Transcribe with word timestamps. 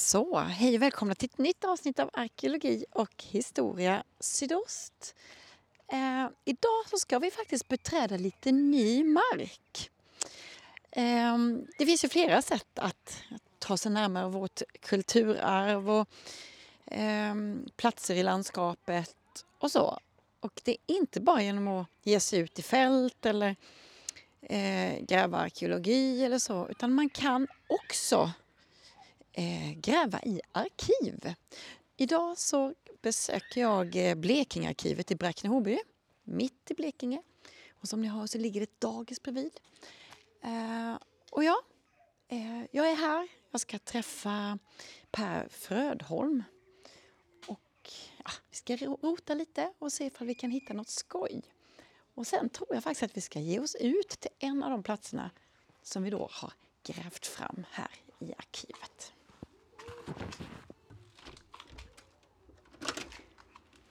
Så, 0.00 0.38
hej 0.38 0.76
och 0.76 0.82
välkomna 0.82 1.14
till 1.14 1.28
ett 1.32 1.38
nytt 1.38 1.64
avsnitt 1.64 1.98
av 1.98 2.10
Arkeologi 2.12 2.84
och 2.90 3.24
historia 3.28 4.02
sydost. 4.20 5.14
Eh, 5.92 6.28
idag 6.44 6.88
så 6.90 6.98
ska 6.98 7.18
vi 7.18 7.30
faktiskt 7.30 7.68
beträda 7.68 8.16
lite 8.16 8.52
ny 8.52 9.04
mark. 9.04 9.90
Eh, 10.90 11.38
det 11.78 11.86
finns 11.86 12.04
ju 12.04 12.08
flera 12.08 12.42
sätt 12.42 12.78
att 12.78 13.22
ta 13.58 13.76
sig 13.76 13.92
närmare 13.92 14.28
vårt 14.28 14.62
kulturarv 14.80 15.90
och 15.90 16.08
eh, 16.86 17.34
platser 17.76 18.14
i 18.14 18.22
landskapet 18.22 19.16
och 19.58 19.70
så. 19.70 19.98
Och 20.40 20.60
det 20.64 20.70
är 20.70 20.96
inte 20.96 21.20
bara 21.20 21.42
genom 21.42 21.68
att 21.68 21.86
ge 22.02 22.20
sig 22.20 22.38
ut 22.38 22.58
i 22.58 22.62
fält 22.62 23.26
eller 23.26 23.56
eh, 24.42 25.00
gräva 25.00 25.38
arkeologi 25.38 26.24
eller 26.24 26.38
så, 26.38 26.68
utan 26.68 26.92
man 26.92 27.10
kan 27.10 27.46
också 27.66 28.30
eh, 29.32 29.72
gräva 29.76 30.22
i 30.22 30.40
arkiv. 30.52 31.34
Idag 31.96 32.38
så 32.38 32.74
besöker 33.02 33.60
jag 33.60 33.96
eh, 33.96 34.14
Blekingearkivet 34.14 35.10
i 35.10 35.14
Bräkne-Hoby, 35.14 35.78
mitt 36.24 36.70
i 36.70 36.74
Blekinge. 36.74 37.22
Och 37.80 37.88
som 37.88 38.02
ni 38.02 38.08
hör 38.08 38.26
så 38.26 38.38
ligger 38.38 38.60
det 38.60 38.64
ett 38.64 38.80
dagis 38.80 39.22
bredvid. 39.22 39.60
Eh, 40.42 40.98
och 41.30 41.44
ja, 41.44 41.60
eh, 42.28 42.62
jag 42.70 42.90
är 42.90 42.96
här. 42.96 43.28
Jag 43.50 43.60
ska 43.60 43.78
träffa 43.78 44.58
Per 45.10 45.48
Frödholm. 45.48 46.44
Och 47.46 47.90
ja, 48.24 48.30
vi 48.50 48.56
ska 48.56 48.76
rota 48.76 49.34
lite 49.34 49.72
och 49.78 49.92
se 49.92 50.04
ifall 50.04 50.26
vi 50.26 50.34
kan 50.34 50.50
hitta 50.50 50.74
något 50.74 50.88
skoj. 50.88 51.42
Och 52.14 52.26
sen 52.26 52.50
tror 52.50 52.74
jag 52.74 52.82
faktiskt 52.82 53.02
att 53.02 53.16
vi 53.16 53.20
ska 53.20 53.40
ge 53.40 53.60
oss 53.60 53.74
ut 53.74 54.08
till 54.08 54.30
en 54.38 54.62
av 54.62 54.70
de 54.70 54.82
platserna 54.82 55.30
som 55.82 56.02
vi 56.02 56.10
då 56.10 56.28
har 56.32 56.52
grävt 56.82 57.26
fram 57.26 57.64
här 57.70 57.90
i 58.18 58.32
arkivet. 58.38 59.12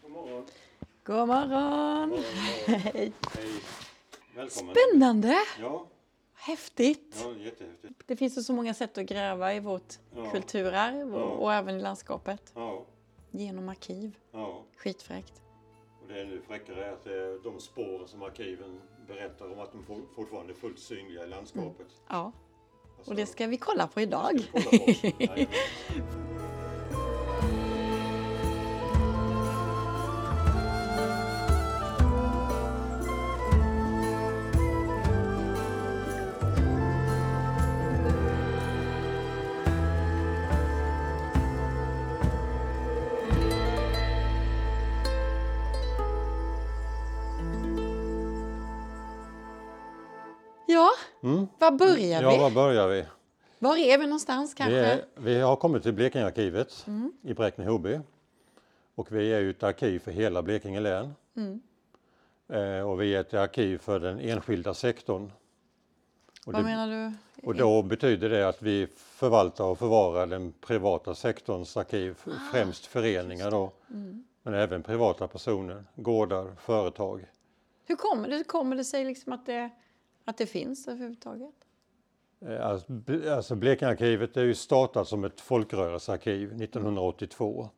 God 0.01 0.11
morgon. 0.11 0.45
God 1.03 1.27
morgon! 1.27 2.09
God 2.09 2.09
morgon. 2.09 2.23
Hej! 2.67 3.13
Hej. 3.33 3.61
Välkommen. 4.35 4.75
Spännande! 4.75 5.35
Ja, 5.59 5.87
Häftigt! 6.33 7.15
ja, 7.23 7.31
jättehäftigt. 7.33 7.93
Det 8.05 8.15
finns 8.15 8.37
ju 8.37 8.41
så 8.41 8.53
många 8.53 8.73
sätt 8.73 8.97
att 8.97 9.05
gräva 9.05 9.53
i 9.53 9.59
vårt 9.59 9.93
Ja. 10.15 10.31
kulturarv 10.31 11.15
och, 11.15 11.21
Ja. 11.21 11.25
och 11.25 11.53
även 11.53 11.75
i 11.75 11.81
landskapet. 11.81 12.51
Ja, 12.55 12.85
Genom 13.31 13.69
arkiv. 13.69 14.17
ja. 14.31 14.63
Skitfräckt. 14.77 15.41
Och 16.01 16.07
det 16.07 16.19
är 16.21 16.25
nu 16.25 16.41
fräckare 16.47 16.85
är 16.85 16.91
att 16.93 17.05
är 17.07 17.43
de 17.43 17.59
spår 17.59 18.05
som 18.07 18.23
arkiven 18.23 18.81
berättar 19.07 19.51
om 19.51 19.59
att 19.59 19.71
de 19.71 19.83
for- 19.83 20.13
fortfarande 20.15 20.53
är 20.53 20.55
fullt 20.55 20.79
synliga 20.79 21.23
i 21.23 21.27
landskapet. 21.27 21.87
Ja, 22.07 22.15
Alltså, 22.25 22.39
och 23.05 23.15
det 23.15 23.25
ska 23.25 23.47
vi 23.47 23.57
kolla 23.57 23.87
på 23.87 24.01
idag. 24.01 24.41
var 51.71 51.77
börjar 51.77 52.21
Ja, 52.23 52.31
vi? 52.31 52.37
var 52.37 52.51
börjar 52.51 52.87
vi? 52.87 53.05
Var 53.59 53.77
är 53.77 53.97
vi 53.97 54.03
någonstans 54.05 54.53
kanske? 54.53 54.73
Vi, 54.75 54.85
är, 54.85 55.05
vi 55.15 55.39
har 55.41 55.55
kommit 55.55 55.83
till 55.83 55.93
Blekingearkivet 55.93 56.83
Mm. 56.87 57.13
i 57.21 57.33
Bräkne-Hoby. 57.33 57.99
Och 58.95 59.11
vi 59.11 59.33
är 59.33 59.39
ju 59.39 59.49
ett 59.49 59.63
arkiv 59.63 59.99
för 59.99 60.11
hela 60.11 60.41
Blekinge 60.41 60.79
län. 60.79 61.13
Mm. 61.35 61.61
Eh, 62.49 62.89
och 62.89 63.01
vi 63.01 63.15
är 63.15 63.19
ett 63.21 63.33
arkiv 63.33 63.77
för 63.77 63.99
den 63.99 64.19
enskilda 64.19 64.73
sektorn. 64.73 65.31
Och 66.45 66.53
Vad 66.53 66.61
det- 66.61 66.65
menar 66.65 66.87
du? 66.87 67.13
Och 67.47 67.55
då 67.55 67.81
betyder 67.81 68.29
det 68.29 68.47
att 68.47 68.61
vi 68.61 68.87
förvaltar 68.97 69.63
och 69.65 69.79
förvarar 69.79 70.25
den 70.27 70.51
privata 70.61 71.15
sektorns 71.15 71.77
arkiv, 71.77 72.15
främst 72.51 72.85
föreningar 72.85 73.51
då, 73.51 73.71
men 74.43 74.53
även 74.53 74.83
privata 74.83 75.27
personer, 75.27 75.83
gårdar, 75.95 76.51
företag. 76.61 77.25
Hur 77.85 77.95
kommer 77.95 78.27
det, 78.29 78.43
kommer 78.43 78.75
det 78.75 78.83
sig 78.85 79.05
liksom 79.05 79.33
att, 79.33 79.45
det, 79.45 79.69
att 80.25 80.37
det 80.37 80.45
finns 80.45 80.87
överhuvudtaget? 80.87 81.55
Eh, 82.41 82.65
Alltså, 82.65 82.93
alltså 83.31 83.55
Blekingearkivet 83.55 84.37
är 84.37 84.43
ju 84.43 84.55
startat 84.55 85.07
som 85.07 85.23
ett 85.23 85.41
folkrörelsearkiv 85.41 86.61
1982. 86.61 87.69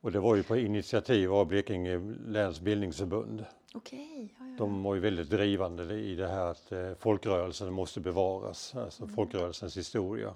Och 0.00 0.12
det 0.12 0.20
var 0.20 0.36
ju 0.36 0.42
på 0.42 0.56
initiativ 0.56 1.32
av 1.34 1.46
Blekinge 1.46 1.98
läns 2.26 2.60
bildningsförbund. 2.60 3.44
Ja, 3.74 3.80
ja. 3.90 4.54
De 4.58 4.82
var 4.82 4.94
ju 4.94 5.00
väldigt 5.00 5.30
drivande 5.30 5.94
i 5.94 6.14
det 6.14 6.28
här 6.28 6.46
att 6.46 6.72
eh, 6.72 6.94
folkrörelsen 6.98 7.72
måste 7.72 8.00
bevaras, 8.00 8.74
alltså 8.74 9.02
Mm. 9.02 9.14
folkrörelsens 9.14 9.76
historia. 9.76 10.34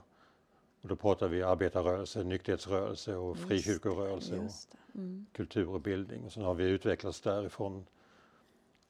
Och 0.83 0.89
då 0.89 0.97
pratar 0.97 1.29
vi 1.29 1.43
arbetarrörelse, 1.43 2.25
nykterhetsrörelse 2.25 3.17
och 3.17 3.39
frikyrkorörelse 3.39 4.39
och. 4.39 4.51
Mm. 4.95 5.27
kultur 5.33 5.69
och 5.69 5.81
bildning. 5.81 6.25
Och 6.25 6.33
sen 6.33 6.43
har 6.45 6.55
vi 6.55 6.65
utvecklats 6.65 7.21
därifrån. 7.21 7.87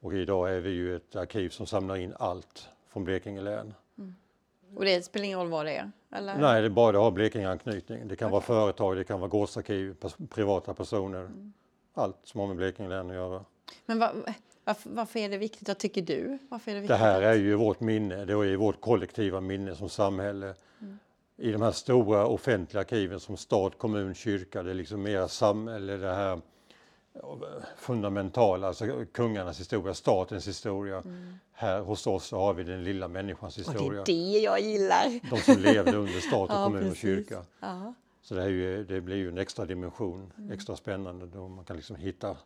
Och 0.02 0.14
idag 0.14 0.54
är 0.56 0.60
vi 0.60 0.70
ju 0.70 0.96
ett 0.96 1.16
arkiv 1.16 1.48
som 1.48 1.66
samlar 1.66 1.96
in 1.96 2.14
allt 2.18 2.68
från 2.88 3.04
Blekinge 3.04 3.40
län. 3.40 3.74
Och 4.76 4.84
det 4.84 5.02
spelar 5.04 5.24
ingen 5.26 5.38
roll 5.38 5.48
vad 5.48 5.66
det 5.66 5.76
är? 5.76 5.90
Eller? 6.12 6.38
Nej, 6.38 6.60
det 6.60 6.66
är 6.66 6.70
bara 6.70 6.92
det 6.92 6.98
har 6.98 7.10
Blekinge-anknytning. 7.10 8.08
Det 8.08 8.16
kan 8.16 8.30
vara 8.30 8.38
Okej. 8.38 8.46
företag, 8.46 8.96
det 8.96 9.04
kan 9.04 9.20
vara 9.20 9.28
gårdsarkiv, 9.28 9.96
pers- 10.00 10.26
privata 10.28 10.74
personer. 10.74 11.20
Mm. 11.20 11.52
Allt 11.94 12.16
som 12.24 12.40
har 12.40 12.46
med 12.46 12.56
Blekinge 12.56 12.88
län 12.88 13.10
att 13.10 13.16
göra. 13.16 13.44
Men 13.86 13.98
va, 13.98 14.10
varför, 14.64 14.90
varför 14.90 15.18
är 15.20 15.28
det 15.28 15.38
viktigt? 15.38 15.68
Vad 15.68 15.78
tycker 15.78 16.02
du? 16.02 16.38
Varför 16.48 16.70
är 16.70 16.74
det, 16.74 16.80
Det 16.80 16.82
viktigt 16.82 16.98
här 16.98 17.16
att- 17.22 17.28
är 17.28 17.34
ju 17.34 17.54
vårt 17.54 17.80
minne, 17.80 18.24
det 18.24 18.32
är 18.32 18.56
vårt 18.56 18.80
kollektiva 18.80 19.40
minne 19.40 19.74
som 19.74 19.88
samhälle. 19.88 20.54
I 21.36 21.52
de 21.52 21.62
här 21.62 21.72
stora 21.72 22.26
offentliga 22.26 22.80
arkiven 22.80 23.20
som 23.20 23.36
stat, 23.36 23.78
kommun, 23.78 24.14
kyrka, 24.14 24.62
det 24.62 24.70
är 24.70 24.74
liksom 24.74 25.02
mera 25.02 25.28
samhälle, 25.28 25.96
det 25.96 26.14
här 26.14 26.40
ja, 27.12 27.38
fundamentala, 27.76 28.66
alltså 28.66 29.04
kungarnas 29.12 29.60
historia, 29.60 29.94
statens 29.94 30.48
historia. 30.48 31.02
Här 31.52 31.80
hos 31.80 32.06
oss 32.06 32.26
så 32.26 32.38
har 32.38 32.54
vi 32.54 32.62
den 32.64 32.84
lilla 32.84 33.08
människans 33.08 33.58
Och 33.58 33.64
det 33.64 33.70
historia. 33.72 34.00
är 34.00 34.06
det 34.06 34.38
jag 34.38 34.60
gillar. 34.60 35.30
De 35.30 35.36
som 35.40 35.62
levde 35.62 35.96
under 35.96 36.20
stat 36.20 36.50
och 36.50 36.56
Ja, 36.56 36.64
kommun 36.64 36.90
och 36.90 36.96
kyrka. 36.96 37.42
Ja. 37.60 37.94
Så 38.22 38.34
det, 38.34 38.42
är 38.42 38.48
ju, 38.48 38.84
det 38.84 39.00
blir 39.00 39.16
ju 39.16 39.28
en 39.28 39.38
extra 39.38 39.64
dimension, 39.64 40.32
Mm. 40.38 40.50
extra 40.52 40.76
spännande 40.76 41.26
då 41.26 41.48
man 41.48 41.64
kan 41.64 41.76
liksom 41.76 41.96
hitta 41.96 42.36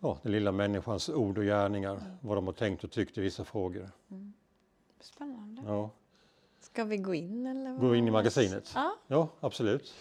ja, 0.00 0.18
den 0.22 0.32
lilla 0.32 0.52
människans 0.52 1.08
ord 1.08 1.38
och 1.38 1.44
gärningar, 1.44 1.90
Mm. 1.92 2.02
vad 2.20 2.36
de 2.36 2.46
har 2.46 2.54
tänkt 2.54 2.84
och 2.84 2.90
tyckt 2.90 3.18
i 3.18 3.20
vissa 3.20 3.44
frågor. 3.44 3.90
Spännande. 5.00 5.62
Ja. 5.66 5.90
Ska 6.60 6.84
vi 6.84 6.96
gå 6.96 7.14
in 7.14 7.46
eller? 7.46 7.78
Gå 7.78 7.94
in 7.96 8.08
i 8.08 8.10
magasinet? 8.10 8.72
Ja. 8.74 8.96
Ja, 9.06 9.28
absolut. 9.40 9.94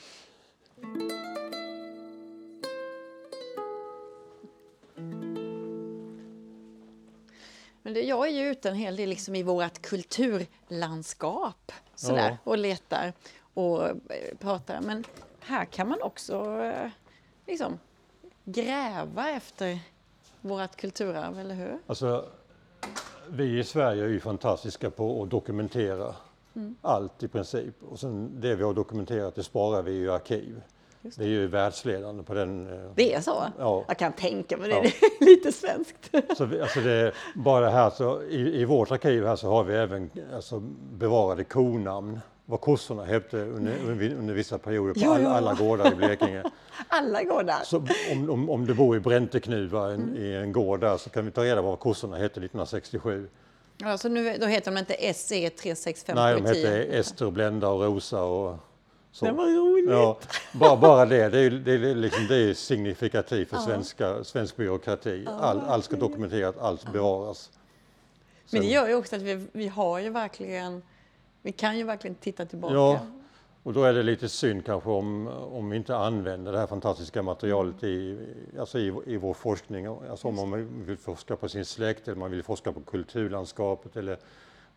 Men 7.94 8.08
jag 8.08 8.28
är 8.28 8.32
ju 8.32 8.52
ute 8.52 8.70
en 8.70 8.76
hel 8.76 8.96
del 8.96 9.10
liksom 9.10 9.36
i 9.36 9.44
vårt 9.44 9.82
kulturlandskap 9.82 11.72
sådär, 11.96 12.38
och 12.44 12.58
letar 12.58 13.14
och 13.54 13.88
eh, 13.88 13.96
pratar. 14.40 14.82
Men 14.82 15.04
här 15.40 15.66
kan 15.66 15.90
man 15.90 16.02
också 16.02 16.62
eh, 16.62 16.90
liksom 17.48 17.80
gräva 18.46 19.30
efter 19.30 19.80
vårt 20.42 20.76
kulturarv, 20.76 21.40
eller 21.40 21.56
hur? 21.56 21.80
Alltså, 21.88 22.26
vi 23.30 23.60
i 23.60 23.64
Sverige 23.64 24.04
är 24.04 24.08
ju 24.08 24.20
fantastiska 24.20 24.90
på 24.90 25.24
att 25.24 25.30
dokumentera 25.30 26.16
Mm. 26.56 26.76
allt 26.82 27.24
i 27.24 27.28
princip. 27.28 27.84
Och 27.84 28.00
sen 28.00 28.42
det 28.42 28.56
vi 28.56 28.64
har 28.64 28.74
dokumenterat 28.74 29.36
det 29.36 29.44
sparar 29.44 29.82
vi 29.82 29.92
i 29.92 30.10
arkiv. 30.10 30.62
Just 31.06 31.18
Vi 31.18 31.24
är 31.24 31.30
ju 31.30 31.48
världsledande 31.48 32.24
på 32.24 32.34
den. 32.34 32.68
eh, 32.74 32.92
Det 32.96 33.14
är 33.14 33.22
så? 33.22 33.44
Ja. 33.60 33.86
Jag 33.88 33.98
kan 33.98 34.14
tänka 34.14 34.58
mig 34.58 34.70
det. 34.70 34.76
Ja. 34.76 34.82
Det 35.20 35.26
är 35.26 35.30
lite 35.30 35.52
svenskt. 35.52 36.10
Så 36.38 36.46
vi, 36.46 36.62
alltså 36.62 36.80
det, 36.80 37.12
bara 37.36 37.70
här 37.70 37.90
så, 37.90 38.22
i, 38.24 38.62
i 38.62 38.66
vårt 38.66 38.92
arkiv 38.92 39.26
här 39.26 39.36
så 39.36 39.48
har 39.50 39.64
vi 39.64 39.76
även 39.76 40.10
alltså, 40.36 40.60
bevarade 40.94 41.44
konamn. 41.44 42.20
Vad 42.46 42.62
kossorna 42.62 43.04
hette 43.06 43.38
under, 43.38 43.74
under, 43.88 44.16
under 44.16 44.34
vissa 44.34 44.58
perioder 44.58 44.94
på 44.94 45.00
Ja, 45.00 45.16
all, 45.16 45.26
alla 45.26 45.54
gårdar 45.54 45.92
i 45.92 45.96
Blekinge. 45.96 46.44
Alla 46.88 47.24
går 47.24 47.44
där. 47.44 47.64
Så 47.64 47.78
om, 48.12 48.30
om, 48.30 48.50
om 48.50 48.66
du 48.66 48.74
bor 48.74 48.98
i 48.98 49.00
Bränteknuva 49.00 49.92
en, 49.92 50.02
Mm. 50.04 50.18
i 50.18 50.36
en 50.36 50.52
gård 50.52 50.80
där 50.80 50.98
så 50.98 51.10
kan 51.10 51.26
vi 51.26 51.32
ta 51.32 51.44
reda 51.44 51.62
på 51.62 51.68
vad 51.70 51.80
kossorna 51.80 52.16
hette 52.16 52.26
1967. 52.40 53.30
Ja, 53.78 53.98
så 53.98 54.10
nu, 54.10 54.38
då 54.40 54.46
heter 54.46 54.72
de 54.72 54.78
inte 54.80 54.94
E 54.94 55.14
SE 55.14 55.50
365 55.50 56.16
Nej, 56.16 56.34
de 56.36 56.46
hette 56.46 56.84
Ester, 56.84 57.32
Blenda 57.32 57.68
och 57.70 57.82
Rosa 57.84 58.24
och 58.24 58.56
så. 59.14 59.26
Det 59.26 59.32
var 59.32 59.46
roligt. 59.46 59.90
Ja, 59.90 60.18
bara, 60.54 60.78
bara 60.78 61.06
det, 61.06 61.30
det 61.30 61.40
är, 61.40 61.50
det 61.50 61.72
är, 61.74 61.96
liksom, 61.96 62.28
det 62.28 62.36
är 62.36 62.54
signifikativt 62.54 63.50
för 63.50 63.58
svenska, 63.58 64.24
svensk 64.24 64.56
byråkrati. 64.56 65.26
All, 65.28 65.60
allt 65.60 65.86
ska 65.86 65.96
dokumenteras, 65.96 66.56
allt 66.58 66.92
bevaras. 66.94 67.52
Men 68.52 68.62
det 68.62 68.68
Sen- 68.68 68.74
gör 68.76 68.88
ju 68.88 68.96
också 68.96 69.16
att 69.16 69.22
vi, 69.22 69.48
vi 69.52 69.68
har 69.68 70.00
ju 70.00 70.10
verkligen, 70.10 70.82
vi 71.42 71.52
kan 71.52 71.78
ju 71.78 71.84
verkligen 71.84 72.16
titta 72.16 72.46
tillbaka. 72.46 72.74
Ja, 72.74 73.00
Och 73.64 73.74
då 73.74 73.84
är 73.84 73.94
det 73.94 74.04
lite 74.04 74.30
synd 74.30 74.66
kanske 74.66 74.90
om, 74.90 75.28
om 75.28 75.70
vi 75.70 75.78
inte 75.78 75.96
använder 75.98 76.52
det 76.52 76.60
här 76.60 76.68
fantastiska 76.68 77.22
materialet 77.22 77.84
i, 77.84 78.20
alltså 78.60 78.80
i, 78.80 78.94
i 79.06 79.18
vår 79.18 79.34
forskning. 79.34 79.86
Alltså 79.86 80.28
om 80.28 80.36
man 80.36 80.86
vill 80.86 80.98
forska 80.98 81.36
på 81.36 81.50
sin 81.50 81.66
släkt 81.66 82.08
eller 82.08 82.18
man 82.18 82.32
vill 82.32 82.44
forska 82.44 82.72
på 82.72 82.80
kulturlandskapet 82.82 83.96
eller 83.98 84.18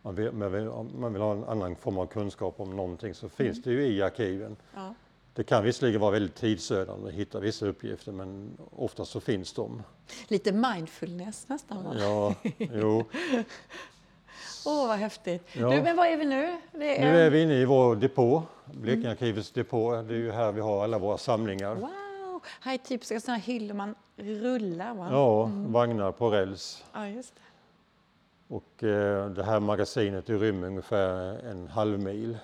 man 0.07 0.15
vill, 0.15 0.33
man 0.33 1.13
vill, 1.13 1.23
ha 1.23 1.33
en 1.33 1.45
annan 1.45 1.77
form 1.77 1.99
av 1.99 2.07
kunskap 2.07 2.61
om 2.61 2.77
någonting 2.77 3.15
så 3.15 3.29
finns 3.29 3.63
det 3.63 3.71
ju 3.71 3.87
i 3.87 4.03
arkiven. 4.03 4.57
Ja. 4.75 4.95
Det 5.35 5.45
kan 5.45 5.65
visserligen 5.65 6.01
vara 6.01 6.11
väldigt 6.11 6.35
tidsödande 6.35 7.09
att 7.09 7.15
hitta 7.15 7.41
vissa 7.41 7.67
uppgifter 7.67 8.13
men 8.13 8.59
oftast 8.77 9.11
så 9.11 9.21
finns 9.21 9.53
de. 9.53 9.83
Lite 10.29 10.53
mindfulness 10.53 11.49
nästan 11.49 11.85
va? 11.85 11.95
Ja, 11.99 12.35
jo. 12.59 13.05
Åh, 14.67 14.89
vad 14.89 14.99
häftigt. 14.99 15.49
Ja. 15.53 15.71
Du, 15.71 15.83
men 15.83 15.97
var 15.97 16.07
är 16.07 16.17
vi 16.17 16.25
nu? 16.25 16.61
Det 16.73 16.79
Nu 16.79 17.21
är 17.21 17.31
vi 17.31 17.43
inne 17.43 17.55
i 17.55 17.65
vår 17.65 17.97
depå, 17.97 18.43
Blekingearkivets 18.65 19.51
depå. 19.51 20.03
Det 20.03 20.15
är 20.15 20.19
ju 20.19 20.33
här 20.33 20.53
vi 20.53 20.61
har 20.61 20.85
alla 20.85 20.99
våra 20.99 21.19
samlingar. 21.19 21.75
Wow! 21.75 22.43
Här 22.61 22.75
är 22.75 22.79
typiska 22.79 23.21
sådana 23.21 23.39
hyllor 23.39 23.75
man 23.75 23.95
rullar 24.17 24.95
va? 24.95 25.09
Ja, 25.11 25.51
vagnar 25.53 26.13
på 26.13 26.31
räls. 26.31 26.85
Ja, 26.93 27.09
just 27.09 27.35
det. 27.35 27.41
Och 28.49 28.85
eh, 28.85 29.31
det 29.31 29.43
här 29.45 29.61
magasinet 29.61 30.29
rymmer 30.31 30.67
ungefär 30.67 31.39
en 31.47 31.69
halv 31.69 31.99
mil. 31.99 32.39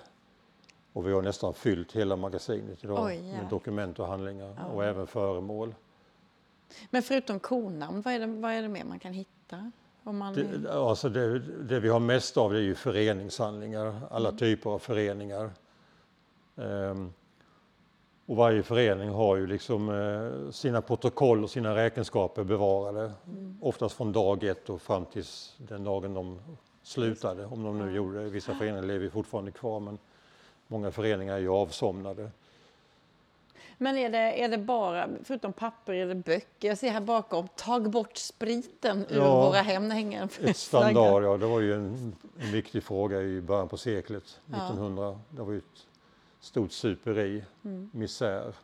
Och 0.93 1.07
vi 1.09 1.13
har 1.13 1.23
nästan 1.23 1.55
fyllt 1.55 1.93
hela 1.93 2.17
magasinet 2.17 2.85
idag 2.85 3.05
Oj, 3.07 3.29
ja. 3.31 3.37
med 3.43 3.51
dokument 3.51 3.99
och 3.99 4.07
handlingar 4.07 4.55
Ja. 4.59 4.65
och 4.67 4.85
även 4.85 5.07
föremål. 5.07 5.75
Men 6.91 7.03
förutom 7.03 7.41
konamn, 7.41 8.03
vad 8.03 8.15
är 8.15 8.19
det, 8.19 8.27
vad 8.27 8.53
är 8.53 8.63
det 8.63 8.69
mer 8.69 8.85
man 8.85 8.99
kan 8.99 9.13
hitta? 9.13 9.71
Om 10.05 10.19
man 10.19 10.35
Det, 10.35 10.73
alltså 10.73 11.09
det, 11.09 11.39
det 11.39 11.81
vi 11.81 11.89
har 11.89 12.01
mest 12.01 12.37
av 12.37 12.53
det 12.53 12.59
är 12.59 12.63
ju 12.63 12.75
föreningshandlingar, 12.75 14.01
alla 14.11 14.29
Mm. 14.29 14.39
typer 14.39 14.71
av 14.71 14.79
föreningar. 14.79 15.51
Ehm, 16.57 17.13
och 18.27 18.37
varje 18.37 18.63
förening 18.63 19.09
har 19.09 19.37
ju 19.37 19.47
liksom 19.47 19.89
eh, 19.89 20.51
sina 20.51 20.83
protokoll 20.83 21.45
och 21.45 21.51
sina 21.51 21.77
räkenskaper 21.77 22.45
bevarade. 22.45 23.13
Mm. 23.27 23.59
Oftast 23.63 23.97
från 23.97 24.13
dag 24.13 24.45
ett 24.45 24.71
och 24.71 24.83
fram 24.83 25.05
tills 25.07 25.55
den 25.59 25.85
dagen 25.85 26.15
de 26.15 26.39
slutade, 26.83 27.45
om 27.47 27.63
de 27.63 27.79
nu 27.79 27.95
gjorde 27.97 28.23
det. 28.25 28.31
Vissa 28.31 28.55
föreningar 28.55 28.83
lever 28.83 29.09
fortfarande 29.09 29.51
kvar 29.51 29.81
men 29.81 29.99
många 30.67 30.91
föreningar 30.91 31.35
är 31.35 31.39
ju 31.39 31.49
avsomnade. 31.49 32.31
Men 33.79 33.99
är 33.99 34.11
det, 34.11 34.43
är 34.45 34.49
det 34.49 34.59
bara, 34.59 35.09
förutom 35.25 35.53
papper, 35.53 35.93
är 35.93 36.07
det 36.07 36.15
böcker? 36.15 36.69
Jag 36.69 36.79
ser 36.79 36.91
här 36.91 37.01
bakom, 37.01 37.49
tag 37.49 37.91
bort 37.91 38.17
spriten 38.17 39.07
ur 39.09 39.17
Ja. 39.17 39.47
våra 39.47 39.59
hem. 39.59 39.91
Hänger 39.91 40.29
Ett 40.41 40.57
standard, 40.57 41.25
ja 41.25 41.37
det 41.37 41.47
var 41.47 41.61
ju 41.61 41.75
en, 41.75 42.17
en 42.41 42.53
viktig 42.53 42.83
fråga 42.83 43.23
i 43.23 43.41
början 43.41 43.69
på 43.69 43.77
seklet, 43.77 44.41
Ja. 44.47 44.57
1900. 44.57 45.21
Det 45.31 45.43
var 45.43 45.53
ju 45.53 45.59
ett 45.59 45.87
stort 46.43 46.73
superi, 46.73 47.45
Mm. 47.65 47.91
misär. 47.93 48.55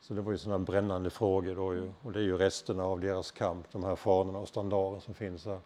Så 0.00 0.14
det 0.14 0.20
var 0.22 0.32
ju 0.32 0.38
sådana 0.38 0.58
brännande 0.64 1.10
frågor 1.10 1.54
då 1.56 1.74
ju. 1.74 1.92
Och 2.02 2.12
det 2.12 2.18
är 2.18 2.22
ju 2.22 2.36
resterna 2.36 2.84
av 2.84 3.00
deras 3.00 3.30
kamp, 3.30 3.66
de 3.72 3.84
här 3.84 3.96
fanorna 3.96 4.38
och 4.38 4.48
standarden 4.48 5.00
som 5.00 5.14
finns 5.14 5.46
här. 5.46 5.60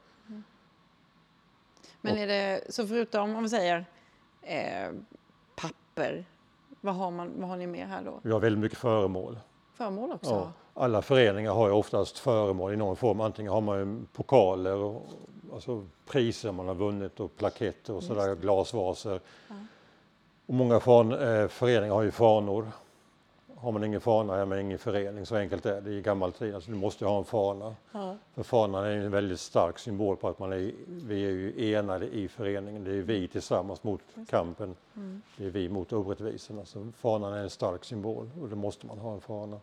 Men 2.00 2.16
är 2.18 2.26
det, 2.26 2.74
så 2.74 2.86
förutom, 2.86 3.36
om 3.36 3.42
vi 3.42 3.48
säger, 3.48 3.84
eh, 4.42 4.90
papper, 5.56 6.24
vad 6.80 6.94
har, 6.94 7.10
man, 7.10 7.32
vad 7.40 7.48
har 7.48 7.56
ni 7.56 7.66
mer 7.66 7.86
här 7.86 8.04
då? 8.04 8.20
Vi 8.22 8.32
har 8.32 8.40
väldigt 8.40 8.60
mycket 8.60 8.78
föremål. 8.78 9.38
Föremål 9.74 10.12
också? 10.12 10.30
Ja. 10.30 10.52
Alla 10.74 11.02
föreningar 11.02 11.52
har 11.52 11.68
ju 11.68 11.74
oftast 11.74 12.18
föremål 12.18 12.72
i 12.72 12.76
någon 12.76 12.96
form. 12.96 13.20
Antingen 13.20 13.52
har 13.52 13.60
man 13.60 13.78
ju 13.78 14.04
pokaler, 14.12 14.76
och, 14.76 15.02
alltså 15.52 15.86
priser 16.06 16.52
man 16.52 16.68
har 16.68 16.74
vunnit 16.74 17.20
och 17.20 17.36
plaketter 17.36 17.94
och 17.94 18.02
sådär, 18.02 18.34
glasvaser. 18.34 19.20
Ja. 19.48 19.54
Och 20.46 20.54
många 20.54 20.80
fan, 20.80 21.12
eh, 21.12 21.48
föreningar 21.48 21.94
har 21.94 22.02
ju 22.02 22.10
fanor. 22.10 22.66
Har 23.56 23.72
man 23.72 23.84
ingen 23.84 24.00
fana 24.00 24.36
är 24.36 24.44
man 24.44 24.60
ingen 24.60 24.78
förening, 24.78 25.26
så 25.26 25.36
enkelt 25.36 25.66
är 25.66 25.80
det 25.80 25.90
i 25.90 26.00
gammal 26.00 26.32
tid. 26.32 26.54
Alltså, 26.54 26.70
du 26.70 26.76
måste 26.76 27.06
ha 27.06 27.18
en 27.18 27.24
fana. 27.24 27.74
Ja. 27.92 28.16
För 28.34 28.42
fanan 28.42 28.84
är 28.84 28.90
en 28.90 29.10
väldigt 29.10 29.40
stark 29.40 29.78
symbol 29.78 30.16
på 30.16 30.28
att 30.28 30.38
man 30.38 30.52
är, 30.52 30.72
vi 30.86 31.26
är 31.26 31.30
ju 31.30 31.74
enade 31.74 32.06
i 32.06 32.28
föreningen. 32.28 32.84
Det 32.84 32.90
är 32.90 33.02
vi 33.02 33.28
tillsammans 33.28 33.84
mot 33.84 34.00
kampen. 34.30 34.76
Mm. 34.96 35.22
Det 35.36 35.46
är 35.46 35.50
vi 35.50 35.68
mot 35.68 35.92
orättvisorna. 35.92 36.64
Så 36.64 36.88
fanan 36.96 37.32
är 37.32 37.42
en 37.42 37.50
stark 37.50 37.84
symbol 37.84 38.30
och 38.40 38.48
då 38.48 38.56
måste 38.56 38.86
man 38.86 38.98
ha 38.98 39.14
en 39.14 39.20
fana. 39.20 39.60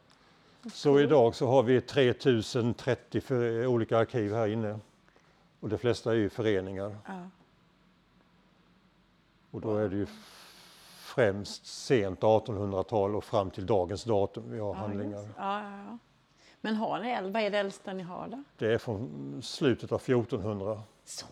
Så 0.74 1.00
idag 1.00 1.36
så 1.36 1.48
har 1.48 1.64
vi 1.64 1.82
3030 1.82 3.22
för, 3.22 3.66
olika 3.66 3.98
arkiv 3.98 4.34
här 4.34 4.48
inne. 4.48 4.80
Och 5.60 5.70
de 5.70 5.78
flesta 5.78 6.12
är 6.12 6.16
ju 6.16 6.30
föreningar. 6.30 6.98
Ja. 7.08 7.30
Och 9.52 9.62
då 9.62 9.78
är 9.78 9.90
det 9.90 9.96
ju 9.96 10.08
främst 11.16 11.66
sent 11.66 12.20
1800-tal 12.20 13.16
och 13.16 13.24
fram 13.24 13.52
till 13.52 13.66
dagens 13.66 14.04
datum 14.04 14.44
vi 14.52 14.60
har 14.60 14.68
Ja, 14.68 14.74
handlingar. 14.74 15.28
ja, 15.38 15.62
ja. 15.64 15.98
Men 16.62 16.76
har 16.76 17.00
ni, 17.00 17.32
vad 17.32 17.42
är 17.42 17.50
det 17.50 17.58
äldsta 17.58 17.94
ni 17.94 18.04
har 18.04 18.28
då? 18.28 18.44
Det 18.58 18.74
är 18.74 18.78
från 18.78 19.40
slutet 19.44 19.92
av 19.92 19.98
1400. 20.02 20.82
Så, 21.06 21.26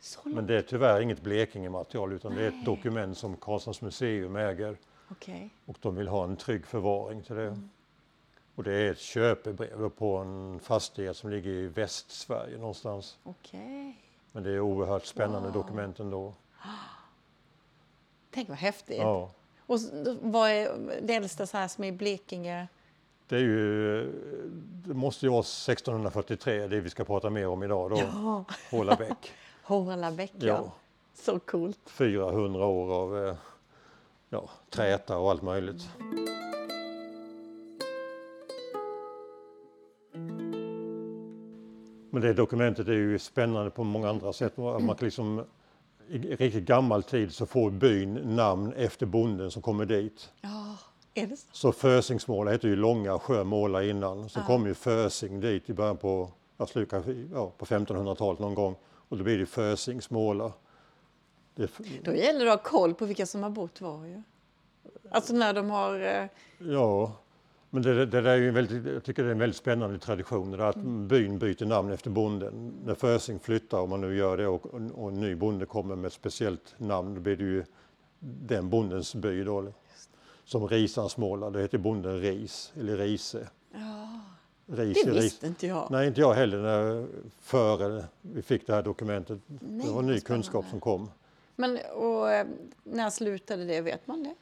så 0.00 0.20
Men 0.24 0.46
det 0.46 0.56
är 0.58 0.62
tyvärr 0.62 1.00
inget 1.00 1.22
Blekingematerial 1.22 2.12
utan 2.12 2.34
det 2.34 2.46
är 2.46 2.50
Nej. 2.50 2.58
ett 2.60 2.64
dokument 2.66 3.18
som 3.18 3.36
Karlshamns 3.36 3.80
museum 3.82 4.36
äger 4.36 4.76
Okej. 5.10 5.50
och 5.66 5.76
de 5.80 5.94
vill 5.96 6.08
ha 6.08 6.24
en 6.24 6.36
trygg 6.36 6.66
förvaring 6.66 7.22
till 7.22 7.36
det. 7.36 7.46
Mm. 7.46 7.70
Och 8.54 8.62
det 8.64 8.72
är 8.72 8.90
ett 8.90 8.98
köpebrev 8.98 9.88
på 9.88 10.16
en 10.16 10.60
fastighet 10.60 11.16
som 11.16 11.30
ligger 11.30 11.50
i 11.50 11.66
Västsverige 11.66 12.58
någonstans. 12.58 13.18
Okej. 13.22 13.96
Men 14.32 14.42
det 14.42 14.50
är 14.50 14.60
oerhört 14.60 15.04
spännande 15.04 15.48
Wow. 15.48 15.52
dokument 15.62 16.00
ändå. 16.00 16.34
Tänk 18.36 18.48
vad 18.48 18.58
häftigt. 18.58 18.98
Ja. 18.98 19.30
Och 19.66 19.78
vad 20.20 20.50
är 20.50 20.78
det 21.02 21.14
äldsta 21.14 21.46
så 21.46 21.56
här 21.56 21.68
som 21.68 21.84
är 21.84 21.88
i 21.88 21.92
Blekinge? 21.92 22.68
Det, 23.28 23.36
är 23.36 23.40
ju, 23.40 24.12
det 24.86 24.94
måste 24.94 25.26
ju 25.26 25.30
vara 25.30 25.40
1643, 25.40 26.66
det 26.66 26.80
vi 26.80 26.90
ska 26.90 27.04
prata 27.04 27.30
mer 27.30 27.48
om 27.48 27.62
idag 27.62 27.90
då. 27.90 27.96
Ja, 27.96 28.44
Hålabäck. 28.70 29.32
Hornlabäck 29.62 30.32
ja. 30.38 30.46
Ja, 30.46 30.72
Så 31.14 31.38
coolt. 31.38 31.78
400 31.86 32.66
år 32.66 32.94
av 32.94 33.28
eh, 33.28 33.36
ja, 34.28 34.50
träta 34.70 35.18
och 35.18 35.30
allt 35.30 35.42
möjligt. 35.42 35.88
Men 42.10 42.22
det 42.22 42.32
dokumentet 42.32 42.88
är 42.88 42.92
ju 42.92 43.18
spännande 43.18 43.70
på 43.70 43.84
många 43.84 44.08
andra 44.08 44.32
sätt. 44.32 44.56
Man 44.56 44.88
kan 44.88 44.96
liksom, 45.00 45.44
I 46.08 46.18
riktigt 46.18 46.64
gammal 46.64 47.02
tid 47.02 47.34
så 47.34 47.46
får 47.46 47.70
byn 47.70 48.14
namn 48.14 48.72
efter 48.72 49.06
bonden 49.06 49.50
som 49.50 49.62
kommer 49.62 49.84
dit. 49.86 50.30
Ja, 50.40 50.76
är 51.14 51.26
det 51.26 51.36
så? 51.36 51.46
Så 51.52 51.72
Fösingsmåla 51.72 52.50
heter 52.50 52.68
ju 52.68 52.76
Långa 52.76 53.18
sjö 53.18 53.44
måla 53.44 53.84
innan. 53.84 54.28
Sen 54.28 54.42
Ja. 54.42 54.46
kom 54.46 54.66
ju 54.66 54.74
Fösing 54.74 55.40
dit 55.40 55.70
i 55.70 55.72
början 55.72 55.96
på, 55.96 56.30
kanske, 56.90 57.12
ja, 57.32 57.52
på 57.58 57.64
1500-talet 57.66 58.40
någon 58.40 58.54
gång. 58.54 58.76
Och 59.08 59.18
då 59.18 59.24
blir 59.24 59.38
det 59.38 59.46
Fösingsmåla. 59.46 60.52
Det, 61.54 61.70
Då 62.04 62.14
gäller 62.14 62.44
det 62.44 62.52
att 62.52 62.62
ha 62.62 62.70
koll 62.70 62.94
på 62.94 63.04
vilka 63.04 63.26
som 63.26 63.42
har 63.42 63.50
bott 63.50 63.80
var 63.80 64.04
ju. 64.06 64.22
Alltså 65.10 65.34
när 65.34 65.52
de 65.54 65.70
har... 65.70 66.00
eh, 66.00 66.24
Ja, 66.58 67.12
men 67.70 67.82
det, 67.82 68.06
det 68.06 68.20
där 68.20 68.24
är 68.24 68.36
ju 68.36 68.50
väldigt, 68.50 68.86
jag 68.94 69.04
tycker 69.04 69.22
det 69.22 69.28
är 69.28 69.32
en 69.32 69.38
väldigt 69.38 69.56
spännande 69.56 69.98
tradition. 69.98 70.50
Det 70.50 70.56
där 70.56 70.64
att 70.64 70.76
byn 70.82 71.38
byter 71.38 71.64
namn 71.66 71.92
efter 71.92 72.10
bonden. 72.10 72.72
När 72.84 72.94
Fösing 72.94 73.38
flyttar, 73.38 73.80
om 73.80 73.90
man 73.90 74.00
nu 74.00 74.16
gör 74.16 74.36
det, 74.36 74.46
och, 74.46 74.66
och 74.94 75.08
en 75.08 75.20
ny 75.20 75.34
bonde 75.34 75.66
kommer 75.66 75.96
med 75.96 76.06
ett 76.06 76.12
speciellt 76.12 76.74
namn, 76.78 77.14
då 77.14 77.20
blir 77.20 77.36
det 77.36 77.44
ju 77.44 77.64
den 78.18 78.70
bondens 78.70 79.14
by 79.14 79.44
då. 79.44 79.72
Som 80.44 80.68
Risansmåla, 80.68 81.50
det 81.50 81.60
heter 81.60 81.78
bonden 81.78 82.20
Ris, 82.20 82.72
eller 82.76 82.96
Rise. 82.96 83.48
Ja, 83.72 84.20
Ris 84.66 85.04
det 85.04 85.10
Ris. 85.10 85.24
visste 85.24 85.46
inte 85.46 85.66
jag. 85.66 85.88
Nej, 85.90 86.08
inte 86.08 86.20
jag 86.20 86.34
heller 86.34 86.58
när, 86.62 87.06
före 87.40 88.04
vi 88.20 88.42
fick 88.42 88.66
det 88.66 88.72
här 88.74 88.82
dokumentet. 88.82 89.38
Nej, 89.46 89.86
det 89.86 89.92
var 89.92 90.02
ny 90.02 90.20
spännande. 90.20 90.20
kunskap 90.20 90.64
som 90.70 90.80
kom. 90.80 91.10
Men 91.56 91.78
och, 91.94 92.30
eh, 92.30 92.46
när 92.84 93.10
slutade 93.10 93.64
det? 93.64 93.80
Vet 93.80 94.06
man 94.06 94.22
det? 94.22 94.34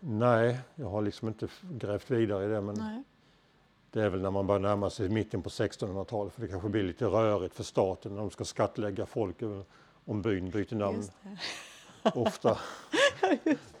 Nej, 0.00 0.58
jag 0.74 0.90
har 0.90 1.02
liksom 1.02 1.28
inte 1.28 1.48
grävt 1.72 2.10
vidare 2.10 2.44
i 2.44 2.48
det. 2.48 2.60
Men 2.60 2.74
Nej. 2.74 3.02
Det 3.90 4.02
är 4.02 4.08
väl 4.08 4.20
när 4.22 4.30
man 4.30 4.46
börjar 4.46 4.60
närma 4.60 4.90
sig 4.90 5.08
mitten 5.08 5.42
på 5.42 5.48
1600-talet 5.48 6.32
för 6.32 6.42
det 6.42 6.48
kanske 6.48 6.68
blir 6.68 6.82
lite 6.82 7.04
rörigt 7.04 7.54
för 7.54 7.64
staten 7.64 8.12
när 8.14 8.20
de 8.20 8.30
ska 8.30 8.44
skattlägga 8.44 9.06
folk 9.06 9.36
om 10.04 10.22
byn 10.22 10.50
byter 10.50 10.74
namn 10.74 11.02
ofta. 12.14 12.58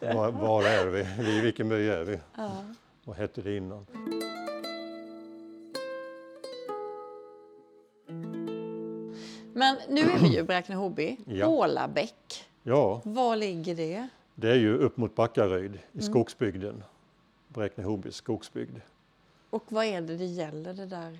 Var, 0.00 0.30
var 0.30 0.62
är 0.62 0.86
vi? 0.86 1.28
I 1.30 1.40
vilken 1.40 1.68
by 1.68 1.88
är 1.88 2.04
vi? 2.04 2.18
Ja. 2.36 2.64
Vad 3.04 3.16
hette 3.16 3.42
det 3.42 3.56
innan? 3.56 3.86
Men 9.54 9.76
nu 9.88 10.00
är 10.00 10.18
vi 10.18 10.28
ju 10.28 10.38
i 10.38 10.42
Bräkne-Hoby. 10.42 11.16
Ja. 11.26 11.46
Ålabäck. 11.46 12.44
Ja, 12.62 13.00
Var 13.04 13.36
ligger 13.36 13.74
det? 13.74 14.08
Det 14.40 14.50
är 14.50 14.54
ju 14.56 14.78
upp 14.78 14.96
mot 14.96 15.14
Backaryd 15.14 15.74
i 15.74 15.78
Mm. 15.92 16.02
skogsbygden. 16.02 16.82
Bräkne-Hobys 17.48 18.14
skogsbygd. 18.14 18.76
Och 19.50 19.64
vad 19.68 19.84
är 19.84 20.00
det 20.00 20.16
det 20.16 20.24
gäller 20.24 20.74
det 20.74 20.86
där? 20.86 21.18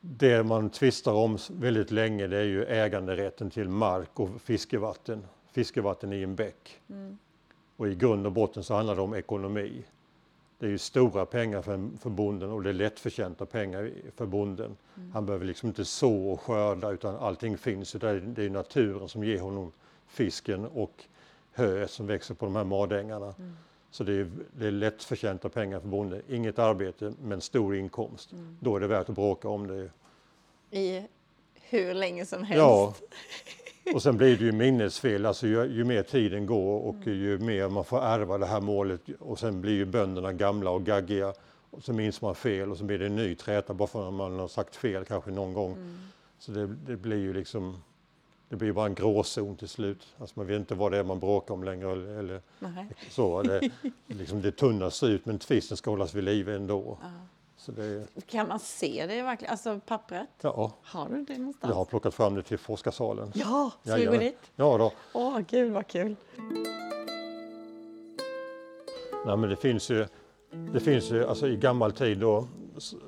Det 0.00 0.42
man 0.42 0.70
tvistar 0.70 1.12
om 1.12 1.38
väldigt 1.50 1.90
länge 1.90 2.26
det 2.26 2.36
är 2.38 2.44
ju 2.44 2.64
äganderätten 2.64 3.50
till 3.50 3.68
mark 3.68 4.20
och 4.20 4.40
fiskevatten. 4.40 5.24
Fiskevatten 5.52 6.12
i 6.12 6.22
en 6.22 6.34
bäck. 6.34 6.80
Mm. 6.90 7.18
Och 7.76 7.88
i 7.88 7.94
grund 7.94 8.26
och 8.26 8.32
botten 8.32 8.64
så 8.64 8.74
handlar 8.74 8.94
det 8.96 9.02
om 9.02 9.14
ekonomi. 9.14 9.84
Det 10.58 10.66
är 10.66 10.70
ju 10.70 10.78
stora 10.78 11.26
pengar 11.26 11.62
för, 11.62 11.88
för 11.98 12.10
bonden 12.10 12.50
och 12.50 12.62
det 12.62 12.68
är 12.68 12.74
lättförtjänta 12.74 13.46
pengar 13.46 13.90
för 14.16 14.26
bonden. 14.26 14.76
Mm. 14.96 15.12
Han 15.12 15.26
behöver 15.26 15.46
liksom 15.46 15.68
inte 15.68 15.84
så 15.84 16.28
och 16.28 16.40
skörda 16.40 16.90
utan 16.90 17.16
allting 17.16 17.58
finns. 17.58 17.92
Det 17.92 18.08
är, 18.08 18.14
det 18.20 18.44
är 18.44 18.50
naturen 18.50 19.08
som 19.08 19.24
ger 19.24 19.40
honom 19.40 19.72
fisken 20.06 20.64
och 20.66 21.04
höet 21.54 21.90
som 21.90 22.06
växer 22.06 22.34
på 22.34 22.44
de 22.44 22.56
här 22.56 22.64
madängarna. 22.64 23.34
Mm. 23.38 23.56
Så 23.90 24.04
det 24.04 24.12
är, 24.12 24.30
det 24.52 24.66
är 24.66 24.70
lättförtjänta 24.70 25.48
pengar 25.48 25.80
för 25.80 25.88
bonden. 25.88 26.22
Inget 26.28 26.58
arbete 26.58 27.12
men 27.22 27.40
stor 27.40 27.76
inkomst. 27.76 28.32
Mm. 28.32 28.56
Då 28.60 28.76
är 28.76 28.80
det 28.80 28.86
värt 28.86 29.08
att 29.08 29.14
bråka 29.14 29.48
om 29.48 29.66
det. 29.66 29.90
I 30.78 31.06
hur 31.54 31.94
länge 31.94 32.26
som 32.26 32.42
helst. 32.42 32.58
Ja. 32.58 32.94
Och 33.94 34.02
sen 34.02 34.16
blir 34.16 34.36
det 34.36 34.44
ju 34.44 34.52
minnesfel, 34.52 35.26
alltså 35.26 35.46
ju, 35.46 35.64
ju 35.64 35.84
mer 35.84 36.02
tiden 36.02 36.46
går 36.46 36.80
och 36.80 36.94
mm. 36.94 37.18
ju 37.18 37.38
mer 37.38 37.68
man 37.68 37.84
får 37.84 38.02
ärva 38.02 38.38
det 38.38 38.46
här 38.46 38.60
målet 38.60 39.00
och 39.18 39.38
sen 39.38 39.60
blir 39.60 39.72
ju 39.72 39.84
bönderna 39.84 40.32
gamla 40.32 40.70
och 40.70 40.84
gaggiga 40.84 41.34
och 41.70 41.82
så 41.82 41.92
minns 41.92 42.22
man 42.22 42.34
fel 42.34 42.70
och 42.70 42.78
så 42.78 42.84
blir 42.84 42.98
det 42.98 43.06
en 43.06 43.16
ny 43.16 43.34
träta 43.34 43.74
bara 43.74 43.88
för 43.88 44.08
att 44.08 44.14
man 44.14 44.38
har 44.38 44.48
sagt 44.48 44.76
fel 44.76 45.04
kanske 45.04 45.30
någon 45.30 45.52
gång. 45.52 45.72
Mm. 45.72 45.98
Så 46.38 46.52
det, 46.52 46.66
det, 46.66 46.96
blir 46.96 47.16
ju 47.16 47.32
liksom, 47.32 47.82
det 48.54 48.58
blir 48.58 48.72
bara 48.72 48.86
en 48.86 48.94
gråzon 48.94 49.56
till 49.56 49.68
slut. 49.68 50.06
Alltså 50.18 50.38
man 50.38 50.46
vet 50.46 50.56
inte 50.56 50.74
vad 50.74 50.92
det 50.92 50.98
är 50.98 51.04
man 51.04 51.20
bråkar 51.20 51.54
om 51.54 51.64
längre 51.64 51.92
eller, 51.92 52.18
eller 52.18 52.40
så. 53.10 53.42
Det, 53.42 53.70
liksom 54.06 54.42
det 54.42 54.52
tunnas 54.52 55.02
ut 55.02 55.26
men 55.26 55.38
tvisten 55.38 55.76
ska 55.76 55.90
hållas 55.90 56.14
vid 56.14 56.24
liv 56.24 56.48
ändå. 56.48 56.98
Ja. 57.02 57.72
Det... 57.72 58.06
Kan 58.26 58.48
man 58.48 58.58
se 58.58 59.06
det 59.06 59.22
verkligen, 59.22 59.52
alltså 59.52 59.80
pappret? 59.86 60.28
Ja. 60.40 60.72
Har 60.82 61.08
du 61.08 61.24
det 61.24 61.38
någonstans? 61.38 61.70
Jag 61.70 61.76
har 61.76 61.84
plockat 61.84 62.14
fram 62.14 62.34
det 62.34 62.42
till 62.42 62.58
forskarsalen. 62.58 63.32
Ja, 63.34 63.72
ska 63.82 63.96
vi 63.96 64.04
gå 64.04 64.16
dit? 64.16 64.38
Ja 64.56 64.78
då. 64.78 64.92
Åh, 65.12 65.40
gud 65.48 65.72
vad 65.72 65.86
kul! 65.86 66.16
Nej, 69.26 69.36
men 69.36 69.50
det 69.50 69.56
finns 69.56 69.90
ju, 69.90 70.06
det 70.72 70.80
finns 70.80 71.10
ju 71.10 71.26
alltså 71.26 71.48
i 71.48 71.56
gammal 71.56 71.92
tid 71.92 72.18
då 72.18 72.48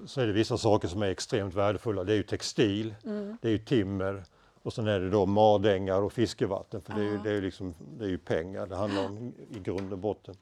så 0.06 0.20
är 0.20 0.26
det 0.26 0.32
vissa 0.32 0.58
saker 0.58 0.88
som 0.88 1.02
är 1.02 1.06
extremt 1.06 1.54
värdefulla. 1.54 2.04
Det 2.04 2.12
är 2.12 2.16
ju 2.16 2.22
textil, 2.22 2.94
mm. 3.04 3.36
det 3.42 3.48
är 3.48 3.52
ju 3.52 3.58
timmer 3.58 4.24
och 4.66 4.72
sen 4.72 4.86
är 4.86 5.00
det 5.00 5.10
då 5.10 5.26
madängar 5.26 6.02
och 6.02 6.12
fiskevatten 6.12 6.80
för 6.80 6.94
det 6.94 7.00
är, 7.00 7.04
ju, 7.04 7.18
det 7.18 7.30
är, 7.30 7.42
liksom, 7.42 7.74
det 7.98 8.04
är 8.04 8.08
ju 8.08 8.18
pengar 8.18 8.66
det 8.66 8.76
handlar 8.76 9.06
om 9.06 9.32
i 9.50 9.58
grund 9.58 9.92
och 9.92 9.98
botten. 9.98 10.34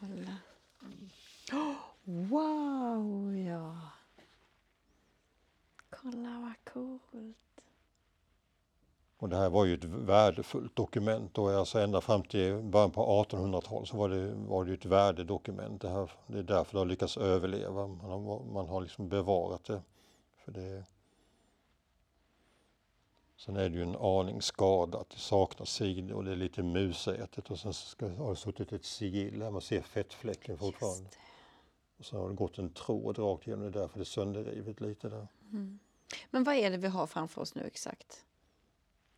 kolla. 0.00 0.36
Oh, 1.52 1.76
wow, 2.04 3.36
ja. 3.36 3.76
Kolla 5.90 6.40
vad 6.40 6.72
coolt. 6.72 7.51
Och 9.22 9.28
det 9.28 9.36
här 9.36 9.50
var 9.50 9.64
ju 9.64 9.74
ett 9.74 9.84
värdefullt 9.84 10.76
dokument 10.76 11.38
och 11.38 11.50
alltså 11.50 11.78
ända 11.78 12.00
fram 12.00 12.22
till 12.22 12.62
början 12.62 12.90
på 12.90 13.24
1800-talet 13.24 13.88
så 13.88 13.96
var 13.96 14.08
det, 14.08 14.34
var 14.34 14.64
det 14.64 14.72
ett 14.72 14.84
värdedokument. 14.84 15.80
Det, 15.80 15.88
här, 15.88 16.10
det 16.26 16.38
är 16.38 16.42
därför 16.42 16.72
det 16.72 16.78
har 16.78 16.86
lyckats 16.86 17.16
överleva. 17.16 17.86
Man 17.86 18.10
har, 18.10 18.44
man 18.44 18.68
har 18.68 18.80
liksom 18.80 19.08
bevarat 19.08 19.64
det. 19.64 19.82
För 20.44 20.52
det 20.52 20.84
Sen 23.36 23.56
är 23.56 23.68
det 23.68 23.76
ju 23.76 23.82
en 23.82 23.96
aning 23.96 24.42
skadat, 24.42 25.10
det 25.10 25.18
saknas 25.18 25.70
sidor 25.70 26.16
och 26.16 26.24
det 26.24 26.32
är 26.32 26.36
lite 26.36 26.62
musätet 26.62 27.50
och 27.50 27.58
sen 27.58 27.74
ska, 27.74 28.08
har 28.08 28.30
det 28.30 28.36
suttit 28.36 28.72
ett 28.72 28.84
sigill 28.84 29.38
där 29.38 29.50
man 29.50 29.60
ser 29.60 29.82
fettfläcken 29.82 30.58
fortfarande. 30.58 31.10
Och 31.98 32.04
så 32.04 32.18
har 32.18 32.28
det 32.28 32.34
gått 32.34 32.58
en 32.58 32.72
tråd 32.72 33.18
rakt 33.18 33.46
igenom 33.46 33.64
det 33.64 33.78
därför 33.78 33.98
det 33.98 34.02
är 34.02 34.04
sönderrivet 34.04 34.80
lite 34.80 35.08
där. 35.08 35.28
Mm. 35.52 35.78
Men 36.30 36.44
vad 36.44 36.54
är 36.54 36.70
det 36.70 36.76
vi 36.76 36.88
har 36.88 37.06
framför 37.06 37.40
oss 37.40 37.54
nu 37.54 37.62
exakt? 37.66 38.24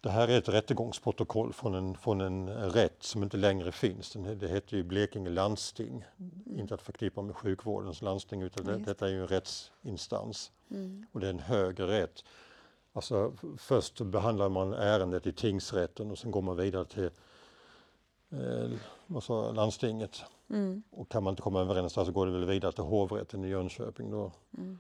Det 0.04 0.11
här 0.11 0.28
är 0.28 0.38
ett 0.38 0.49
rättegångsprotokoll 0.49 1.52
från 1.52 1.75
en, 1.75 1.96
från 1.96 2.20
en 2.20 2.49
rätt 2.49 3.02
som 3.02 3.23
inte 3.23 3.37
längre 3.37 3.73
finns. 3.73 4.16
det 4.37 4.49
heter 4.49 4.76
ju 4.76 4.82
Blekinge 4.82 5.30
landsting. 5.30 6.04
Inte 6.46 6.75
att 6.75 6.82
förknippa 6.82 7.23
med 7.23 7.37
sjukvårdens 7.37 8.02
landsting 8.02 8.42
utan 8.42 8.64
det, 8.64 8.76
detta 8.78 9.06
är 9.06 9.11
ju 9.11 9.20
en 9.20 9.26
rättsinstans. 9.26 10.52
Mm. 10.70 11.06
Och 11.12 11.20
det 11.20 11.26
är 11.26 11.30
en 11.30 11.38
högre 11.38 11.87
rätt. 11.87 12.25
Alltså 12.92 13.32
först 13.58 14.00
behandlar 14.00 14.49
man 14.49 14.73
ärendet 14.73 15.26
i 15.26 15.32
tingsrätten 15.32 16.11
och 16.11 16.18
sen 16.18 16.30
går 16.30 16.42
man 16.42 16.56
vidare 16.56 16.84
till 16.84 17.11
eh, 18.30 19.20
sa, 19.20 19.52
landstinget. 19.52 20.23
Mm. 20.50 20.82
Och 20.90 21.08
kan 21.08 21.23
man 21.23 21.32
inte 21.32 21.42
komma 21.42 21.61
överens 21.61 21.94
där 21.94 22.04
så 22.04 22.12
går 22.12 22.26
det 22.26 22.32
väl 22.32 22.44
vidare 22.44 22.73
till 22.73 22.84
hovrätten 22.84 23.44
i 23.44 23.49
Jönköping 23.49 24.11
då. 24.11 24.32
Mm. 24.58 24.78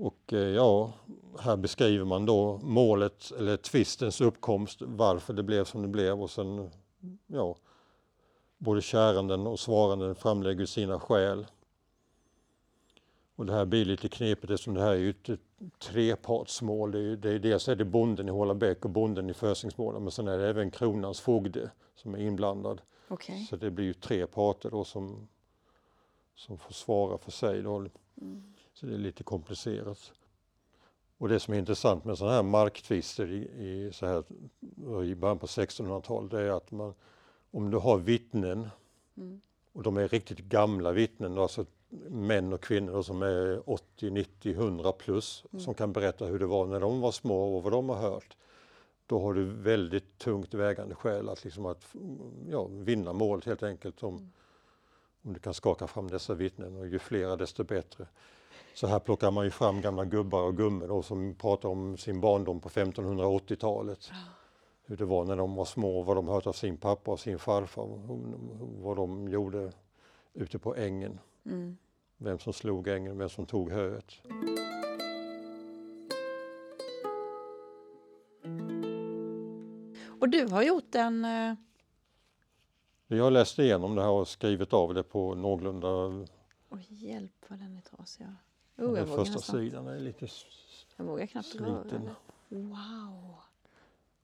Och 0.00 0.32
eh, 0.32 0.38
ja, 0.38 0.92
här 1.38 1.56
beskriver 1.56 2.04
man 2.04 2.26
då 2.26 2.60
målet 2.62 3.32
eller 3.38 3.56
tvistens 3.56 4.20
uppkomst, 4.20 4.82
varför 4.82 5.34
det 5.34 5.42
blev 5.42 5.64
som 5.64 5.82
det 5.82 5.88
blev 5.88 6.22
och 6.22 6.30
sen 6.30 6.70
ja, 7.26 7.56
både 8.58 8.82
käranden 8.82 9.46
och 9.46 9.60
svaranden 9.60 10.14
framlägger 10.14 10.66
sina 10.66 11.00
skäl. 11.00 11.46
Och 13.36 13.46
det 13.46 13.52
här 13.52 13.64
blir 13.64 13.84
lite 13.84 14.08
knepigt 14.08 14.50
eftersom 14.50 14.74
det 14.74 14.80
här 14.80 14.90
är 14.90 14.96
ju 14.96 15.10
ett 15.10 15.40
trepartsmål. 15.78 16.92
Det 16.92 16.98
är, 16.98 17.16
det 17.16 17.30
är, 17.30 17.38
dels 17.38 17.68
är 17.68 17.76
det 17.76 17.84
bonden 17.84 18.28
i 18.28 18.30
Hålabäck 18.30 18.84
och 18.84 18.90
bonden 18.90 19.30
i 19.30 19.34
Fösingsmålen 19.34 20.02
men 20.02 20.10
sen 20.10 20.28
är 20.28 20.38
det 20.38 20.48
även 20.48 20.70
kronans 20.70 21.20
fogde 21.20 21.70
som 21.94 22.14
är 22.14 22.18
inblandad. 22.18 22.80
Okay. 23.08 23.44
Så 23.44 23.56
det 23.56 23.70
blir 23.70 23.84
ju 23.84 23.94
tre 23.94 24.26
parter 24.26 24.70
då 24.70 24.84
som, 24.84 25.28
som 26.34 26.58
får 26.58 26.72
svara 26.72 27.18
för 27.18 27.30
sig. 27.30 27.62
Då. 27.62 27.76
Mm. 27.76 28.54
Så 28.80 28.86
det 28.86 28.94
är 28.94 28.98
lite 28.98 29.24
komplicerat. 29.24 30.12
Och 31.18 31.28
det 31.28 31.40
som 31.40 31.54
är 31.54 31.58
intressant 31.58 32.04
med 32.04 32.18
sådana 32.18 32.34
här 32.36 32.42
marktvister 32.42 33.32
i, 33.32 33.42
i, 33.42 33.90
så 33.92 34.06
här, 34.06 34.24
i 35.04 35.14
början 35.14 35.38
på 35.38 35.46
1600-talet 35.46 36.32
är 36.32 36.50
att 36.50 36.70
man, 36.70 36.94
om 37.50 37.70
du 37.70 37.76
har 37.76 37.98
vittnen 37.98 38.68
mm. 39.16 39.40
och 39.72 39.82
de 39.82 39.96
är 39.96 40.08
riktigt 40.08 40.38
gamla 40.38 40.92
vittnen, 40.92 41.38
alltså 41.38 41.66
män 42.08 42.52
och 42.52 42.60
kvinnor 42.60 43.02
som 43.02 43.22
är 43.22 43.70
80, 43.70 44.10
90, 44.10 44.52
100 44.52 44.92
plus 44.92 45.44
mm. 45.52 45.64
som 45.64 45.74
kan 45.74 45.92
berätta 45.92 46.24
hur 46.24 46.38
det 46.38 46.46
var 46.46 46.66
när 46.66 46.80
de 46.80 47.00
var 47.00 47.12
små 47.12 47.56
och 47.56 47.62
vad 47.62 47.72
de 47.72 47.88
har 47.88 47.96
hört. 47.96 48.36
Då 49.06 49.20
har 49.20 49.34
du 49.34 49.44
väldigt 49.44 50.18
tungt 50.18 50.54
vägande 50.54 50.94
skäl 50.94 51.28
att, 51.28 51.44
liksom 51.44 51.66
att 51.66 51.94
ja, 52.48 52.66
vinna 52.70 53.12
målet 53.12 53.44
helt 53.44 53.62
enkelt 53.62 54.02
om, 54.02 54.16
mm. 54.16 54.30
om 55.22 55.32
du 55.32 55.40
kan 55.40 55.54
skaka 55.54 55.86
fram 55.86 56.10
dessa 56.10 56.34
vittnen 56.34 56.76
och 56.76 56.88
ju 56.88 56.98
flera 56.98 57.36
desto 57.36 57.64
bättre. 57.64 58.06
Så 58.74 58.86
här 58.86 58.98
plockar 58.98 59.30
man 59.30 59.44
ju 59.44 59.50
fram 59.50 59.80
gamla 59.80 60.04
gubbar 60.04 60.42
och 60.42 60.56
gummor 60.56 61.02
som 61.02 61.34
pratar 61.34 61.68
om 61.68 61.96
sin 61.96 62.20
barndom 62.20 62.60
på 62.60 62.68
1580-talet. 62.68 64.10
Hur 64.84 64.96
det 64.96 65.04
var 65.04 65.24
när 65.24 65.36
de 65.36 65.54
var 65.54 65.64
små, 65.64 66.02
vad 66.02 66.16
de 66.16 66.28
hört 66.28 66.46
av 66.46 66.52
sin 66.52 66.76
pappa 66.76 67.10
och 67.10 67.20
sin 67.20 67.38
farfar, 67.38 67.88
vad 68.82 68.96
de 68.96 69.28
gjorde 69.28 69.72
ute 70.34 70.58
på 70.58 70.76
ängen. 70.76 71.18
Mm. 71.44 71.76
Vem 72.16 72.38
som 72.38 72.52
slog 72.52 72.88
ängen, 72.88 73.18
vem 73.18 73.28
som 73.28 73.46
tog 73.46 73.70
höet. 73.70 74.14
Och 80.20 80.28
du 80.28 80.46
har 80.46 80.62
gjort 80.62 80.94
en... 80.94 81.24
Eh... 81.24 81.54
Jag 83.06 83.24
har 83.24 83.30
läst 83.30 83.58
igenom 83.58 83.94
det 83.94 84.02
här 84.02 84.10
och 84.10 84.28
skrivit 84.28 84.72
av 84.72 84.94
det 84.94 85.02
på 85.02 85.34
någorlunda... 85.34 85.88
Oj, 86.68 86.86
hjälp 86.88 87.44
vad 87.48 87.58
den 87.58 87.76
är 87.76 87.80
trasig. 87.80 88.26
Oh, 88.80 88.94
den 88.94 89.06
första 89.06 89.38
sidan 89.38 89.86
är 89.86 90.00
lite 90.00 90.28
Jag 90.96 91.04
vågar 91.04 91.26
knappt 91.26 91.54
röra. 91.54 92.16
Wow! 92.48 93.34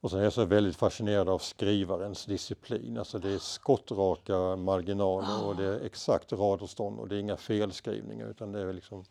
Och 0.00 0.10
sen 0.10 0.20
är 0.20 0.24
jag 0.24 0.32
så 0.32 0.44
väldigt 0.44 0.76
fascinerad 0.76 1.28
av 1.28 1.38
skrivarens 1.38 2.24
disciplin. 2.24 2.98
Alltså 2.98 3.18
det 3.18 3.30
är 3.30 3.38
skottraka 3.38 4.56
marginaler 4.56 5.46
och 5.46 5.56
det 5.56 5.64
är 5.64 5.80
exakt 5.80 6.32
radavstånd 6.32 6.98
och 6.98 7.08
det 7.08 7.16
är 7.16 7.20
inga 7.20 7.36
felskrivningar 7.36 8.28
utan 8.28 8.52
det 8.52 8.60
är 8.60 8.72
liksom 8.72 9.04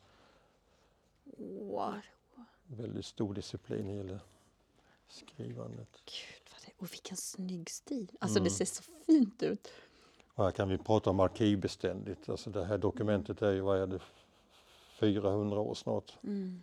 wow. 1.59 1.93
väldigt 2.67 3.05
stor 3.05 3.33
disciplin 3.33 3.89
i 3.89 3.97
hela 3.97 4.19
skrivandet. 5.07 5.89
Gud, 6.05 6.43
vad 6.51 6.61
det, 6.65 6.71
och 6.77 6.93
vilken 6.93 7.17
snygg 7.17 7.69
stil! 7.69 8.11
Alltså 8.19 8.37
mm. 8.37 8.43
det 8.43 8.49
ser 8.49 8.65
så 8.65 8.83
fint 9.05 9.43
ut. 9.43 9.71
Och 10.35 10.43
här 10.43 10.51
kan 10.51 10.69
vi 10.69 10.77
prata 10.77 11.09
om 11.09 11.19
arkivbeständigt. 11.19 12.29
Alltså 12.29 12.49
det 12.49 12.65
här 12.65 12.77
dokumentet 12.77 13.41
är 13.41 13.51
ju, 13.51 13.59
vad 13.59 13.81
är 13.81 13.87
det, 13.87 13.99
400 14.99 15.59
år 15.59 15.73
snart. 15.73 16.17
Mm. 16.23 16.61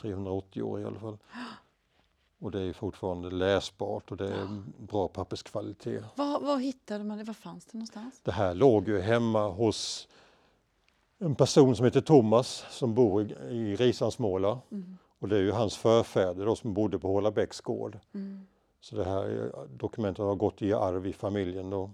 380 0.00 0.62
år 0.62 0.80
i 0.80 0.84
alla 0.84 0.98
fall. 0.98 1.18
Och 2.38 2.50
det 2.50 2.60
är 2.60 2.72
fortfarande 2.72 3.30
läsbart 3.30 4.10
och 4.10 4.16
det 4.16 4.28
är 4.28 4.38
ja. 4.38 4.48
bra 4.78 5.08
papperskvalitet. 5.08 6.04
Var, 6.14 6.40
var 6.40 6.58
hittade 6.58 7.04
man 7.04 7.18
det? 7.18 7.24
Var 7.24 7.34
fanns 7.34 7.64
det 7.64 7.78
någonstans? 7.78 8.20
Det 8.22 8.32
här 8.32 8.54
låg 8.54 8.88
ju 8.88 9.00
hemma 9.00 9.48
hos 9.48 10.08
en 11.18 11.34
person 11.34 11.76
som 11.76 11.84
heter 11.84 12.00
Thomas 12.00 12.64
som 12.70 12.94
bor 12.94 13.22
i, 13.22 13.54
i 13.54 13.76
Risansmåla. 13.76 14.58
Mm. 14.70 14.98
Och 15.18 15.28
det 15.28 15.36
är 15.36 15.40
ju 15.40 15.52
hans 15.52 15.76
förfäder 15.76 16.46
då, 16.46 16.56
som 16.56 16.74
bodde 16.74 16.98
på 16.98 17.08
Hålabäcks 17.08 17.60
gård. 17.60 17.98
Mm. 18.14 18.46
Så 18.80 18.96
det 18.96 19.04
här 19.04 19.52
dokumentet 19.76 20.24
har 20.24 20.34
gått 20.34 20.62
i 20.62 20.72
arv 20.72 21.06
i 21.06 21.12
familjen 21.12 21.70
då. 21.70 21.90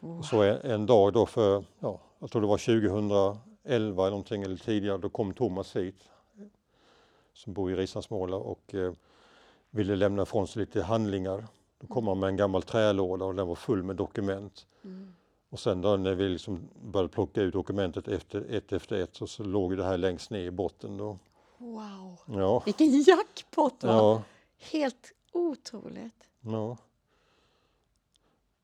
Oh. 0.00 0.22
Så 0.22 0.42
en, 0.42 0.70
en, 0.70 0.86
dag 0.86 1.12
då 1.12 1.26
för, 1.26 1.64
ja, 1.78 2.00
jag 2.18 2.30
tror 2.30 2.42
det 2.42 2.48
var 2.48 2.58
2011 3.68 4.02
eller 4.02 4.10
någonting 4.10 4.42
eller 4.42 4.56
tidigare, 4.56 4.98
då 4.98 5.08
kom 5.08 5.32
Thomas 5.34 5.76
hit 5.76 6.04
som 7.32 7.52
bor 7.52 7.72
i 7.72 7.76
Risansmåla 7.76 8.36
och 8.36 8.74
eh, 8.74 8.92
ville 9.70 9.96
lämna 9.96 10.22
ifrån 10.22 10.48
sig 10.48 10.60
lite 10.60 10.82
handlingar. 10.82 11.46
Då 11.80 11.86
kom 11.86 12.08
han 12.08 12.18
med 12.20 12.28
en 12.28 12.36
gammal 12.36 12.62
trälåda 12.62 13.24
och 13.24 13.34
den 13.34 13.46
var 13.46 13.54
full 13.54 13.82
med 13.82 13.96
dokument. 13.96 14.66
Mm. 14.84 15.14
Och 15.50 15.60
sen 15.60 15.80
då 15.80 15.96
när 15.96 16.14
vi 16.14 16.28
liksom 16.28 16.68
började 16.82 17.08
plocka 17.08 17.42
ut 17.42 17.52
dokumentet 17.52 18.08
efter, 18.08 18.46
ett 18.50 18.72
efter 18.72 18.96
ett 18.96 19.14
så, 19.16 19.26
så 19.26 19.44
låg 19.44 19.76
det 19.76 19.84
här 19.84 19.98
längst 19.98 20.30
ner 20.30 20.40
i 20.44 20.50
botten. 20.50 20.96
Då. 20.96 21.18
Wow, 21.58 22.16
Ja, 22.26 22.62
vilken 22.64 23.02
jackpot! 23.02 23.84
Va? 23.84 23.92
ja, 23.92 24.22
Helt 24.58 25.12
otroligt. 25.32 26.28
ja. 26.40 26.76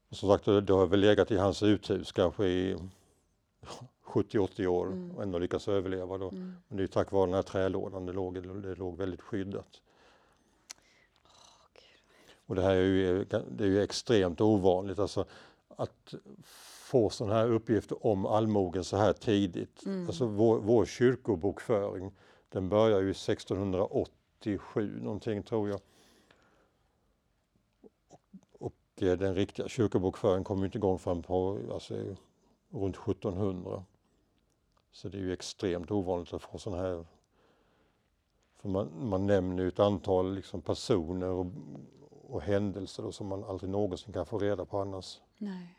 Och 0.09 0.17
som 0.17 0.29
sagt, 0.29 0.45
det 0.45 0.71
har 0.71 0.87
väl 0.87 1.01
legat 1.01 1.31
i 1.31 1.37
hans 1.37 1.63
uthus 1.63 2.13
kanske 2.13 2.47
i 2.47 2.77
70-80 4.15 4.67
år 4.67 4.87
Mm. 4.87 5.17
och 5.17 5.23
ändå 5.23 5.39
lyckats 5.39 5.69
överleva. 5.69 6.19
Då. 6.19 6.29
Mm. 6.29 6.55
Men 6.69 6.77
det 6.77 6.83
är 6.83 6.87
tack 6.87 7.13
vare 7.13 7.27
den 7.27 7.35
här 7.35 7.43
trälådan 7.43 8.07
det 8.07 8.13
låg, 8.13 8.35
det 8.63 8.75
låg 8.75 8.97
väldigt 8.97 9.21
skyddat. 9.23 9.83
Och 12.47 12.55
det 12.55 12.63
här 12.63 12.75
är 12.75 12.83
ju, 12.83 13.25
det 13.25 13.65
är 13.65 13.69
ju 13.69 13.83
extremt 13.83 14.41
ovanligt 14.41 14.99
alltså 14.99 15.25
att 15.69 16.15
få 16.95 17.11
sådana 17.11 17.35
här 17.35 17.51
uppgifter 17.51 18.07
om 18.07 18.27
allmogen 18.27 18.85
så 18.85 18.97
här 18.97 19.13
tidigt. 19.13 19.87
Mm. 19.87 20.07
Alltså 20.07 20.27
vår, 20.27 20.59
vår 20.59 20.85
kyrkobokföring 20.85 22.13
den 22.49 22.69
börjar 22.69 23.01
ju 23.01 23.11
1687 23.11 25.01
någonting 25.03 25.43
tror 25.43 25.69
jag. 25.69 25.81
Och 28.59 28.75
eh, 28.97 29.19
den 29.19 29.35
riktiga 29.35 29.69
kyrkobokföringen 29.69 30.45
kom 30.45 30.65
inte 30.65 30.79
igång 30.79 30.99
förrän 30.99 31.23
på 31.23 31.59
alltså, 31.73 31.95
runt 32.71 32.97
1700. 32.97 33.85
Så 34.95 35.09
det 35.09 35.19
är 35.19 35.23
ju 35.23 35.33
extremt 35.33 35.91
ovanligt 35.91 36.33
att 36.33 36.43
få 36.43 36.59
sådana 36.59 36.83
här 36.83 37.07
för 38.57 38.69
man, 38.69 39.09
man 39.09 39.27
nämner 39.27 39.63
ju 39.63 39.69
ett 39.69 39.79
antal 39.79 40.35
liksom 40.35 40.63
personer 40.63 41.29
och, 41.29 41.47
och 42.29 42.43
händelser 42.43 43.03
då, 43.03 43.13
som 43.13 43.27
man 43.27 43.45
aldrig 43.45 43.71
någonsin 43.71 44.13
kan 44.13 44.27
få 44.27 44.39
reda 44.39 44.65
på 44.65 44.79
annars. 44.79 45.21
Nej. 45.39 45.79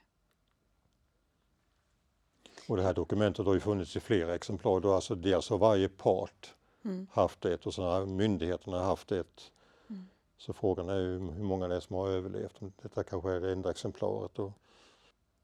Och 2.68 2.78
det 2.78 2.84
här 2.84 2.94
dokumentet 2.94 3.46
har 3.46 3.54
ju 3.54 3.60
funnits 3.60 3.96
i 3.96 4.00
flera 4.00 4.36
exemplar. 4.36 4.80
Då 4.80 4.94
alltså 4.94 5.16
dels 5.16 5.50
har 5.50 5.58
varje 5.58 5.90
part 5.90 6.56
Mm. 6.86 7.08
haft 7.12 7.46
ett 7.46 7.66
och 7.66 7.74
sen 7.74 7.84
har 7.84 8.06
myndigheterna 8.06 8.84
haft 8.84 9.12
ett. 9.12 9.52
Mm. 9.90 10.08
Så 10.38 10.54
frågan 10.54 10.90
är 10.90 11.00
ju 11.00 11.20
hur 11.20 11.44
många 11.44 11.68
det 11.68 11.76
är 11.76 11.80
som 11.80 11.96
har 11.96 12.08
överlevt. 12.08 12.60
Detta 12.82 13.04
kanske 13.04 13.32
är 13.32 13.42
det 13.42 13.52
enda 13.52 13.72
exemplaret. 13.72 14.32
Då. 14.34 14.54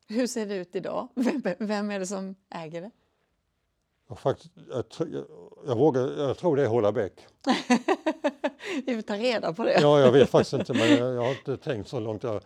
Hur 0.08 0.28
ser 0.28 0.46
det 0.46 0.56
ut 0.56 0.76
idag? 0.76 1.08
Vem, 1.16 1.42
vem 1.60 1.92
är 1.92 2.00
det 2.00 2.08
som 2.08 2.36
äger 2.50 2.82
det? 2.82 2.92
Jag, 4.12 4.20
faktiskt, 4.20 4.52
jag, 4.70 4.86
jag, 4.98 5.26
jag, 5.66 5.76
vågar, 5.76 6.02
jag 6.08 6.38
tror 6.38 6.56
det 6.56 6.64
är 6.64 6.68
Hållabäck. 6.68 7.14
Vi 8.86 8.96
får 8.96 9.02
ta 9.02 9.16
reda 9.16 9.54
på 9.54 9.64
det. 9.64 9.82
Ja, 9.82 10.00
jag 10.00 10.12
vet 10.12 10.30
faktiskt 10.30 10.54
inte 10.54 10.74
men 10.74 10.90
jag, 10.90 11.14
jag 11.16 11.22
har 11.22 11.32
inte 11.32 11.58
tänkt 11.58 11.90
så 11.90 12.00
långt. 12.00 12.24
Jag, 12.24 12.42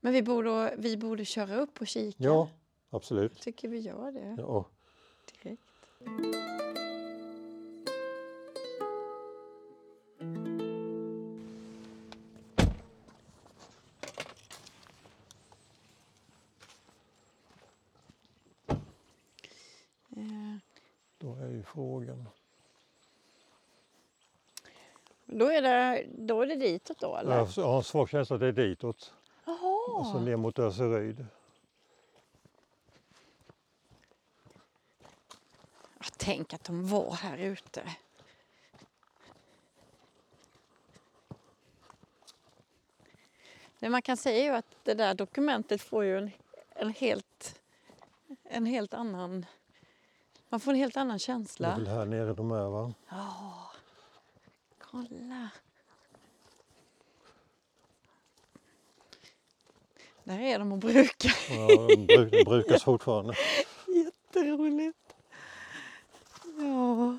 Men 0.00 0.12
vi 0.12 0.22
borde, 0.22 0.74
vi 0.78 0.96
borde 0.96 1.24
köra 1.24 1.56
upp 1.56 1.80
och 1.80 1.86
kika. 1.86 2.24
ja, 2.24 2.48
absolut. 2.90 3.40
tycker 3.40 3.68
vi 3.68 3.78
gör 3.78 4.12
det 4.12 4.34
Ja. 4.38 4.68
direkt. 5.42 5.62
Frågan. 21.76 22.28
Då 25.26 25.46
är 25.46 25.62
det, 25.62 26.06
då 26.18 26.42
är 26.42 26.46
det 26.46 26.56
ditåt 26.56 26.98
då 26.98 27.16
eller? 27.16 27.36
Jag 27.56 27.64
har 27.64 27.76
en 27.76 27.82
svag 27.82 28.08
känsla 28.08 28.34
att 28.34 28.40
det 28.40 28.46
är 28.46 28.52
ditåt. 28.52 29.14
Jaha. 29.44 29.98
Alltså 29.98 30.20
ner 30.20 30.36
mot 30.36 30.58
Örseryd. 30.58 31.26
Jag 35.98 36.12
tänk 36.16 36.54
att 36.54 36.64
de 36.64 36.88
var 36.88 37.12
här 37.12 37.38
ute. 37.38 37.82
Det 43.78 43.88
man 43.88 44.02
kan 44.02 44.16
säga 44.16 44.38
är 44.38 44.44
ju 44.44 44.56
att 44.56 44.84
det 44.84 44.94
där 44.94 45.14
dokumentet 45.14 45.82
får 45.82 46.04
ju 46.04 46.18
en, 46.18 46.30
en 46.74 46.92
helt 46.92 47.60
en 48.44 48.66
helt 48.66 48.94
annan 48.94 49.46
man 50.48 50.60
får 50.60 50.70
en 50.72 50.76
helt 50.78 50.96
annan 50.96 51.08
Det 51.08 51.14
är 51.14 51.18
känsla. 51.18 51.76
väl 51.76 51.86
här 51.86 52.04
nere 52.04 52.34
de 52.34 52.50
är 52.50 52.68
va? 52.68 52.92
Ja, 53.08 53.70
kolla. 54.78 55.48
Där 60.24 60.38
är 60.38 60.58
de 60.58 60.72
och 60.72 60.78
brukar. 60.78 61.32
Ja, 61.50 62.26
de 62.30 62.44
brukas 62.44 62.82
fortfarande. 62.84 63.34
Jätteroligt. 64.04 64.98
Ja. 66.58 67.18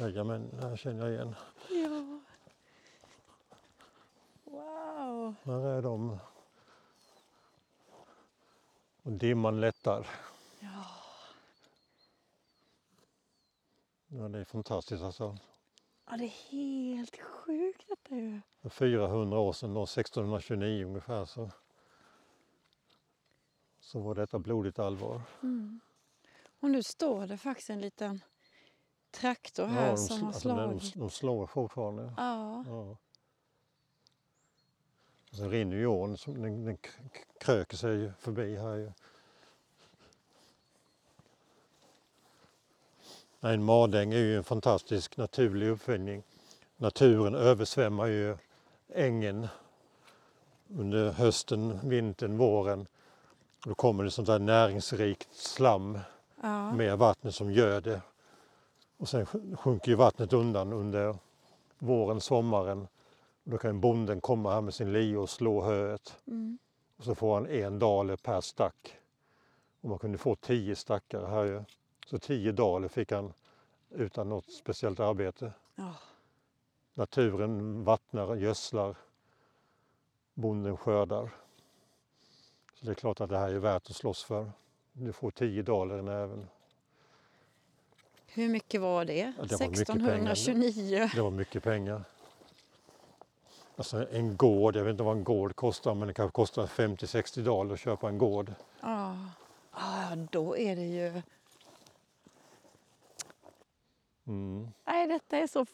Jajamän, 0.00 0.50
det 0.60 0.68
här 0.68 0.76
känner 0.76 1.04
jag 1.06 1.12
igen. 1.14 1.34
Ja. 1.70 2.20
Wow. 4.44 5.34
Här 5.44 5.66
är 5.66 5.82
de. 5.82 6.18
Och 9.02 9.12
dimman 9.12 9.60
lättar. 9.60 10.06
Ja. 10.60 10.84
Ja, 14.06 14.28
det 14.28 14.38
är 14.38 14.44
fantastiskt 14.44 15.02
alltså. 15.02 15.38
ja, 16.10 16.16
det 16.16 16.24
är 16.24 16.28
helt 16.50 17.20
sjukt 17.20 17.88
detta 17.88 18.14
ju. 18.16 18.40
För 18.62 18.68
400 18.68 19.38
år 19.38 19.52
sedan, 19.52 19.74
då, 19.74 19.82
1629 19.82 20.84
ungefär, 20.86 21.24
så, 21.24 21.50
så 23.80 24.00
var 24.00 24.14
detta 24.14 24.38
blodigt 24.38 24.78
allvar. 24.78 25.22
Mm. 25.42 25.80
Och 26.60 26.70
nu 26.70 26.82
står 26.82 27.26
det 27.26 27.38
faktiskt 27.38 27.70
en 27.70 27.80
liten 27.80 28.20
traktor 29.10 29.66
här 29.66 29.90
de, 29.90 29.96
som 29.96 30.20
har 30.20 30.26
alltså, 30.26 30.48
de, 30.48 30.80
slagit. 30.80 30.94
de 30.94 31.10
slår 31.10 31.46
fortfarande. 31.46 32.14
Ja. 32.16 32.64
Ja. 32.66 32.96
Och 35.32 35.38
sen 35.38 35.50
rinner 35.50 35.76
ju 35.76 35.86
ån, 35.86 36.16
den, 36.26 36.64
den 36.64 36.78
kröker 37.40 37.76
sig 37.76 38.12
förbi 38.18 38.56
här 38.56 38.74
ju. 38.76 38.92
Nej, 43.40 43.54
En 43.54 43.64
madäng 43.64 44.12
är 44.12 44.18
ju 44.18 44.36
en 44.36 44.44
fantastisk 44.44 45.16
naturlig 45.16 45.68
uppfinning. 45.68 46.22
Naturen 46.76 47.34
översvämmar 47.34 48.06
ju 48.06 48.36
ängen 48.94 49.48
under 50.68 51.10
hösten, 51.12 51.78
vintern, 51.88 52.36
våren. 52.38 52.86
Då 53.64 53.74
kommer 53.74 54.04
det 54.04 54.10
sånt 54.10 54.26
där 54.26 54.38
näringsrikt 54.38 55.28
slam 55.36 55.98
ja. 56.42 56.72
med 56.72 56.98
vattnet 56.98 57.34
som 57.34 57.52
gör 57.52 57.80
det. 57.80 58.00
Och 58.96 59.08
sen 59.08 59.26
sj- 59.26 59.56
sjunker 59.56 59.88
ju 59.90 59.94
vattnet 59.96 60.32
undan 60.32 60.72
under 60.72 61.16
våren, 61.78 62.20
sommaren. 62.20 62.88
Då 63.44 63.58
kan 63.58 63.80
bonden 63.80 64.20
komma 64.20 64.52
här 64.54 64.60
med 64.60 64.74
sin 64.74 64.92
lie 64.92 65.16
och 65.16 65.30
slå 65.30 65.62
höet. 65.62 66.16
Mm. 66.26 66.58
Och 66.96 67.04
så 67.04 67.14
får 67.14 67.34
han 67.34 67.46
en 67.46 67.78
daler 67.78 68.16
per 68.16 68.40
stack. 68.40 68.98
Och 69.80 69.88
man 69.88 69.98
kunde 69.98 70.18
få 70.18 70.34
tio 70.34 70.76
stackar 70.76 71.26
här 71.26 71.44
ju. 71.44 71.62
Så 72.06 72.18
tio 72.18 72.52
daler 72.52 72.88
fick 72.88 73.12
han 73.12 73.32
utan 73.90 74.28
något 74.28 74.52
speciellt 74.52 75.00
arbete. 75.00 75.52
Ja. 75.74 75.94
Naturen 76.94 77.84
vattnar, 77.84 78.36
gödslar. 78.36 78.96
Bonden 80.34 80.76
skördar. 80.76 81.30
Så 82.74 82.86
det 82.86 82.92
är 82.92 82.94
klart 82.94 83.20
att 83.20 83.30
det 83.30 83.38
här 83.38 83.50
är 83.50 83.58
värt 83.58 83.90
att 83.90 83.96
slåss 83.96 84.24
för. 84.24 84.50
Du 84.92 85.12
får 85.12 85.30
tio 85.30 85.62
daler 85.62 85.98
i 85.98 86.02
näven. 86.02 86.48
Hur 88.26 88.48
mycket 88.48 88.80
var 88.80 89.04
det? 89.04 89.34
Ja, 89.38 89.44
det 89.44 89.60
var 89.60 89.68
mycket 89.68 89.86
pengar. 89.86 90.32
1629. 90.32 91.10
Det 91.14 91.22
var 91.22 91.30
mycket 91.30 91.62
pengar. 91.62 92.04
Alltså 93.76 94.06
en 94.12 94.36
gård, 94.36 94.76
jag 94.76 94.84
vet 94.84 94.90
inte 94.90 95.02
vad 95.02 95.16
en 95.16 95.24
gård 95.24 95.56
kostar 95.56 95.94
men 95.94 96.08
det 96.08 96.14
kanske 96.14 96.34
kostar 96.34 96.66
50-60 96.66 97.42
daler 97.42 97.74
att 97.74 97.80
köpa 97.80 98.08
en 98.08 98.18
gård. 98.18 98.52
Ja. 98.80 99.16
ja, 99.72 100.16
då 100.30 100.56
är 100.56 100.76
det 100.76 100.82
ju... 100.86 101.22
Mm. 104.26 104.68
Nej, 104.84 105.06
detta 105.08 105.36
är 105.38 105.46
så 105.46 105.66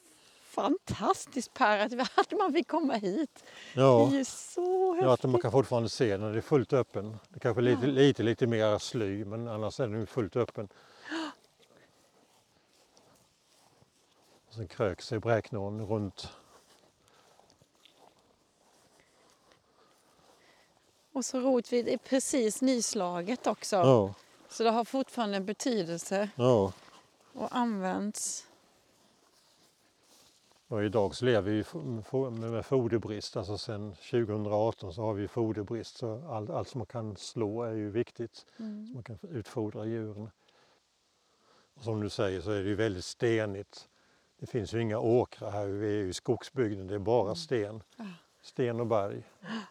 fantastiskt 0.45 1.55
Per, 1.55 1.79
att, 1.79 2.33
man 2.39 2.53
fick 2.53 2.69
komma 2.69 2.95
hit. 2.95 3.45
Ja, 3.75 4.09
Det 4.11 4.15
är 4.17 4.19
ju 4.19 4.25
så 4.25 4.97
ja, 5.01 5.05
att 5.05 5.11
häftigt. 5.11 5.31
man 5.31 5.41
kan 5.41 5.53
fortfarande 5.53 5.89
se 5.89 6.17
när 6.17 6.33
det 6.33 6.39
är 6.39 6.43
fullt 6.43 6.73
öppen. 6.73 7.17
Det 7.29 7.41
kanske 7.41 7.61
är 7.61 7.63
lite, 7.63 7.87
Ja. 7.87 7.93
lite, 7.93 8.23
lite 8.23 8.47
mer 8.47 8.79
sly 8.79 9.25
men 9.25 9.49
annars 9.49 9.81
är 9.81 9.89
den 9.89 10.07
fullt 10.07 10.37
öppen. 10.37 10.69
Och 14.49 14.55
sen 14.55 14.69
krök 14.69 15.03
sig 15.03 15.19
bräknån 15.19 15.87
runt. 15.87 16.29
Och 21.19 21.25
så 21.25 21.61
det 21.71 21.93
är 21.93 21.99
precis 21.99 22.63
nyslaget 22.63 23.47
också. 23.47 23.77
Ja, 23.77 24.15
Så 24.49 24.63
det 24.63 24.71
har 24.71 24.85
fortfarande 24.85 25.37
en 25.37 25.45
betydelse 25.45 26.29
Ja. 26.37 26.73
och 27.33 27.57
används. 27.57 28.47
Och 30.69 30.85
idag 30.85 31.15
så 31.15 31.25
lever 31.25 31.51
vi 31.51 31.65
med 32.51 32.67
foderbrist. 32.67 33.37
Alltså 33.37 33.59
sen 33.59 33.95
2018 33.95 34.95
så 34.95 35.03
har 35.03 35.15
vi 35.15 35.29
foderbrist. 35.29 35.97
Så 35.97 36.29
all, 36.29 36.51
allt 36.51 36.69
som 36.69 36.79
man 36.79 36.87
kan 36.87 37.17
slå 37.17 37.63
är 37.63 37.73
ju 37.73 37.91
viktigt. 37.91 38.47
Så 38.57 38.63
man 38.95 39.03
kan 39.03 39.19
utfodra 39.23 39.85
djuren. 39.87 40.31
Och 41.75 41.83
som 41.85 42.01
du 42.01 42.11
säger 42.11 42.41
så 42.41 42.51
är 42.51 42.63
det 42.63 42.69
ju 42.69 42.75
väldigt 42.75 43.05
stenigt. 43.05 43.89
Det 44.41 44.47
finns 44.47 44.73
ju 44.75 44.83
inga 44.83 44.99
åkrar 44.99 45.51
här. 45.51 45.67
Vi 45.67 45.87
är 45.87 45.93
ju 46.03 46.09
i 46.09 46.15
skogsbygden. 46.15 46.87
Det 46.87 46.95
är 46.95 46.99
bara 46.99 47.35
sten. 47.35 47.83
Ja. 47.97 48.05
Sten 48.43 48.81
och 48.81 48.87
berg. 48.87 49.23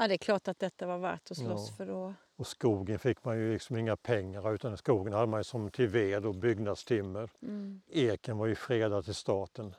Ja, 0.00 0.08
det 0.08 0.14
är 0.14 0.18
klart 0.18 0.48
att 0.48 0.58
detta 0.58 0.86
var 0.86 0.98
värt 0.98 1.30
att 1.30 1.36
slåss 1.36 1.68
Ja. 1.70 1.76
för 1.76 1.86
då. 1.86 2.14
Och 2.36 2.46
skogen 2.46 2.98
fick 2.98 3.24
man 3.24 3.38
ju 3.38 3.52
liksom 3.52 3.76
inga 3.76 3.96
pengar 3.96 4.54
utan 4.54 4.76
skogen 4.76 5.12
hade 5.12 5.26
man 5.26 5.40
ju 5.40 5.44
som 5.44 5.70
till 5.70 5.88
ved 5.88 6.26
och 6.26 6.34
byggnadstimmer. 6.34 7.30
Mm. 7.42 7.80
Eken 7.88 8.38
var 8.38 8.46
ju 8.46 8.54
fredad 8.54 9.04
till 9.04 9.14
staten, 9.14 9.74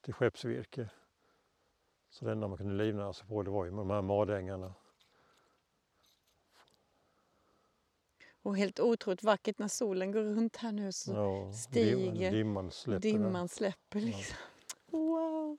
till 0.00 0.14
skeppsvirke. 0.14 0.88
Så 2.10 2.24
det 2.24 2.32
enda 2.32 2.48
man 2.48 2.58
kunde 2.58 2.84
livnära 2.84 3.12
sig 3.12 3.26
på 3.28 3.42
det 3.42 3.50
var 3.50 3.64
ju 3.64 3.70
med 3.70 3.78
de 3.80 3.90
här 3.90 4.02
madängarna. 4.02 4.74
Och 8.42 8.56
helt 8.56 8.80
otroligt 8.80 9.22
vackert 9.22 9.58
när 9.58 9.68
solen 9.68 10.12
går 10.12 10.20
runt 10.22 10.56
här 10.56 10.72
nu 10.72 10.92
så 10.92 11.12
Ja, 11.12 11.52
stiger 11.52 12.12
dim- 12.12 12.30
dimman 12.32 12.70
släpper 12.70 13.00
dimman 13.00 13.48
släpper 13.48 14.00
liksom. 14.00 14.36
Wow! 14.86 15.58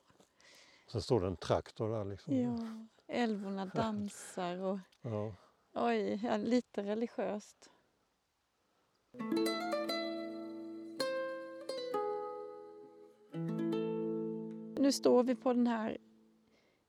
Sen 0.88 1.02
står 1.02 1.22
det 1.22 1.28
en 1.28 1.36
traktor 1.38 1.90
där 1.90 2.06
liksom. 2.06 2.36
Ja, 2.38 2.86
älvorna 3.12 3.66
dansar 3.66 4.58
och 4.58 4.80
Ja. 5.02 5.34
oj, 5.74 6.20
ja, 6.24 6.38
lite 6.38 6.84
religiöst. 6.84 7.70
Nu 14.80 14.92
står 14.92 15.24
vi 15.24 15.36
på 15.36 15.54
den 15.54 15.68
här, 15.68 15.98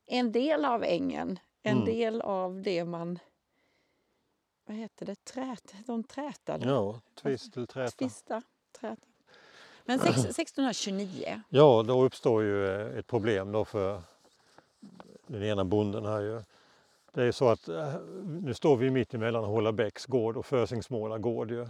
en 0.07 0.33
del 0.33 0.65
av 0.65 0.85
ängen, 0.85 1.39
en 1.63 1.73
Mm. 1.77 1.85
del 1.85 2.21
av 2.21 2.63
det 2.63 2.85
man, 2.85 3.19
vad 4.67 4.77
heter 4.77 5.07
det, 5.07 5.25
Trät, 5.25 5.75
de 5.87 6.05
trätade? 6.05 6.67
ja, 6.69 7.01
tvist 7.23 7.57
eller 7.57 7.67
träta. 7.67 7.91
Tvista, 7.91 8.43
träta. 8.81 9.03
Men 9.85 9.99
sex, 9.99 10.19
1629, 10.19 11.43
Ja, 11.49 11.83
då 11.87 12.03
uppstår 12.05 12.43
ju 12.43 12.67
eh, 12.69 12.99
ett 12.99 13.07
problem 13.07 13.53
då 13.53 13.65
för 13.65 14.03
den 15.33 15.43
ena 15.43 15.65
bonden 15.65 16.05
här 16.05 16.21
ju. 16.21 16.43
Det 17.13 17.23
är 17.23 17.33
så 17.33 17.49
att 17.49 17.69
eh, 17.69 17.95
nu 18.25 18.55
står 18.55 18.77
vi 18.77 18.91
mitt 18.91 19.15
emellan 19.15 19.45
Hållabäcks 19.45 20.07
gård 20.07 20.37
och 20.37 20.47
Fösingsmåla 20.47 21.19
gård 21.19 21.51
ju. 21.51 21.67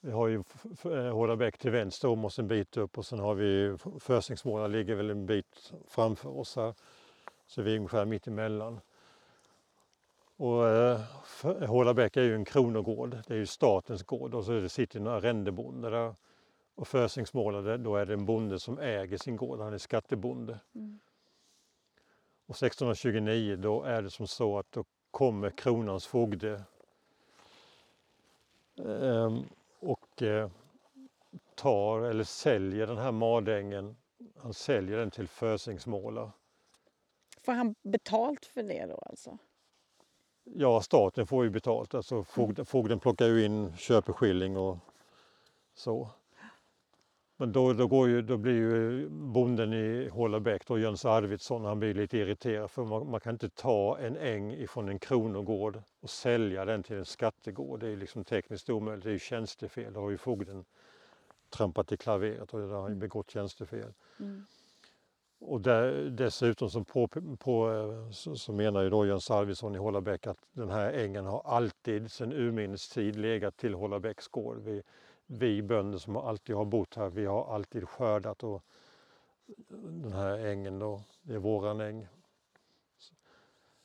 Vi 0.00 0.10
har 0.10 0.28
ju 0.28 0.34
eh, 0.34 0.42
Hålabäck 0.82 1.12
Hållabäck 1.12 1.58
till 1.58 1.70
vänster 1.70 2.08
om 2.08 2.24
oss 2.24 2.38
en 2.38 2.48
bit 2.48 2.76
upp 2.76 2.98
och 2.98 3.06
sen 3.06 3.18
har 3.18 3.34
vi 3.34 3.76
Fösingsmåla 4.00 4.66
ligger 4.66 4.94
väl 4.94 5.10
en 5.10 5.26
bit 5.26 5.72
framför 5.88 6.38
oss 6.38 6.56
här. 6.56 6.74
Så 7.46 7.62
vi 7.62 7.72
är 7.72 7.76
ungefär 7.76 8.04
mitt 8.04 8.26
emellan. 8.26 8.80
Och 10.36 10.68
eh, 10.68 11.00
Hållabäck 11.66 12.16
är 12.16 12.22
ju 12.22 12.34
en 12.34 12.44
kronogård, 12.44 13.18
det 13.26 13.34
är 13.34 13.38
ju 13.38 13.46
statens 13.46 14.02
gård 14.02 14.34
och 14.34 14.44
så 14.44 14.52
det 14.52 14.68
sitter 14.68 15.00
en 15.00 15.06
arrendebonde 15.06 15.90
där. 15.90 16.14
Och 16.74 16.88
Fösingsmåla, 16.88 17.76
då 17.76 17.96
är 17.96 18.06
det 18.06 18.12
en 18.12 18.26
bonde 18.26 18.58
som 18.58 18.78
äger 18.78 19.18
sin 19.18 19.36
gård, 19.36 19.60
han 19.60 19.74
är 19.74 19.78
skattebonde. 19.78 20.58
Mm. 20.74 20.98
Och 22.46 22.54
1629 22.54 23.56
då 23.56 23.82
är 23.82 24.02
det 24.02 24.10
som 24.10 24.26
så 24.26 24.58
att 24.58 24.72
då 24.72 24.84
kommer 25.10 25.50
kronans 25.50 26.06
fogde 26.06 26.62
ehm, 28.78 29.44
och 29.80 30.22
eh, 30.22 30.50
tar 31.54 32.00
eller 32.00 32.24
säljer 32.24 32.86
den 32.86 32.98
här 32.98 33.12
madängen. 33.12 33.96
Han 34.36 34.54
säljer 34.54 34.98
den 34.98 35.10
till 35.10 35.28
Fösingsmåla. 35.28 36.32
får 37.40 37.52
han 37.52 37.74
betalt 37.82 38.46
för 38.46 38.62
det 38.62 38.86
då 38.86 38.98
alltså? 39.06 39.38
Ja, 40.44 40.80
staten 40.80 41.26
får 41.26 41.44
ju 41.44 41.50
betalt. 41.50 41.94
Alltså 41.94 42.24
fogden, 42.24 42.66
fogden 42.66 43.00
plockar 43.00 43.26
ju 43.26 43.44
in 43.44 43.76
köpeskilling 43.76 44.56
och 44.56 44.78
så. 45.74 46.08
Men 47.42 47.52
då, 47.52 47.72
då, 47.72 47.86
går 47.86 48.08
ju, 48.08 48.22
då 48.22 48.36
blir 48.36 48.52
ju 48.52 49.08
bonden 49.08 49.72
i 49.72 50.08
Hållabäck, 50.08 50.66
då 50.66 50.78
Jöns 50.78 51.04
Arvidsson, 51.04 51.64
han 51.64 51.78
blir 51.78 51.94
lite 51.94 52.18
irriterad 52.18 52.70
för 52.70 52.84
man, 52.84 53.10
man 53.10 53.20
kan 53.20 53.32
inte 53.32 53.48
ta 53.48 53.98
en 53.98 54.16
äng 54.16 54.52
ifrån 54.52 54.88
en 54.88 54.98
kronogård 54.98 55.82
och 56.00 56.10
sälja 56.10 56.64
den 56.64 56.82
till 56.82 56.96
en 56.96 57.04
skattegård. 57.04 57.80
Det 57.80 57.88
är 57.88 57.96
liksom 57.96 58.24
tekniskt 58.24 58.70
omöjligt, 58.70 59.04
det 59.04 59.10
är 59.10 59.12
ju 59.12 59.18
tjänstefel. 59.18 59.92
Då 59.92 60.00
har 60.00 60.10
ju 60.10 60.18
fogden 60.18 60.64
trampat 61.50 61.92
i 61.92 61.96
klaveret 61.96 62.54
och 62.54 62.60
det 62.60 62.74
har 62.74 62.88
ju 62.88 62.94
begått 62.94 63.30
tjänstefel. 63.30 63.92
Mm. 64.20 64.46
Och 65.38 65.60
där, 65.60 65.92
dessutom 66.10 66.70
så, 66.70 66.84
på, 66.84 67.08
på, 67.38 67.72
eh, 67.72 68.10
så, 68.10 68.36
så 68.36 68.52
menar 68.52 68.82
ju 68.82 68.90
då 68.90 69.06
Jöns 69.06 69.30
Arvidsson 69.30 69.74
i 69.74 69.78
Hållabäck 69.78 70.26
att 70.26 70.38
den 70.52 70.70
här 70.70 70.92
ängen 70.92 71.26
har 71.26 71.42
alltid 71.44 72.12
sedan 72.12 72.32
urminnes 72.32 72.88
tid 72.88 73.16
legat 73.16 73.56
till 73.56 73.74
Hållabäcks 73.74 74.28
gård. 74.28 74.58
Vi, 74.58 74.82
vi 75.26 75.62
bönder 75.62 75.98
som 75.98 76.16
alltid 76.16 76.56
har 76.56 76.64
bott 76.64 76.94
här, 76.94 77.10
vi 77.10 77.26
har 77.26 77.54
alltid 77.54 77.88
skördat 77.88 78.42
och 78.42 78.64
den 79.68 80.12
här 80.12 80.38
ängen 80.38 80.78
då, 80.78 81.02
det 81.22 81.34
är 81.34 81.38
våran 81.38 81.80
äng. 81.80 82.06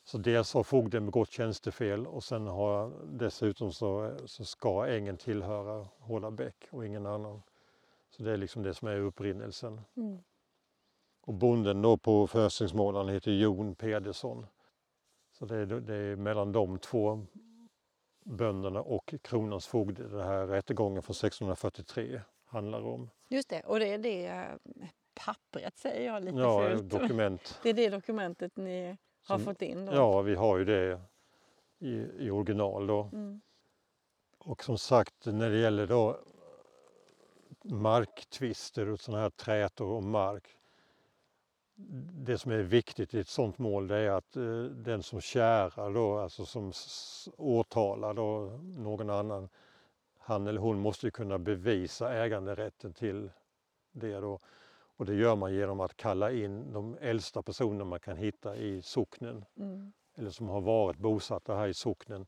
Så, 0.04 0.18
dels 0.18 0.54
har 0.54 0.62
fogden 0.62 1.06
begått 1.06 1.30
tjänstefel 1.30 2.06
och 2.06 2.24
sen 2.24 2.46
har 2.46 2.92
dessutom 3.06 3.72
så, 3.72 4.16
så 4.26 4.44
ska 4.44 4.86
ängen 4.86 5.16
tillhöra 5.16 5.88
Hållabäck 5.98 6.68
och 6.70 6.86
ingen 6.86 7.06
annan. 7.06 7.42
Så 8.10 8.22
det 8.22 8.32
är 8.32 8.36
liksom 8.36 8.62
det 8.62 8.74
som 8.74 8.88
är 8.88 9.00
upprinnelsen. 9.00 9.80
Mm. 9.96 10.18
Och 11.20 11.34
bonden 11.34 11.82
då 11.82 11.96
på 11.96 12.26
Fösingsmålan 12.26 13.08
heter 13.08 13.30
Jon 13.30 13.74
Pedersson. 13.74 14.46
Så 15.32 15.46
det 15.46 15.56
är, 15.56 15.66
det 15.66 15.94
är 15.94 16.16
mellan 16.16 16.52
de 16.52 16.78
två 16.78 17.26
bönderna 18.28 18.80
och 18.82 19.14
kronans 19.22 19.66
fogde 19.66 20.08
den 20.08 20.20
här 20.20 20.46
rättegången 20.46 21.02
från 21.02 21.14
1643 21.14 22.20
handlar 22.46 22.86
om. 22.86 23.10
Just 23.28 23.48
det, 23.48 23.60
och 23.62 23.78
det 23.78 23.92
är 23.92 23.98
det 23.98 24.26
eh, 24.26 24.44
pappret 25.26 25.78
säger 25.78 26.06
jag 26.12 26.24
lite 26.24 26.38
Ja, 26.38 26.68
fult. 26.68 26.90
dokument. 26.90 27.58
Det 27.62 27.68
är 27.68 27.74
det 27.74 27.88
dokumentet 27.88 28.56
ni 28.56 28.96
har 29.26 29.36
Som- 29.38 29.44
fått 29.44 29.62
in 29.62 29.86
då? 29.86 29.92
Ja, 29.94 30.20
vi 30.22 30.34
har 30.34 30.58
ju 30.58 30.64
det 30.64 31.00
i, 31.78 31.94
i 32.26 32.30
original 32.30 32.86
då. 32.86 33.10
Mm. 33.12 33.40
Och 34.38 34.64
som 34.64 34.78
sagt, 34.78 35.26
när 35.26 35.50
det 35.50 35.58
gäller 35.58 35.86
då 35.86 36.20
marktvister 37.64 38.88
och 38.88 39.00
sådana 39.00 39.22
här 39.22 39.30
trätor 39.30 39.92
om 39.92 40.10
mark. 40.10 40.57
Det 42.26 42.38
som 42.38 42.52
är 42.52 42.58
viktigt 42.58 43.14
i 43.14 43.20
ett 43.20 43.28
sådant 43.28 43.58
mål 43.58 43.88
det 43.88 43.96
är 43.96 44.10
att 44.10 44.36
eh, 44.36 44.62
den 44.62 45.02
som 45.02 45.20
kärar 45.20 45.94
då, 45.94 46.18
alltså 46.18 46.46
som 46.46 46.72
åtalar 47.36 48.14
då 48.14 48.58
någon 48.62 49.10
annan, 49.10 49.48
han 50.18 50.46
eller 50.46 50.60
hon 50.60 50.78
måste 50.78 51.10
kunna 51.10 51.38
bevisa 51.38 52.14
äganderätten 52.14 52.92
till 52.92 53.30
det 53.92 54.20
då. 54.20 54.40
Och 54.96 55.06
det 55.06 55.14
gör 55.14 55.36
man 55.36 55.54
genom 55.54 55.80
att 55.80 55.96
kalla 55.96 56.32
in 56.32 56.72
de 56.72 56.96
äldsta 57.00 57.42
personer 57.42 57.84
man 57.84 58.00
kan 58.00 58.16
hitta 58.16 58.56
i 58.56 58.82
socknen 58.82 59.44
Mm. 59.56 59.92
eller 60.16 60.30
som 60.30 60.48
har 60.48 60.60
varit 60.60 60.96
bosatta 60.98 61.54
här 61.56 61.68
i 61.68 61.74
socknen. 61.74 62.26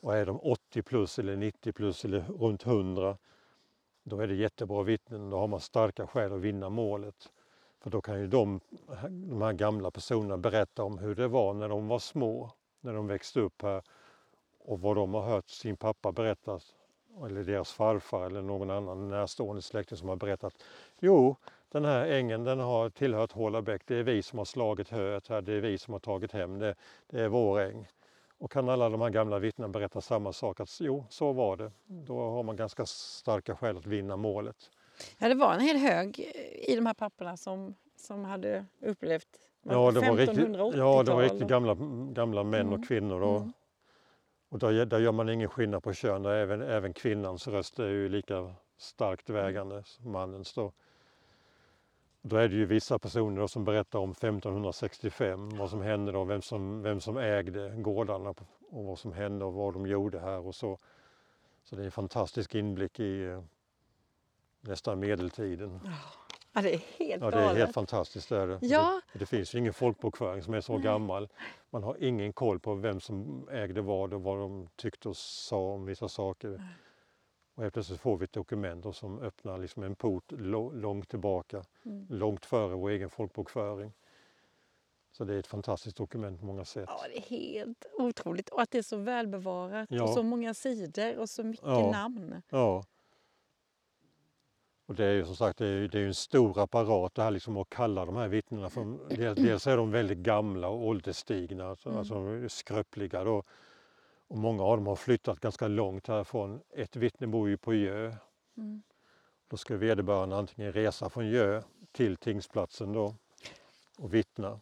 Och 0.00 0.16
är 0.16 0.26
de 0.26 0.40
80 0.40 0.82
plus 0.82 1.18
eller 1.18 1.36
90 1.36 1.72
plus 1.72 2.04
eller 2.04 2.20
runt 2.20 2.66
100 2.66 3.18
då 4.02 4.20
är 4.20 4.26
det 4.26 4.34
jättebra 4.34 4.82
vittnen. 4.82 5.30
Då 5.30 5.38
har 5.38 5.48
man 5.48 5.60
starka 5.60 6.06
skäl 6.06 6.32
att 6.32 6.40
vinna 6.40 6.68
målet. 6.68 7.32
För 7.84 7.90
då 7.90 8.00
kan 8.00 8.20
ju 8.20 8.26
de, 8.26 8.60
de 9.10 9.42
här 9.42 9.52
gamla 9.52 9.90
personerna 9.90 10.38
berätta 10.38 10.84
om 10.84 10.98
hur 10.98 11.14
det 11.14 11.28
var 11.28 11.54
när 11.54 11.68
de 11.68 11.88
var 11.88 11.98
små, 11.98 12.50
när 12.80 12.94
de 12.94 13.06
växte 13.06 13.40
upp 13.40 13.62
här 13.62 13.82
och 14.58 14.80
vad 14.80 14.96
de 14.96 15.14
har 15.14 15.22
hört 15.22 15.48
sin 15.48 15.76
pappa 15.76 16.12
berätta 16.12 16.60
eller 17.26 17.44
deras 17.44 17.72
farfar 17.72 18.26
eller 18.26 18.42
någon 18.42 18.70
annan 18.70 19.08
närstående 19.08 19.62
släkting 19.62 19.98
som 19.98 20.08
har 20.08 20.16
berättat. 20.16 20.54
Jo, 21.00 21.36
den 21.68 21.84
här 21.84 22.06
ängen 22.06 22.44
den 22.44 22.60
har 22.60 22.90
tillhört 22.90 23.32
Hålabäck, 23.32 23.82
Det 23.86 23.96
är 23.96 24.02
vi 24.02 24.22
som 24.22 24.38
har 24.38 24.44
slagit 24.44 24.88
höet 24.88 25.28
här. 25.28 25.42
Det 25.42 25.52
är 25.52 25.60
vi 25.60 25.78
som 25.78 25.92
har 25.92 26.00
tagit 26.00 26.32
hem 26.32 26.58
det. 26.58 26.74
Det 27.06 27.20
är 27.20 27.28
vår 27.28 27.60
äng. 27.60 27.88
Och 28.38 28.52
kan 28.52 28.68
alla 28.68 28.88
de 28.88 29.00
här 29.00 29.10
gamla 29.10 29.38
vittnena 29.38 29.68
berätta 29.68 30.00
samma 30.00 30.32
sak, 30.32 30.60
att 30.60 30.80
jo, 30.80 31.04
så 31.08 31.32
var 31.32 31.56
det. 31.56 31.72
Då 31.86 32.18
har 32.18 32.42
man 32.42 32.56
ganska 32.56 32.86
starka 32.86 33.56
skäl 33.56 33.76
att 33.76 33.86
vinna 33.86 34.16
målet. 34.16 34.70
Ja, 35.18 35.28
det 35.28 35.34
var 35.34 35.54
en 35.54 35.60
hel 35.60 35.76
hög 35.76 36.18
i 36.68 36.76
de 36.76 36.86
här 36.86 36.94
papperna 36.94 37.36
som, 37.36 37.74
som 37.96 38.24
hade 38.24 38.64
upplevt 38.80 39.28
Ja, 39.62 39.90
det 39.90 40.00
var 40.00 40.16
riktigt, 40.16 40.38
1580-tal. 40.38 40.78
ja, 40.78 41.02
det 41.02 41.12
var 41.14 41.22
riktigt 41.22 41.48
gamla, 41.48 41.76
gamla 42.12 42.44
män 42.44 42.60
Mm. 42.60 42.72
och 42.80 42.88
kvinnor. 42.88 43.20
Då. 43.20 43.36
Mm. 43.36 43.52
Och 44.48 44.58
där, 44.58 44.86
där 44.86 44.98
gör 44.98 45.12
man 45.12 45.28
ingen 45.28 45.48
skillnad 45.48 45.82
på 45.82 45.92
kön. 45.92 46.24
Även, 46.26 46.62
även 46.62 46.92
kvinnans 46.92 47.48
röst 47.48 47.78
är 47.78 47.88
ju 47.88 48.08
lika 48.08 48.54
starkt 48.76 49.30
vägande 49.30 49.82
som 49.84 50.12
mannens. 50.12 50.52
Då. 50.54 50.72
Då 52.22 52.36
är 52.36 52.48
det 52.48 52.54
ju 52.54 52.64
vissa 52.64 52.98
personer 52.98 53.46
som 53.46 53.64
berättar 53.64 53.98
om 53.98 54.10
1565, 54.10 55.50
vad 55.58 55.70
som 55.70 55.80
hände 55.82 56.12
då, 56.12 56.24
vem 56.24 56.42
som, 56.42 56.82
vem 56.82 57.00
som 57.00 57.16
ägde 57.16 57.68
gårdarna 57.76 58.34
och 58.70 58.84
vad 58.84 58.98
som 58.98 59.12
hände 59.12 59.44
och 59.44 59.52
vad 59.52 59.72
de 59.74 59.86
gjorde 59.86 60.20
här 60.20 60.46
och 60.46 60.54
så. 60.54 60.78
Så 61.64 61.76
det 61.76 61.82
är 61.82 61.86
en 61.86 61.90
fantastisk 61.92 62.54
inblick 62.54 63.00
i 63.00 63.24
eh, 63.24 63.42
nästan 64.68 65.00
medeltiden. 65.00 65.80
Ja, 66.52 66.62
det 66.62 66.74
är 66.74 66.78
helt 66.98 67.22
Ja, 67.22 67.30
det 67.30 67.40
är 67.40 67.54
helt 67.54 67.74
fantastiskt. 67.74 68.32
Är 68.32 68.46
det. 68.46 68.58
Ja. 68.62 69.00
Det, 69.12 69.26
finns 69.26 69.54
ju 69.54 69.58
ingen 69.58 69.72
folkbokföring 69.74 70.42
som 70.42 70.54
är 70.54 70.60
så 70.60 70.72
Nej. 70.72 70.82
gammal. 70.82 71.28
Man 71.70 71.82
har 71.82 71.96
ingen 72.04 72.32
koll 72.32 72.60
på 72.60 72.74
vem 72.74 73.00
som 73.00 73.48
ägde 73.52 73.80
vad 73.80 74.14
och 74.14 74.22
vad 74.22 74.38
de 74.38 74.68
tyckte 74.76 75.08
och 75.08 75.16
sa 75.16 75.58
om 75.72 75.84
vissa 75.84 76.08
saker. 76.08 76.62
Och 77.54 77.62
helt 77.62 77.74
plötsligt 77.74 78.00
får 78.00 78.16
vi 78.16 78.24
ett 78.24 78.32
dokument 78.32 78.96
som 78.96 79.18
öppnar 79.20 79.58
liksom 79.58 79.82
en 79.82 79.94
port 79.94 80.32
långt 80.72 81.08
tillbaka, 81.08 81.64
Mm. 81.84 82.06
långt 82.10 82.46
före 82.46 82.74
vår 82.74 82.90
egen 82.90 83.10
folkbokföring. 83.10 83.92
Så 85.12 85.24
det 85.24 85.34
är 85.34 85.38
ett 85.38 85.46
fantastiskt 85.46 85.96
dokument 85.96 86.40
på 86.40 86.46
många 86.46 86.64
sätt. 86.64 86.84
Ja, 86.88 87.00
det 87.08 87.16
är 87.16 87.22
helt 87.22 87.84
otroligt. 87.98 88.48
Och 88.48 88.62
att 88.62 88.70
det 88.70 88.78
är 88.78 88.82
så 88.82 88.96
välbevarat 88.96 89.86
Ja. 89.90 90.02
och 90.02 90.08
så 90.10 90.22
många 90.22 90.54
sidor 90.54 91.18
och 91.18 91.30
så 91.30 91.44
mycket 91.44 91.66
Ja. 91.66 91.90
namn. 91.90 92.42
Ja. 92.50 92.84
Och 94.86 94.94
det 94.94 95.04
är 95.04 95.12
ju 95.12 95.24
som 95.24 95.36
sagt 95.36 95.58
det 95.58 95.66
är, 95.66 95.88
det 95.88 96.00
är 96.00 96.06
en 96.06 96.14
stor 96.14 96.58
apparat 96.58 97.14
det 97.14 97.22
här 97.22 97.30
liksom 97.30 97.56
att 97.56 97.70
kalla 97.70 98.04
de 98.04 98.16
här 98.16 98.28
vittnena. 98.28 98.70
För 98.70 99.16
dels, 99.16 99.38
dels 99.38 99.66
är 99.66 99.76
de 99.76 99.90
väldigt 99.90 100.18
gamla 100.18 100.68
och 100.68 100.86
ålderstigna, 100.86 101.68
alltså, 101.68 101.88
Mm. 101.88 101.98
alltså 101.98 102.48
skröpliga. 102.48 103.24
Då. 103.24 103.42
Och 104.28 104.38
många 104.38 104.62
av 104.62 104.76
dem 104.76 104.86
har 104.86 104.96
flyttat 104.96 105.40
ganska 105.40 105.68
långt 105.68 106.06
härifrån. 106.08 106.60
Ett 106.70 106.96
vittne 106.96 107.26
bor 107.26 107.48
ju 107.48 107.56
på 107.56 107.74
Gö. 107.74 108.14
Mm. 108.56 108.82
Då 109.48 109.56
ska 109.56 109.76
vederbörande 109.76 110.36
antingen 110.36 110.72
resa 110.72 111.10
från 111.10 111.28
Gö 111.28 111.62
till 111.92 112.16
tingsplatsen 112.16 112.92
då 112.92 113.14
och 113.98 114.14
vittna. 114.14 114.60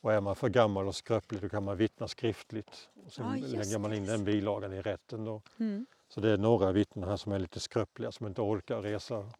Och 0.00 0.12
är 0.12 0.20
man 0.20 0.36
för 0.36 0.48
gammal 0.48 0.86
och 0.88 0.94
skröplig 0.94 1.40
då 1.40 1.48
kan 1.48 1.64
man 1.64 1.76
vittna 1.76 2.08
skriftligt. 2.08 2.88
Och 3.06 3.12
sen 3.12 3.38
just 3.38 3.56
lägger 3.56 3.78
man 3.78 3.92
in 3.92 4.06
den 4.06 4.24
bilagan 4.24 4.72
i 4.72 4.82
rätten 4.82 5.24
då. 5.24 5.42
Mm. 5.58 5.86
Så 6.08 6.20
det 6.20 6.30
är 6.30 6.36
några 6.36 6.72
vittnen 6.72 7.08
här 7.08 7.16
som 7.16 7.32
är 7.32 7.38
lite 7.38 7.60
skröpliga 7.60 8.12
som 8.12 8.26
inte 8.26 8.40
orkar 8.40 8.82
resa. 8.82 9.30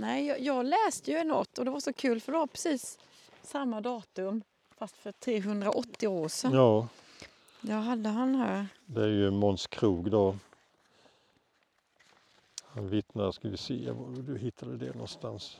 Nej, 0.00 0.26
jag, 0.26 0.40
jag 0.40 0.66
läste 0.66 1.10
ju 1.10 1.24
något 1.24 1.58
och 1.58 1.64
det 1.64 1.70
var 1.70 1.80
så 1.80 1.92
kul 1.92 2.20
för 2.20 2.32
det 2.32 2.38
var 2.38 2.46
precis 2.46 2.98
samma 3.42 3.80
datum 3.80 4.42
fast 4.76 4.96
för 4.96 5.12
380 5.12 6.08
år 6.08 6.28
sedan. 6.28 6.52
Ja, 6.52 6.88
Jag 7.60 7.76
hade 7.76 8.08
han 8.08 8.34
här. 8.34 8.66
det 8.86 9.02
är 9.02 9.08
ju 9.08 9.30
Måns 9.30 9.66
Krog 9.66 10.10
då. 10.10 10.36
Han 12.64 12.88
vittnar, 12.88 13.32
ska 13.32 13.48
vi 13.48 13.56
se 13.56 13.90
var 13.90 14.22
du 14.22 14.38
hittade 14.38 14.76
det 14.76 14.92
någonstans. 14.92 15.58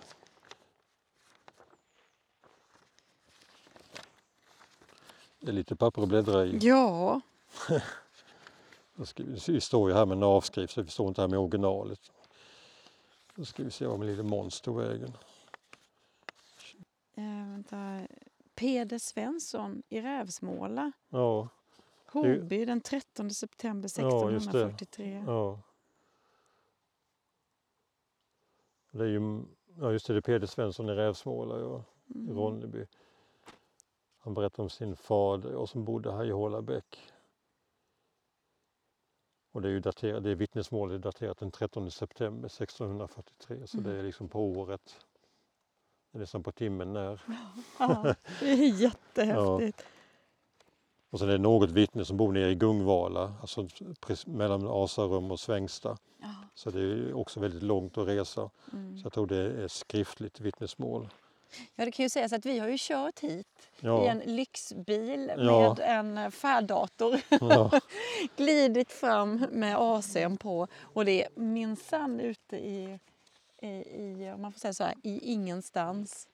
Det 5.40 5.48
är 5.48 5.52
lite 5.52 5.76
papper 5.76 6.02
att 6.02 6.08
bläddra 6.08 6.46
i. 6.46 6.58
Ja, 6.62 7.20
Då 8.94 9.06
ska 9.06 9.22
vi, 9.22 9.38
vi 9.48 9.60
står 9.60 9.90
ju 9.90 9.96
här 9.96 10.06
med 10.06 10.16
en 10.16 10.22
avskrift 10.22 10.74
så 10.74 10.82
vi 10.82 10.90
står 10.90 11.08
inte 11.08 11.20
här 11.20 11.28
med 11.28 11.38
originalet. 11.38 12.00
Då 13.38 13.44
ska 13.44 13.64
vi 13.64 13.70
se 13.70 13.86
var 13.86 13.98
min 13.98 14.08
lille 14.08 14.22
Måns 14.22 14.60
tog 14.60 14.76
vägen. 14.76 15.12
vänta. 17.14 18.06
Peder 18.54 18.98
Svensson 18.98 19.82
i 19.88 20.00
Rävsmåla. 20.00 20.92
Ja, 21.08 21.48
Hoby 22.06 22.64
den 22.64 22.80
13 22.80 23.30
september 23.30 23.90
Ja, 23.98 24.30
just 24.30 24.52
det. 24.52 24.58
1643. 24.64 25.24
ja. 25.26 25.60
Det 28.90 29.04
är 29.04 29.08
ju, 29.08 29.42
ja 29.80 29.92
just 29.92 30.06
det, 30.06 30.12
det 30.12 30.18
är 30.18 30.20
Peder 30.20 30.46
Svensson 30.46 30.88
i 30.88 30.92
Rävsmåla 30.92 31.58
ja, 31.60 31.84
i 32.06 32.12
Mm. 32.18 32.36
Ronneby. 32.36 32.86
Han 34.18 34.34
berättar 34.34 34.62
om 34.62 34.70
sin 34.70 34.96
fader 34.96 35.54
och 35.54 35.68
som 35.68 35.84
bodde 35.84 36.12
här 36.12 36.24
i 36.24 36.30
Hålabäck. 36.30 37.12
Och 39.58 39.62
det 39.62 39.68
är 39.68 39.72
ju 39.72 39.80
daterat, 39.80 40.22
det 40.22 40.30
är 40.30 40.34
vittnesmålet 40.34 40.94
är 40.94 40.98
daterat 40.98 41.38
den 41.38 41.50
13 41.50 41.90
september 41.90 42.46
1643 42.46 43.66
så 43.66 43.76
det 43.76 43.92
är 43.92 44.02
liksom 44.02 44.28
på 44.28 44.44
året. 44.44 45.00
Det 46.12 46.18
är 46.18 46.20
nästan 46.20 46.42
på 46.42 46.52
timmen 46.52 46.92
när. 46.92 47.20
Ja, 47.78 48.14
det 48.40 48.50
är 48.50 48.80
jättehäftigt. 48.80 49.84
Och 51.10 51.18
sen 51.18 51.28
är 51.28 51.32
det 51.32 51.38
något 51.38 51.70
vittne 51.70 52.04
som 52.04 52.16
bor 52.16 52.32
nere 52.32 52.50
i 52.50 52.54
Gungvala, 52.54 53.34
alltså 53.40 53.68
mellan 54.26 54.66
Asarum 54.68 55.30
och 55.30 55.40
Svängsta. 55.40 55.96
Ja. 56.20 56.34
Så 56.54 56.70
det 56.70 56.80
är 56.80 57.12
också 57.12 57.40
väldigt 57.40 57.62
långt 57.62 57.98
att 57.98 58.08
resa. 58.08 58.50
Mm. 58.72 58.98
Så 58.98 59.06
jag 59.06 59.12
tror 59.12 59.26
det 59.26 59.62
är 59.62 59.68
skriftligt 59.68 60.40
vittnesmål. 60.40 61.08
Ja, 61.74 61.84
det 61.84 61.90
kan 61.90 62.02
ju 62.04 62.08
sägas 62.10 62.32
att 62.32 62.46
vi 62.46 62.58
har 62.58 62.68
ju 62.68 62.76
kört 62.78 63.20
hit 63.20 63.46
i 63.60 63.66
Ja, 63.80 64.04
en 64.10 64.18
lyxbil 64.18 65.32
Ja. 65.36 65.74
med 65.76 65.78
en 65.98 66.32
färddator. 66.32 67.20
ja, 67.40 67.80
glidit 68.36 68.92
fram 68.92 69.46
med 69.50 69.76
AC'n 69.76 70.36
på 70.38 70.66
och 70.80 71.04
det 71.04 71.24
är 71.24 71.40
minsann 71.40 72.20
ute 72.20 72.56
i, 72.56 72.98
i, 73.60 73.66
i, 73.68 74.34
man 74.38 74.52
får 74.52 74.60
säga 74.60 74.72
så 74.74 74.84
här, 74.84 74.94
i 75.02 75.18
ingenstans. 75.32 76.28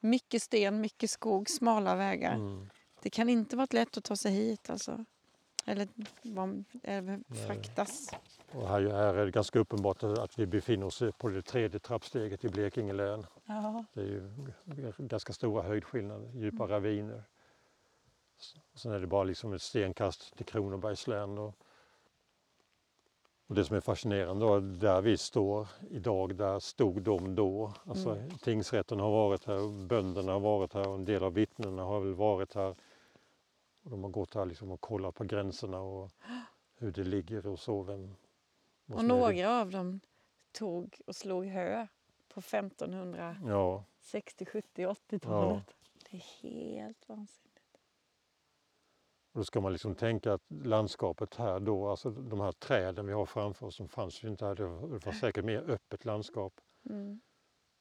Mycket 0.00 0.42
sten, 0.42 0.80
mycket 0.80 1.10
skog, 1.10 1.50
smala 1.50 1.94
vägar. 1.94 2.34
mm. 2.34 2.70
Det 3.02 3.10
kan 3.10 3.28
inte 3.28 3.56
varit 3.56 3.72
lätt 3.72 3.96
att 3.96 4.04
ta 4.04 4.16
sig 4.16 4.32
hit 4.32 4.70
alltså. 4.70 5.04
Eller, 5.66 5.88
eller 6.82 7.44
fraktas. 7.46 8.10
Och 8.54 8.68
här, 8.68 8.82
här 8.82 9.14
är 9.14 9.24
det 9.24 9.30
ganska 9.30 9.58
uppenbart 9.58 10.02
att 10.02 10.38
vi 10.38 10.46
befinner 10.46 10.86
oss 10.86 11.02
på 11.18 11.28
det 11.28 11.42
tredje 11.42 11.80
trappsteget 11.80 12.44
i 12.44 12.48
Blekinge 12.48 12.92
län. 12.92 13.26
Ja. 13.46 13.84
Det 13.92 14.00
är 14.00 14.04
ju 14.04 14.30
ganska 14.98 15.32
stora 15.32 15.62
höjdskillnader, 15.62 16.30
djupa 16.34 16.66
raviner. 16.66 17.24
Och 18.72 18.78
sen 18.78 18.92
är 18.92 19.00
det 19.00 19.06
bara 19.06 19.24
liksom 19.24 19.52
ett 19.52 19.62
stenkast 19.62 20.36
till 20.36 20.46
Kronobergs 20.46 21.06
län. 21.06 21.34
Då. 21.34 21.52
Och 23.46 23.54
det 23.54 23.64
som 23.64 23.76
är 23.76 23.80
fascinerande 23.80 24.46
då, 24.46 24.60
där 24.60 25.00
vi 25.00 25.16
står 25.16 25.68
idag, 25.90 26.36
där 26.36 26.58
stod 26.60 27.02
de 27.02 27.34
då. 27.34 27.72
Alltså 27.84 28.10
Mm. 28.10 28.30
tingsrätten 28.30 29.00
har 29.00 29.10
varit 29.10 29.44
här, 29.44 29.62
och 29.62 29.70
bönderna 29.70 30.32
har 30.32 30.40
varit 30.40 30.74
här 30.74 30.88
och 30.88 30.94
en 30.94 31.04
del 31.04 31.22
av 31.24 31.34
vittnena 31.34 31.82
har 31.82 32.00
väl 32.00 32.14
varit 32.14 32.54
här. 32.54 32.74
Och 33.82 33.90
de 33.90 34.02
har 34.04 34.10
gått 34.10 34.34
här 34.34 34.46
liksom 34.46 34.70
och 34.70 34.80
kollat 34.80 35.14
på 35.14 35.24
gränserna 35.24 35.80
och 35.80 36.10
hur 36.78 36.92
det 36.92 37.04
ligger 37.04 37.46
och 37.46 37.58
så. 37.58 37.82
Vem, 37.82 38.14
Och 38.94 39.04
några 39.04 39.60
av 39.60 39.70
dem 39.70 40.00
tog 40.52 40.96
och 41.06 41.16
slog 41.16 41.46
hö 41.46 41.86
på 42.28 42.40
1560, 42.40 43.48
Ja, 43.48 43.84
70, 44.52 44.86
80-talet. 44.86 45.76
Det 46.10 46.16
är 46.16 46.42
helt 46.42 47.08
vansinnigt. 47.08 47.52
Och 49.32 49.38
då 49.38 49.44
ska 49.44 49.60
man 49.60 49.72
liksom 49.72 49.94
tänka 49.94 50.32
att 50.32 50.42
landskapet 50.48 51.34
här 51.34 51.60
då, 51.60 51.88
alltså 51.88 52.10
de 52.10 52.40
här 52.40 52.52
träden 52.52 53.06
vi 53.06 53.12
har 53.12 53.26
framför 53.26 53.66
oss, 53.66 53.76
som 53.76 53.88
fanns 53.88 54.24
ju 54.24 54.28
inte 54.28 54.46
här, 54.46 54.54
det 54.54 54.66
var, 54.66 55.12
säkert 55.12 55.44
mer 55.44 55.70
öppet 55.70 56.04
landskap. 56.04 56.60
Mm. 56.90 57.20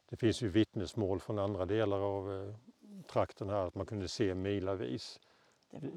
Det 0.10 0.15
finns 0.17 0.41
ju 0.41 0.50
vittnesmål 0.50 1.19
från 1.19 1.39
andra 1.39 1.65
delar 1.65 2.00
av 2.00 2.34
eh, 2.34 2.56
trakten 3.04 3.50
här 3.50 3.67
att 3.67 3.76
man 3.76 3.86
kunde 3.86 4.08
se 4.08 4.36
milavis. 4.36 5.19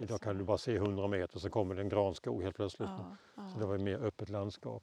Idag 0.01 0.21
kan 0.21 0.39
du 0.39 0.45
bara 0.45 0.59
se 0.59 0.77
100 0.77 1.09
meter 1.09 1.39
så 1.39 1.51
kommer 1.51 1.75
det 1.75 1.81
en 1.81 1.89
granskog 1.89 2.43
helt 2.43 2.57
plötsligt. 2.57 2.89
Ja, 2.89 3.17
ja. 3.37 3.49
Så 3.49 3.59
det 3.59 3.67
var 3.67 3.79
mer 3.79 3.99
öppet 3.99 4.29
landskap. 4.29 4.83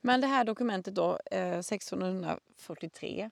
Men 0.00 0.20
det 0.20 0.26
här 0.26 0.44
dokumentet 0.44 0.94
då, 0.94 1.18
eh, 1.30 1.58
1643, 1.58 3.30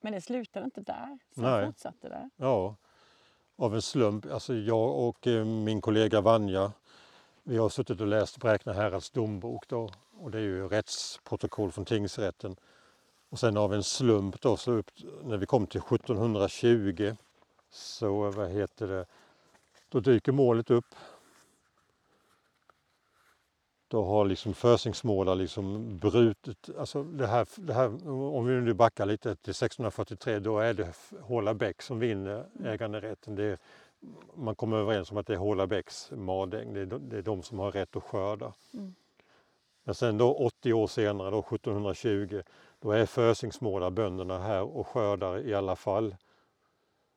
men 0.00 0.12
det 0.12 0.20
slutade 0.20 0.64
inte 0.64 0.80
där. 0.80 1.18
Sen 1.34 1.44
Nej. 1.44 1.66
fortsatte 1.66 2.08
det. 2.08 2.30
Ja, 2.36 2.76
av 3.56 3.74
en 3.74 3.82
slump. 3.82 4.26
Alltså 4.32 4.54
jag 4.54 4.98
och 4.98 5.26
eh, 5.26 5.44
min 5.44 5.80
kollega 5.80 6.20
Vanja, 6.20 6.72
vi 7.42 7.56
har 7.56 7.68
suttit 7.68 8.00
och 8.00 8.06
läst 8.06 8.38
Bräkne 8.38 8.72
härads 8.72 9.10
dombok 9.10 9.68
då, 9.68 9.90
och 10.18 10.30
det 10.30 10.38
är 10.38 10.42
ju 10.42 10.68
rättsprotokoll 10.68 11.72
från 11.72 11.84
tingsrätten. 11.84 12.56
Och 13.28 13.38
sen 13.38 13.56
av 13.56 13.74
en 13.74 13.82
slump 13.82 14.40
då, 14.40 14.56
så 14.56 14.72
upp, 14.72 14.90
när 15.22 15.36
vi 15.36 15.46
kom 15.46 15.66
till 15.66 15.80
1720 15.80 17.16
så 17.70 18.30
vad 18.30 18.50
heter 18.50 18.86
det, 18.86 19.06
då 19.88 20.00
dyker 20.00 20.32
målet 20.32 20.70
upp. 20.70 20.94
Då 23.88 24.04
har 24.04 24.24
liksom 24.24 24.54
försingsmålare 24.54 25.34
liksom 25.34 25.98
brutit, 25.98 26.70
alltså 26.78 27.02
det 27.02 27.26
här, 27.26 27.48
det 27.56 27.72
här, 27.72 28.08
om 28.10 28.46
vi 28.46 28.54
nu 28.54 28.74
backar 28.74 29.06
lite 29.06 29.36
till 29.36 29.50
1643, 29.50 30.38
då 30.38 30.58
är 30.58 30.74
det 30.74 30.94
Håla 31.20 31.54
Bäck 31.54 31.82
som 31.82 31.98
vinner 31.98 32.46
äganderätten. 32.64 33.34
Det 33.34 33.44
är, 33.44 33.58
man 34.34 34.54
kommer 34.54 34.76
överens 34.76 35.10
om 35.10 35.16
att 35.16 35.26
det 35.26 35.32
är 35.32 35.38
Håla 35.38 35.66
Bäcks 35.66 36.10
madäng, 36.10 36.74
det 36.74 36.80
är, 36.80 36.86
de, 36.86 37.08
det 37.08 37.18
är 37.18 37.22
de 37.22 37.42
som 37.42 37.58
har 37.58 37.72
rätt 37.72 37.96
att 37.96 38.02
skörda. 38.02 38.52
Mm. 38.74 38.94
Men 39.84 39.94
sen 39.94 40.18
då 40.18 40.34
80 40.34 40.72
år 40.72 40.86
senare, 40.86 41.30
då 41.30 41.38
1720, 41.38 42.42
då 42.80 42.90
är 42.90 43.06
försingsmålare 43.06 43.90
bönderna 43.90 44.38
här 44.38 44.62
och 44.62 44.86
skördar 44.86 45.46
i 45.46 45.54
alla 45.54 45.76
fall. 45.76 46.16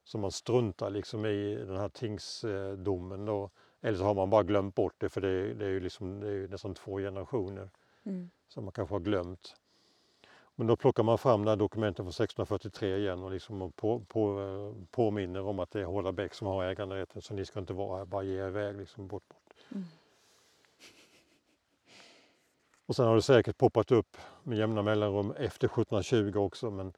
Så 0.04 0.18
man 0.18 0.32
struntar 0.32 0.90
liksom 0.90 1.26
i 1.26 1.56
den 1.56 1.78
här 1.78 1.90
tingsdomen 1.90 3.26
då, 3.26 3.50
Eller 3.82 3.98
så 3.98 4.04
har 4.04 4.14
man 4.14 4.30
bara 4.30 4.44
glömt 4.44 4.76
bort 4.76 4.96
det 4.98 5.10
för 5.10 5.22
det, 5.22 5.54
det 5.54 5.66
är 5.66 5.70
ju 5.70 5.80
liksom, 5.80 6.20
det 6.20 6.28
är 6.28 6.48
nästan 6.48 6.74
två 6.74 6.98
generationer 6.98 7.70
Mm. 8.06 8.30
som 8.48 8.64
man 8.64 8.72
kanske 8.74 8.96
har 8.96 9.00
glömt. 9.00 9.56
Men 10.56 10.68
då 10.68 10.76
plockar 10.76 11.04
man 11.04 11.18
fram 11.18 11.44
de 11.46 11.50
här 11.50 11.56
dokumenten 11.58 12.06
från 12.06 12.10
1643 12.10 12.98
igen 12.98 13.24
och 13.24 13.32
liksom 13.32 13.72
på, 13.72 14.00
på, 14.00 14.86
påminner 14.92 15.42
om 15.42 15.60
att 15.60 15.72
det 15.72 15.82
är 15.82 15.86
Hålla 15.86 16.12
Bäck 16.12 16.34
som 16.34 16.48
har 16.48 16.64
äganderätten 16.64 17.22
så 17.22 17.34
ni 17.34 17.46
ska 17.46 17.60
inte 17.60 17.74
vara 17.74 17.98
här, 17.98 18.06
bara 18.06 18.24
ge 18.24 18.40
er 18.40 18.48
iväg 18.48 18.78
liksom 18.78 19.08
bort. 19.08 19.24
bort. 19.30 19.54
Mm. 19.72 19.84
Och 22.86 22.96
sen 22.96 23.06
har 23.06 23.16
det 23.16 23.22
säkert 23.22 23.58
poppat 23.58 23.92
upp 23.92 24.18
med 24.44 24.58
jämna 24.58 24.82
mellanrum 24.82 25.32
efter 25.32 25.68
1720 25.68 26.38
också 26.38 26.72
men 26.72 26.94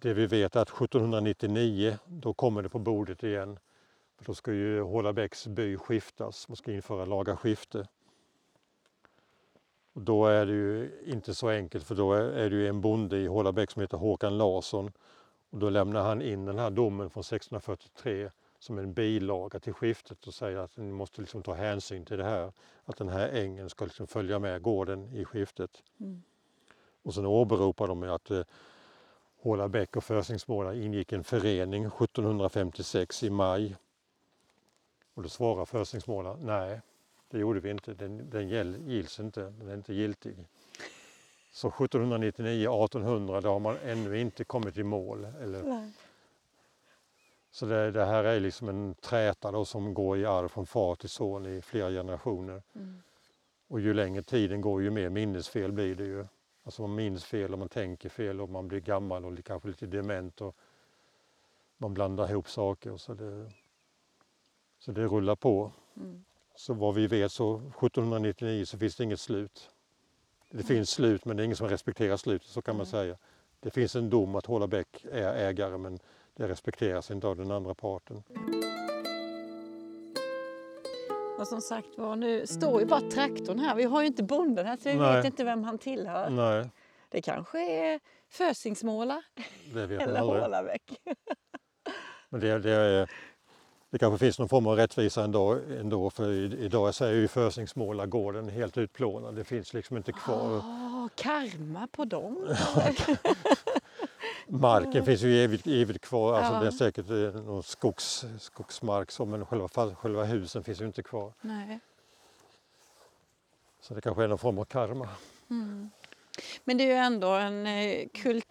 det 0.00 0.14
vi 0.14 0.26
vet 0.26 0.56
är 0.56 0.60
att 0.60 0.68
1799 0.68 1.98
då 2.06 2.34
kommer 2.34 2.62
det 2.62 2.68
på 2.68 2.78
bordet 2.78 3.22
igen. 3.22 3.58
För 4.16 4.24
då 4.24 4.34
ska 4.34 4.52
ju 4.52 4.80
Hållabäcks 4.80 5.46
by 5.46 5.76
skiftas, 5.76 6.48
man 6.48 6.56
ska 6.56 6.72
införa 6.72 7.04
laga 7.04 7.36
skifte. 7.36 7.88
Och 9.92 10.02
då 10.02 10.26
är 10.26 10.46
det 10.46 10.52
ju 10.52 10.90
inte 11.06 11.34
så 11.34 11.48
enkelt 11.48 11.84
för 11.84 11.94
då 11.94 12.12
är 12.12 12.50
det 12.50 12.56
ju 12.56 12.68
en 12.68 12.80
bonde 12.80 13.18
i 13.18 13.26
Hållabäck 13.26 13.70
som 13.70 13.82
heter 13.82 13.96
Håkan 13.96 14.38
Larsson. 14.38 14.92
Och 15.50 15.58
då 15.58 15.70
lämnar 15.70 16.02
han 16.02 16.22
in 16.22 16.44
den 16.44 16.58
här 16.58 16.70
domen 16.70 17.10
från 17.10 17.20
1643 17.20 18.30
som 18.58 18.78
en 18.78 18.92
bilaga 18.92 19.60
till 19.60 19.72
skiftet 19.72 20.26
och 20.26 20.34
säger 20.34 20.58
att 20.58 20.76
ni 20.76 20.92
måste 20.92 21.20
liksom 21.20 21.42
ta 21.42 21.54
hänsyn 21.54 22.04
till 22.04 22.18
det 22.18 22.24
här. 22.24 22.52
Att 22.84 22.96
den 22.96 23.08
här 23.08 23.28
ängen 23.28 23.70
ska 23.70 23.84
liksom 23.84 24.06
följa 24.06 24.38
med 24.38 24.62
gården 24.62 25.16
i 25.16 25.24
skiftet. 25.24 25.82
Mm. 26.00 26.22
Och 27.02 27.14
sen 27.14 27.26
åberopar 27.26 27.88
de 27.88 28.02
att 28.02 28.30
Hållabäck 29.40 29.96
och 29.96 30.04
Försingsmåla 30.04 30.74
ingick 30.74 31.12
en 31.12 31.24
förening 31.24 31.84
1756 31.84 33.22
i 33.22 33.30
maj. 33.30 33.76
Och 35.14 35.22
då 35.22 35.28
svarar 35.28 35.64
Försingsmåla, 35.64 36.36
nej 36.36 36.80
det 37.30 37.38
gjorde 37.38 37.60
vi 37.60 37.70
inte, 37.70 37.94
den, 37.94 38.30
den 38.30 38.48
gills 38.88 39.20
inte, 39.20 39.42
den 39.42 39.68
är 39.68 39.74
inte 39.74 39.94
giltig. 39.94 40.36
Så 41.50 41.68
1799, 41.68 42.84
1800, 42.84 43.40
då 43.40 43.48
har 43.48 43.58
man 43.58 43.76
ännu 43.84 44.20
inte 44.20 44.44
kommit 44.44 44.76
i 44.76 44.82
mål. 44.82 45.26
Eller, 45.42 45.62
Nej. 45.62 45.92
så 47.50 47.66
det, 47.66 47.90
det 47.90 48.04
här 48.04 48.24
är 48.24 48.40
liksom 48.40 48.68
en 48.68 48.94
träta 48.94 49.52
då 49.52 49.64
som 49.64 49.94
går 49.94 50.18
i 50.18 50.26
arv 50.26 50.48
från 50.48 50.66
far 50.66 50.94
till 50.94 51.08
son 51.08 51.46
i 51.46 51.62
flera 51.62 51.90
generationer. 51.90 52.62
Mm. 52.74 53.02
Och 53.68 53.80
ju 53.80 53.94
längre 53.94 54.22
tiden 54.22 54.60
går 54.60 54.82
ju 54.82 54.90
mer 54.90 55.08
minnesfel 55.08 55.72
blir 55.72 55.94
det 55.94 56.04
ju. 56.04 56.26
Alltså 56.68 56.82
man 56.82 56.94
minns 56.94 57.24
fel 57.24 57.52
och 57.52 57.58
man 57.58 57.68
tänker 57.68 58.08
fel 58.08 58.40
och 58.40 58.48
man 58.48 58.68
blir 58.68 58.80
gammal 58.80 59.24
och 59.24 59.44
kanske 59.44 59.68
lite 59.68 59.86
dement 59.86 60.40
och 60.40 60.56
man 61.78 61.94
blandar 61.94 62.30
ihop 62.30 62.48
saker. 62.48 62.96
Så 62.96 63.14
det, 63.14 63.50
så 64.78 64.92
det 64.92 65.06
rullar 65.06 65.36
på. 65.36 65.72
Mm. 65.96 66.24
Så 66.54 66.74
vad 66.74 66.94
vi 66.94 67.06
vet 67.06 67.32
så 67.32 67.56
1799 67.56 68.64
så 68.64 68.78
finns 68.78 68.96
det 68.96 69.04
inget 69.04 69.20
slut. 69.20 69.70
Det 70.50 70.62
finns 70.62 70.90
slut 70.90 71.24
men 71.24 71.36
det 71.36 71.42
är 71.42 71.44
ingen 71.44 71.56
som 71.56 71.68
respekterar 71.68 72.16
slutet 72.16 72.48
så 72.48 72.62
kan 72.62 72.76
man 72.76 72.84
Nej. 72.84 72.90
säga. 72.90 73.16
Det 73.60 73.70
finns 73.70 73.96
en 73.96 74.10
dom 74.10 74.34
att 74.34 74.46
Hålla 74.46 74.66
Bäck 74.66 75.04
är 75.04 75.34
ägare 75.34 75.78
men 75.78 75.98
det 76.34 76.48
respekteras 76.48 77.10
inte 77.10 77.26
av 77.26 77.36
den 77.36 77.50
andra 77.50 77.74
parten. 77.74 78.22
Och 81.38 81.46
som 81.48 81.60
sagt 81.60 81.88
var, 81.98 82.16
nu 82.16 82.46
står 82.46 82.80
ju 82.80 82.86
bara 82.86 83.00
traktorn 83.00 83.58
här. 83.58 83.74
Vi 83.74 83.84
har 83.84 84.00
ju 84.00 84.06
inte 84.06 84.22
bonden 84.22 84.66
här 84.66 84.76
så 84.76 84.88
vi 84.88 84.94
Nej. 84.94 85.16
vet 85.16 85.24
inte 85.24 85.44
vem 85.44 85.64
han 85.64 85.78
tillhör. 85.78 86.30
Nej, 86.30 86.70
Det 87.08 87.22
kanske 87.22 87.58
är 87.58 88.00
Fösingsmåla 88.30 89.22
det 89.74 89.86
vet 89.86 90.02
eller. 90.02 90.20
Hålaväck. 90.20 90.82
Men 92.28 92.40
det, 92.40 92.58
det, 92.58 92.70
är, 92.70 93.10
det 93.90 93.98
kanske 93.98 94.18
finns 94.18 94.38
någon 94.38 94.48
form 94.48 94.66
av 94.66 94.76
rättvisa 94.76 95.24
ändå, 95.24 95.58
ändå 95.80 96.10
för 96.10 96.32
idag 96.54 96.94
så 96.94 97.04
är 97.04 97.12
ju 97.12 97.28
Försingsmålargården 97.28 98.48
helt 98.48 98.78
utplånad. 98.78 99.34
Det 99.34 99.44
finns 99.44 99.74
liksom 99.74 99.96
inte 99.96 100.12
kvar. 100.12 100.56
Åh, 100.56 101.06
karma 101.14 101.86
på 101.92 102.04
dem. 102.04 102.48
Marken 104.48 105.04
finns 105.04 105.22
ju 105.22 105.44
evigt, 105.44 105.66
evigt 105.66 106.00
kvar. 106.04 106.34
Alltså 106.34 106.52
Ja. 106.52 106.60
Det 106.60 106.66
är 106.66 106.70
säkert 106.70 107.10
eh, 107.10 107.42
någon 107.42 107.62
skogs, 107.62 108.24
skogsmark 108.40 109.10
så, 109.10 109.24
men 109.24 109.46
själva, 109.46 109.68
själva 109.94 110.24
husen 110.24 110.64
finns 110.64 110.80
ju 110.80 110.86
inte 110.86 111.02
kvar. 111.02 111.32
Nej. 111.40 111.80
Så 113.80 113.94
det 113.94 114.00
kanske 114.00 114.24
är 114.24 114.28
någon 114.28 114.38
form 114.38 114.58
av 114.58 114.64
karma. 114.64 115.08
Mm. 115.50 115.90
Men 116.64 116.76
det 116.78 116.84
är 116.84 116.86
ju 116.88 116.92
ändå 116.94 117.28
en 117.28 117.66
eh, 117.66 118.08
kult, 118.14 118.46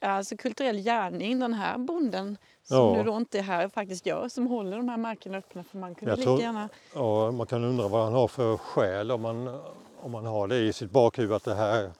alltså 0.00 0.36
kulturell 0.36 0.76
gärning 0.78 1.38
den 1.40 1.54
här 1.54 1.78
bonden 1.78 2.36
som 2.62 2.76
Ja. 2.76 2.92
nu 2.96 3.02
då 3.02 3.16
inte 3.16 3.38
är 3.38 3.42
här 3.42 3.68
faktiskt 3.68 4.06
gör, 4.06 4.28
som 4.28 4.46
håller 4.46 4.76
de 4.76 4.88
här 4.88 4.96
markerna 4.96 5.38
öppna 5.38 5.62
för 5.64 5.78
man 5.78 5.94
kunde 5.94 6.12
Jag 6.12 6.18
lika 6.18 6.26
tror- 6.30 6.40
gärna... 6.40 6.68
Ja, 6.94 7.30
man 7.30 7.46
kan 7.46 7.64
undra 7.64 7.88
vad 7.88 8.04
han 8.04 8.12
har 8.12 8.28
för 8.28 8.56
skäl 8.56 9.10
om 9.10 9.22
man, 9.22 9.60
om 10.00 10.12
man 10.12 10.26
har 10.26 10.48
det 10.48 10.56
i 10.58 10.72
sitt 10.72 10.90
bakhuvud 10.90 11.32
att 11.32 11.44
det 11.44 11.54
här 11.54 11.90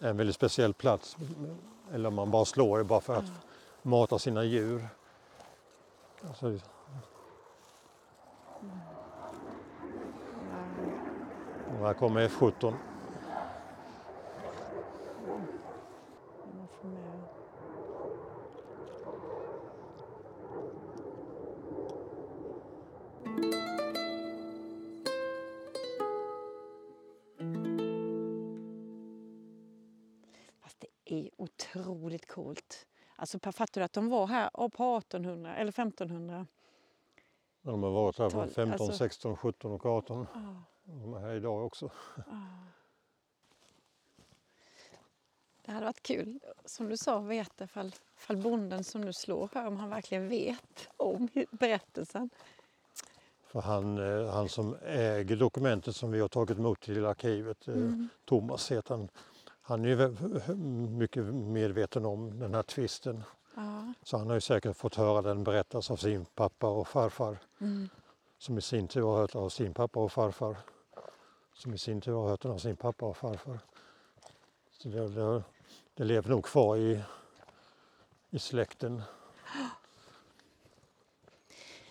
är 0.00 0.08
en 0.08 0.16
väldigt 0.16 0.36
speciell 0.36 0.74
plats. 0.74 1.16
Eller 1.94 2.08
om 2.08 2.14
man 2.14 2.30
bara 2.30 2.44
slår 2.44 2.78
det 2.78 2.84
bara 2.84 3.00
för 3.00 3.14
att 3.16 3.30
mata 3.82 4.18
sina 4.18 4.44
djur. 4.44 4.88
Alltså, 6.28 6.58
och 11.78 11.86
här 11.86 11.94
kommer 11.94 12.28
F17. 12.28 12.74
Är 31.12 31.30
otroligt 31.36 32.28
coolt. 32.28 32.86
Alltså 33.16 33.38
fattar 33.38 33.80
du 33.80 33.84
att 33.84 33.92
de 33.92 34.08
var 34.08 34.26
här 34.26 34.50
på 34.68 34.96
1800 34.98 35.56
eller 35.56 35.68
1500? 35.70 36.46
De 37.62 37.82
har 37.82 37.90
varit 37.90 38.18
här 38.18 38.30
från 38.30 38.40
Tolv, 38.42 38.50
15, 38.54 38.72
alltså- 38.72 38.98
16, 38.98 39.36
17 39.36 39.72
och 39.72 39.86
18. 39.86 40.26
Ja, 40.34 40.62
De 40.84 41.14
är 41.14 41.18
här 41.18 41.34
idag 41.34 41.66
också. 41.66 41.90
ja. 42.16 42.22
Det 45.64 45.72
hade 45.72 45.86
varit 45.86 46.02
kul, 46.02 46.40
som 46.64 46.88
du 46.88 46.96
sa, 46.96 47.18
veta 47.20 47.64
ifall, 47.64 47.94
ifall 48.16 48.36
bonden 48.36 48.84
som 48.84 49.00
nu 49.00 49.12
slår 49.12 49.48
här, 49.54 49.66
om 49.66 49.76
han 49.76 49.90
verkligen 49.90 50.28
vet 50.28 50.88
om 50.96 51.28
berättelsen. 51.50 52.30
För 53.46 53.60
han, 53.60 53.98
eh, 53.98 54.30
han 54.30 54.48
som 54.48 54.76
äger 54.86 55.36
dokumentet 55.36 55.96
som 55.96 56.10
vi 56.12 56.20
har 56.20 56.28
tagit 56.28 56.58
emot 56.58 56.80
till 56.80 57.06
arkivet, 57.06 57.68
eh, 57.68 57.74
Mm. 57.74 58.08
Thomas 58.24 58.72
heter 58.72 58.94
han. 58.94 59.08
Han 59.68 59.84
är 59.84 59.88
ju 59.88 60.08
mycket 60.88 61.24
medveten 61.24 62.06
om 62.06 62.38
den 62.38 62.54
här 62.54 62.62
tvisten. 62.62 63.24
Ja. 63.54 63.92
Så 64.02 64.16
han 64.18 64.26
har 64.26 64.34
ju 64.34 64.40
säkert 64.40 64.76
fått 64.76 64.94
höra 64.94 65.22
den 65.22 65.44
berättas 65.44 65.90
av 65.90 65.96
sin 65.96 66.24
pappa 66.24 66.66
och 66.68 66.88
farfar. 66.88 67.38
Mm. 67.60 67.88
Som 68.38 68.58
i 68.58 68.60
sin 68.60 68.88
tur 68.88 69.02
har 69.02 69.16
hört 69.16 69.34
av 69.34 69.48
sin 69.48 69.74
pappa 69.74 70.00
och 70.00 70.12
farfar. 70.12 70.56
Som 71.54 71.74
i 71.74 71.78
sin 71.78 72.00
tur 72.00 72.12
har 72.12 72.28
hört 72.28 72.40
den 72.40 72.50
av 72.52 72.58
sin 72.58 72.76
pappa 72.76 73.06
och 73.06 73.16
farfar. 73.16 73.58
Så 74.70 74.88
det, 74.88 75.08
det, 75.08 75.42
det 75.94 76.04
lever 76.04 76.30
nog 76.30 76.44
kvar 76.44 76.76
i, 76.76 77.02
i 78.30 78.38
släkten. 78.38 79.02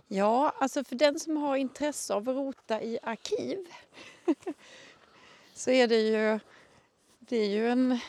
Ja, 0.08 0.54
alltså 0.60 0.84
för 0.84 0.96
den 0.96 1.20
som 1.20 1.38
har 1.38 1.56
intresse 1.56 2.14
av 2.14 2.30
att 2.30 2.36
rota 2.36 2.82
i 2.82 3.00
arkiv 3.04 3.66
så 5.54 5.72
är 5.72 5.88
det 5.88 6.02
ju, 6.02 6.40
det 7.30 7.38
är 7.38 7.50
ju 7.50 7.70
en, 7.70 8.00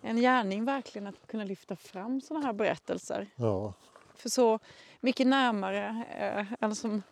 en 0.00 0.16
gärning 0.16 0.64
verkligen 0.64 1.06
att 1.06 1.26
kunna 1.26 1.44
lyfta 1.44 1.76
fram 1.76 2.20
sådana 2.20 2.46
här 2.46 2.52
berättelser. 2.52 3.26
Ja, 3.36 3.72
För 4.14 4.28
så 4.28 4.58
mycket 5.00 5.26
närmare 5.26 6.04
eh, 6.18 6.64
än 6.64 6.74
som 6.74 7.02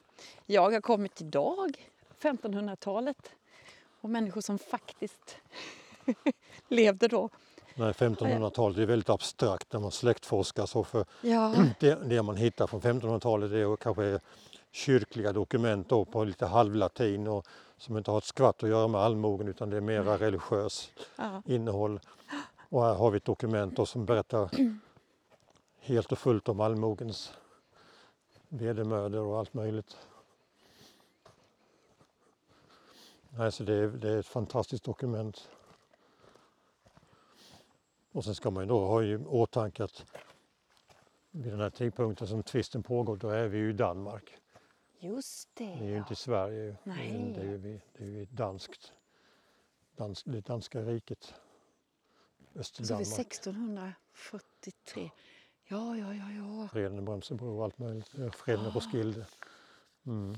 jag 0.46 0.70
har 0.70 0.80
kommit 0.80 1.20
idag, 1.20 1.90
1500-talet. 2.20 3.30
Och 4.00 4.10
människor 4.10 4.40
som 4.40 4.58
faktiskt 4.58 5.36
levde 6.68 7.08
då. 7.08 7.30
Nej, 7.74 7.92
1500-talet 7.92 8.78
är 8.78 8.86
väldigt 8.86 9.10
abstrakt 9.10 9.72
när 9.72 9.80
man 9.80 9.90
släktforskar. 9.90 10.66
Så 10.66 10.84
för 10.84 11.04
Ja, 11.20 11.54
det, 11.80 11.94
det 12.08 12.22
man 12.22 12.36
hittar 12.36 12.66
från 12.66 12.80
1500-talet 12.80 13.52
är 13.52 13.76
kanske 13.76 14.20
kyrkliga 14.72 15.32
dokument 15.32 15.88
då 15.88 16.04
på 16.04 16.24
lite 16.24 16.46
halvlatin 16.46 17.26
och 17.26 17.46
som 17.84 17.96
inte 17.96 18.10
har 18.10 18.18
ett 18.18 18.24
skvatt 18.24 18.62
att 18.62 18.68
göra 18.68 18.88
med 18.88 19.00
allmogen 19.00 19.48
utan 19.48 19.70
det 19.70 19.76
är 19.76 19.80
mera 19.80 20.18
religiöst 20.18 20.92
ja, 21.16 21.42
innehåll. 21.46 22.00
Och 22.68 22.84
här 22.84 22.94
har 22.94 23.10
vi 23.10 23.16
ett 23.16 23.24
dokument 23.24 23.88
som 23.88 24.04
berättar 24.04 24.50
helt 25.78 26.12
och 26.12 26.18
fullt 26.18 26.48
om 26.48 26.60
allmogens 26.60 27.32
vedermödor 28.48 29.26
och 29.26 29.38
allt 29.38 29.54
möjligt. 29.54 29.96
Nej, 33.28 33.52
så 33.52 33.64
det, 33.64 33.74
är, 33.74 33.88
det 33.88 34.10
är 34.10 34.18
ett 34.18 34.26
fantastiskt 34.26 34.84
dokument. 34.84 35.48
Och 38.12 38.24
sen 38.24 38.34
ska 38.34 38.50
man 38.50 38.62
ju 38.62 38.68
då 38.68 38.86
ha 38.86 39.02
i 39.02 39.16
åtanke 39.16 39.84
att 39.84 40.04
vid 41.30 41.52
den 41.52 41.60
här 41.60 41.70
tidpunkten 41.70 42.26
som 42.26 42.42
tvisten 42.42 42.82
pågår, 42.82 43.16
då 43.16 43.28
är 43.28 43.48
vi 43.48 43.58
ju 43.58 43.70
i 43.70 43.72
Danmark. 43.72 44.43
Just 45.04 45.48
det. 45.54 45.64
Det 45.64 45.70
är 45.84 45.88
ju 45.90 45.98
inte 45.98 46.12
i 46.12 46.16
Sverige, 46.16 46.76
Nej. 46.84 47.32
det 47.34 47.40
är 47.40 47.44
ju, 47.44 47.58
det 47.58 47.80
är 48.04 48.08
ju 48.08 48.24
danskt, 48.24 48.92
dans, 49.96 50.22
det 50.24 50.40
danska 50.40 50.80
riket. 50.80 51.24
Så 51.24 51.34
vid 52.52 52.60
Östdanmark, 52.60 53.00
1643. 53.00 55.10
Ja, 55.68 55.96
ja, 55.96 56.14
ja, 56.14 56.30
ja. 56.30 56.68
freden 56.72 56.98
i 56.98 57.02
Brömsebro 57.02 57.58
och 57.58 57.64
allt 57.64 57.78
möjligt. 57.78 58.10
Ja, 58.16 58.30
Freden 58.30 58.66
i 58.66 58.70
Roskilde. 58.70 59.26
Mm. 60.06 60.36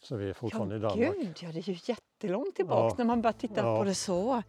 Så 0.00 0.16
vi 0.16 0.28
är 0.28 0.32
fortfarande 0.34 0.74
ja, 0.74 0.78
i 0.78 0.82
Danmark. 0.82 1.16
Gud, 1.16 1.38
ja, 1.40 1.52
det 1.52 1.58
är 1.58 1.68
ju 1.68 1.76
jättelångt 1.84 2.56
tillbaka 2.56 2.92
Ja. 2.92 2.94
när 2.98 3.04
man 3.04 3.22
börjar 3.22 3.32
titta 3.32 3.60
Ja. 3.60 3.76
på 3.78 3.84
det 3.84 3.94
så. 3.94 4.42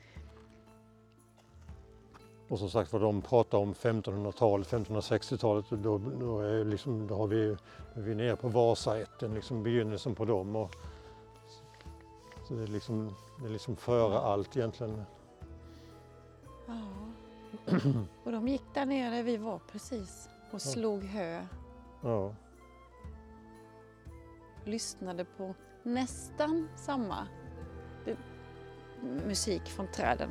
Och 2.50 2.60
som 2.60 2.70
sagt 2.70 2.93
vad 2.93 3.02
de 3.02 3.22
pratar 3.22 3.58
om 3.58 3.74
1500-talet, 3.74 4.68
1560-talet, 4.68 5.72
och 5.72 5.78
då, 5.78 5.98
då, 6.20 6.39
är 6.39 6.66
liksom, 6.66 7.08
då 7.08 7.16
har 7.16 7.28
vi, 7.28 7.50
är 7.93 8.02
vi 8.02 8.16
nere 8.16 8.36
på 8.36 8.48
Vasaätten, 8.48 9.34
liksom 9.34 9.64
begynnelsen 9.64 10.16
på 10.16 10.26
dem. 10.26 10.56
Och, 10.56 10.76
så 12.48 12.54
det 12.54 12.64
är 12.64 12.68
liksom, 12.68 13.16
det 13.39 13.45
är 13.45 13.50
liksom 13.50 13.76
före 13.76 14.20
allt 14.20 14.58
egentligen. 14.58 15.04
Ja. 16.68 16.74
Och 18.24 18.32
de 18.32 18.48
gick 18.48 18.64
där 18.74 18.86
nere 18.86 19.24
vi 19.24 19.38
var 19.38 19.60
precis 19.72 20.30
och 20.52 20.62
slog 20.62 21.04
hö. 21.04 21.45
Ja, 22.02 22.34
Lyssnade 24.66 25.26
på 25.26 25.54
nästan 25.84 26.70
samma 26.76 27.28
det- 28.06 28.18
musik 29.28 29.62
från 29.66 29.88
träden. 29.88 30.30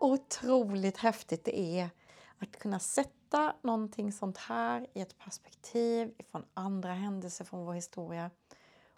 Otroligt 0.00 0.96
häftigt 0.96 1.44
det 1.44 1.58
är 1.58 1.90
att 2.38 2.58
kunna 2.58 2.78
sätta 2.78 3.54
någonting 3.62 4.12
sånt 4.12 4.38
här 4.38 4.86
i 4.92 5.00
ett 5.00 5.18
perspektiv 5.18 6.14
från 6.30 6.44
andra 6.54 6.92
händelser 6.92 7.44
från 7.44 7.64
vår 7.64 7.72
historia. 7.72 8.30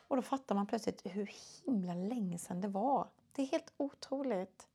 Och 0.08 0.16
då 0.16 0.22
fattar 0.22 0.54
man 0.54 0.66
plötsligt 0.66 1.00
hur 1.04 1.30
himla 1.64 1.94
länge 1.94 2.38
sedan 2.38 2.60
det 2.60 2.68
var. 2.68 3.08
Det 3.32 3.42
är 3.42 3.46
helt 3.46 3.72
otroligt. 3.76 4.66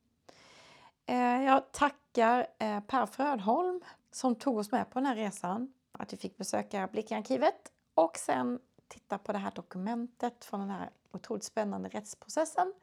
Eh, 1.05 1.43
jag 1.43 1.71
tackar 1.71 2.47
eh, 2.59 2.79
Per 2.79 3.05
Frödholm 3.05 3.81
som 4.11 4.35
tog 4.35 4.57
oss 4.57 4.71
med 4.71 4.89
på 4.89 4.99
den 4.99 5.05
här 5.05 5.15
resan. 5.15 5.73
Att 5.91 6.13
vi 6.13 6.17
fick 6.17 6.37
besöka 6.37 6.87
Blickarkivet 6.87 7.71
och 7.93 8.17
sen 8.17 8.59
titta 8.87 9.17
på 9.17 9.31
det 9.31 9.37
här 9.37 9.51
dokumentet 9.55 10.45
från 10.45 10.59
den 10.59 10.69
här 10.69 10.89
otroligt 11.11 11.43
spännande 11.43 11.89
rättsprocessen. 11.89 12.73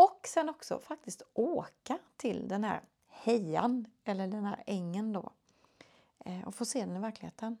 Och 0.00 0.26
sen 0.26 0.48
också 0.48 0.78
faktiskt 0.78 1.22
åka 1.34 1.98
till 2.16 2.48
den 2.48 2.64
här 2.64 2.80
hejan, 3.08 3.86
eller 4.04 4.28
den 4.28 4.44
här 4.44 4.62
ängen 4.66 5.12
då. 5.12 5.32
Eh, 6.24 6.48
och 6.48 6.54
få 6.54 6.64
se 6.64 6.80
den 6.80 6.96
i 6.96 7.00
verkligheten. 7.00 7.58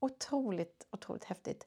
Otroligt, 0.00 0.86
otroligt 0.90 1.24
häftigt. 1.24 1.66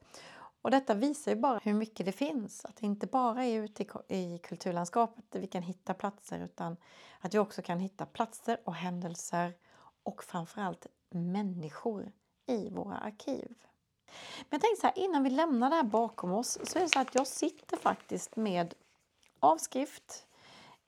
Och 0.61 0.71
detta 0.71 0.93
visar 0.93 1.31
ju 1.31 1.37
bara 1.37 1.59
hur 1.63 1.73
mycket 1.73 2.05
det 2.05 2.11
finns. 2.11 2.65
Att 2.65 2.75
det 2.75 2.85
inte 2.85 3.07
bara 3.07 3.45
är 3.45 3.61
ute 3.61 3.83
i, 3.83 3.87
i 4.07 4.39
kulturlandskapet 4.43 5.25
där 5.29 5.39
vi 5.39 5.47
kan 5.47 5.63
hitta 5.63 5.93
platser 5.93 6.39
utan 6.39 6.77
att 7.19 7.33
vi 7.33 7.39
också 7.39 7.61
kan 7.61 7.79
hitta 7.79 8.05
platser 8.05 8.61
och 8.63 8.75
händelser 8.75 9.53
och 10.03 10.23
framförallt 10.23 10.87
människor 11.09 12.11
i 12.45 12.69
våra 12.69 12.97
arkiv. 12.97 13.55
Men 14.39 14.47
jag 14.49 14.61
tänkte 14.61 14.81
så 14.81 14.87
här, 14.87 14.99
innan 14.99 15.23
vi 15.23 15.29
lämnar 15.29 15.69
det 15.69 15.75
här 15.75 15.83
bakom 15.83 16.31
oss 16.31 16.57
så 16.63 16.79
är 16.79 16.83
det 16.83 16.89
så 16.89 16.99
att 16.99 17.15
jag 17.15 17.27
sitter 17.27 17.77
faktiskt 17.77 18.35
med 18.35 18.73
avskrift. 19.45 20.27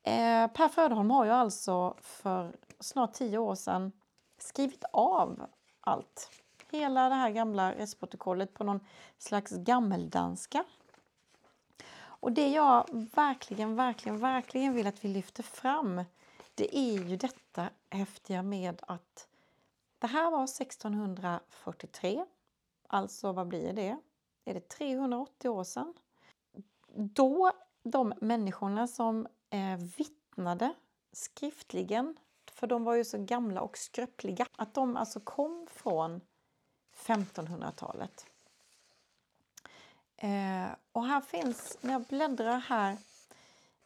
Eh, 0.03 0.47
per 0.47 0.67
Fröderholm 0.67 1.11
har 1.11 1.25
ju 1.25 1.31
alltså 1.31 1.95
för 2.01 2.55
snart 2.79 3.13
tio 3.13 3.37
år 3.37 3.55
sedan 3.55 3.91
skrivit 4.37 4.83
av 4.91 5.45
allt. 5.81 6.31
Hela 6.71 7.09
det 7.09 7.15
här 7.15 7.29
gamla 7.29 7.71
rättsprotokollet 7.71 8.53
på 8.53 8.63
någon 8.63 8.79
slags 9.17 9.51
gammeldanska. 9.51 10.63
Och 12.19 12.31
det 12.31 12.49
jag 12.49 12.85
verkligen, 13.15 13.75
verkligen, 13.75 14.19
verkligen 14.19 14.73
vill 14.73 14.87
att 14.87 15.05
vi 15.05 15.07
lyfter 15.07 15.43
fram 15.43 16.03
det 16.57 16.77
är 16.77 17.03
ju 17.03 17.15
detta 17.15 17.69
häftiga 17.89 18.43
med 18.43 18.81
att 18.87 19.27
det 19.99 20.07
här 20.07 20.31
var 20.31 20.43
1643. 20.43 22.25
Alltså, 22.87 23.31
vad 23.31 23.47
blir 23.47 23.73
det? 23.73 23.97
Är 24.45 24.53
det 24.53 24.69
380 24.69 25.49
år 25.49 25.63
sedan? 25.63 25.93
Då 26.95 27.51
de 27.91 28.13
människorna 28.21 28.87
som 28.87 29.27
eh, 29.49 29.77
vittnade 29.97 30.73
skriftligen, 31.11 32.17
för 32.51 32.67
de 32.67 32.83
var 32.83 32.95
ju 32.95 33.05
så 33.05 33.17
gamla 33.17 33.61
och 33.61 33.77
skröpliga, 33.77 34.47
att 34.55 34.73
de 34.73 34.97
alltså 34.97 35.19
kom 35.19 35.67
från 35.71 36.21
1500-talet. 36.95 38.25
Eh, 40.17 40.67
och 40.91 41.05
här 41.05 41.21
finns, 41.21 41.77
när 41.81 41.93
jag 41.93 42.03
bläddrar 42.03 42.57
här, 42.57 42.97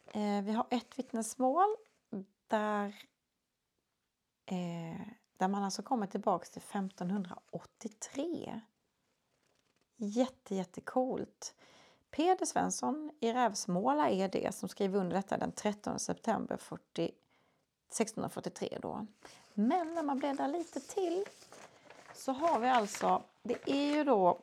eh, 0.06 0.42
vi 0.42 0.52
har 0.52 0.66
ett 0.70 0.98
vittnesmål 0.98 1.76
där, 2.46 2.86
eh, 4.46 5.06
där 5.36 5.48
man 5.48 5.64
alltså 5.64 5.82
kommer 5.82 6.06
tillbaks 6.06 6.50
till 6.50 6.62
1583. 6.62 8.60
Jätte, 9.96 10.54
jättecoolt. 10.54 11.54
Peder 12.12 12.46
Svensson 12.46 13.10
i 13.20 13.32
Rävsmåla 13.32 14.10
är 14.10 14.28
det 14.28 14.54
som 14.54 14.68
skriver 14.68 14.98
under 14.98 15.16
detta 15.16 15.36
den 15.36 15.52
13 15.52 15.98
september 15.98 16.56
40, 16.56 17.04
1643. 17.04 18.78
Då. 18.82 19.06
Men 19.54 19.94
när 19.94 20.02
man 20.02 20.18
bläddrar 20.18 20.48
lite 20.48 20.80
till 20.80 21.24
så 22.14 22.32
har 22.32 22.60
vi 22.60 22.68
alltså, 22.68 23.22
det 23.42 23.70
är 23.70 23.96
ju 23.96 24.04
då 24.04 24.38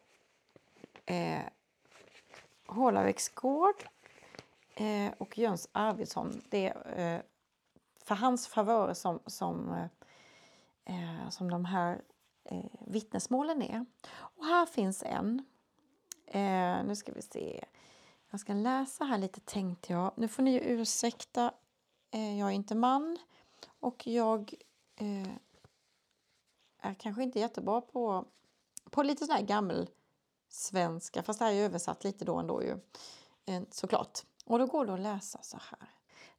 eh, 1.05 1.41
Hålaväcks 2.67 3.29
gård 3.29 3.83
eh, 4.75 5.11
och 5.17 5.37
Jöns 5.37 5.69
Arvidsson. 5.71 6.41
Det 6.49 6.67
är 6.67 7.15
eh, 7.15 7.21
för 8.03 8.15
hans 8.15 8.47
favörer 8.47 8.93
som, 8.93 9.19
som, 9.25 9.87
eh, 10.85 11.29
som 11.29 11.51
de 11.51 11.65
här 11.65 12.01
eh, 12.43 12.65
vittnesmålen 12.87 13.61
är. 13.61 13.85
Och 14.11 14.45
här 14.45 14.65
finns 14.65 15.03
en. 15.03 15.45
Eh, 16.31 16.83
nu 16.83 16.95
ska 16.95 17.11
vi 17.11 17.21
se. 17.21 17.65
Jag 18.29 18.39
ska 18.39 18.53
läsa 18.53 19.03
här 19.03 19.17
lite 19.17 19.39
tänkte 19.39 19.93
jag. 19.93 20.11
Nu 20.15 20.27
får 20.27 20.43
ni 20.43 20.51
ju 20.51 20.59
ursäkta. 20.59 21.53
Eh, 22.11 22.39
jag 22.39 22.49
är 22.49 22.53
inte 22.53 22.75
man 22.75 23.17
och 23.79 24.07
jag 24.07 24.53
eh, 24.95 25.33
är 26.81 26.93
kanske 26.93 27.23
inte 27.23 27.39
jättebra 27.39 27.81
på, 27.81 28.25
på 28.89 29.03
lite 29.03 29.25
sån 29.25 29.35
här 29.35 29.41
gammel 29.41 29.89
svenska, 30.49 31.23
fast 31.23 31.39
det 31.39 31.45
här 31.45 31.53
är 31.53 31.63
översatt 31.63 32.03
lite 32.03 32.25
då 32.25 32.37
ändå 32.37 32.63
ju, 32.63 32.79
eh, 33.45 33.63
såklart. 33.71 34.19
Och 34.45 34.59
då 34.59 34.65
går 34.65 34.85
det 34.85 34.93
att 34.93 34.99
läsa 34.99 35.41
så 35.41 35.57
här. 35.57 35.89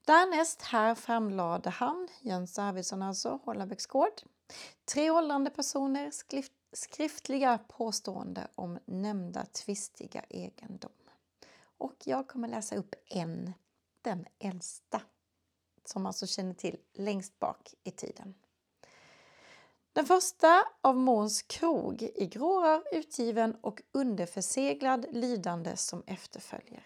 Därnäst 0.05 0.62
här 0.62 0.95
framlade 0.95 1.70
han, 1.70 2.09
Jens 2.20 2.59
Arvidsson 2.59 3.03
alltså, 3.03 3.41
Hållabäcks 3.45 3.86
gård, 3.86 4.22
tre 4.84 5.11
åldrande 5.11 5.51
personer 5.51 6.11
skrift, 6.11 6.53
skriftliga 6.73 7.59
påstående 7.68 8.49
om 8.55 8.79
nämnda 8.85 9.47
tvistiga 9.47 10.25
egendom. 10.29 10.91
Och 11.62 11.97
jag 12.05 12.29
kommer 12.29 12.49
läsa 12.49 12.77
upp 12.77 12.95
en, 13.07 13.53
den 14.03 14.27
äldsta, 14.39 15.03
som 15.85 16.07
alltså 16.07 16.27
känner 16.27 16.55
till 16.55 16.77
längst 16.93 17.39
bak 17.39 17.75
i 17.85 17.91
tiden. 17.91 18.35
Den 19.93 20.07
första 20.07 20.64
av 20.81 20.97
Måns 20.97 21.43
krog 21.43 22.03
i 22.03 22.27
grårör 22.27 22.83
utgiven 22.93 23.55
och 23.61 23.83
underförseglad 23.93 25.07
lydande 25.11 25.77
som 25.77 26.03
efterföljer. 26.07 26.85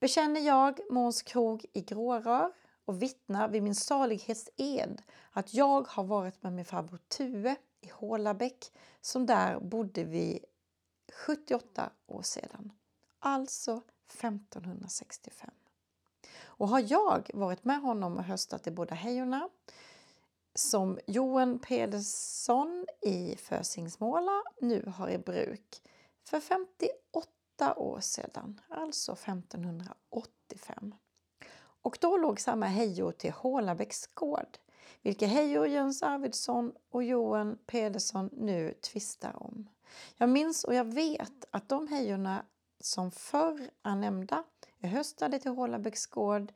Bekänner 0.00 0.40
jag 0.40 0.80
Måns 0.90 1.22
krog 1.22 1.66
i 1.72 1.80
grårör 1.80 2.52
och 2.84 3.02
vittnar 3.02 3.48
vid 3.48 3.62
min 3.62 3.74
salighets 3.74 4.50
ed 4.56 5.02
att 5.30 5.54
jag 5.54 5.88
har 5.88 6.04
varit 6.04 6.42
med 6.42 6.52
min 6.52 6.64
farbror 6.64 6.98
Tue 7.08 7.56
i 7.80 7.88
Hålabäck 7.88 8.72
som 9.00 9.26
där 9.26 9.60
bodde 9.60 10.04
vi 10.04 10.44
78 11.12 11.92
år 12.06 12.22
sedan, 12.22 12.72
alltså 13.18 13.82
1565. 14.12 15.50
Och 16.42 16.68
har 16.68 16.84
jag 16.92 17.30
varit 17.34 17.64
med 17.64 17.80
honom 17.80 18.16
och 18.16 18.24
höstat 18.24 18.66
i 18.66 18.70
båda 18.70 18.94
hejorna 18.94 19.48
som 20.54 20.98
Johan 21.06 21.58
Pedersson 21.58 22.86
i 23.00 23.36
Fösingsmåla 23.36 24.42
nu 24.60 24.92
har 24.96 25.08
i 25.08 25.18
bruk 25.18 25.82
för 26.24 26.40
58 26.40 27.74
år 27.76 28.00
sedan, 28.00 28.60
alltså 28.68 29.12
1585. 29.12 30.94
Och 31.82 31.98
då 32.00 32.16
låg 32.16 32.40
samma 32.40 32.66
hejor 32.66 33.12
till 33.12 33.32
Hålabäcks 33.32 34.06
gård, 34.06 34.58
vilka 35.02 35.26
hejor 35.26 35.66
Jöns 35.66 36.02
Arvidsson 36.02 36.72
och 36.90 37.04
Johan 37.04 37.58
Pedersson 37.66 38.30
nu 38.32 38.74
tvistar 38.80 39.42
om. 39.42 39.68
Jag 40.16 40.28
minns 40.28 40.64
och 40.64 40.74
jag 40.74 40.84
vet 40.84 41.44
att 41.50 41.68
de 41.68 41.88
hejorna 41.88 42.44
som 42.80 43.10
förr 43.10 43.70
är 43.82 43.94
nämnda 43.94 44.44
är 44.80 44.88
höstade 44.88 45.38
till 45.38 45.50
Hålabäcks 45.50 46.06
gård 46.06 46.52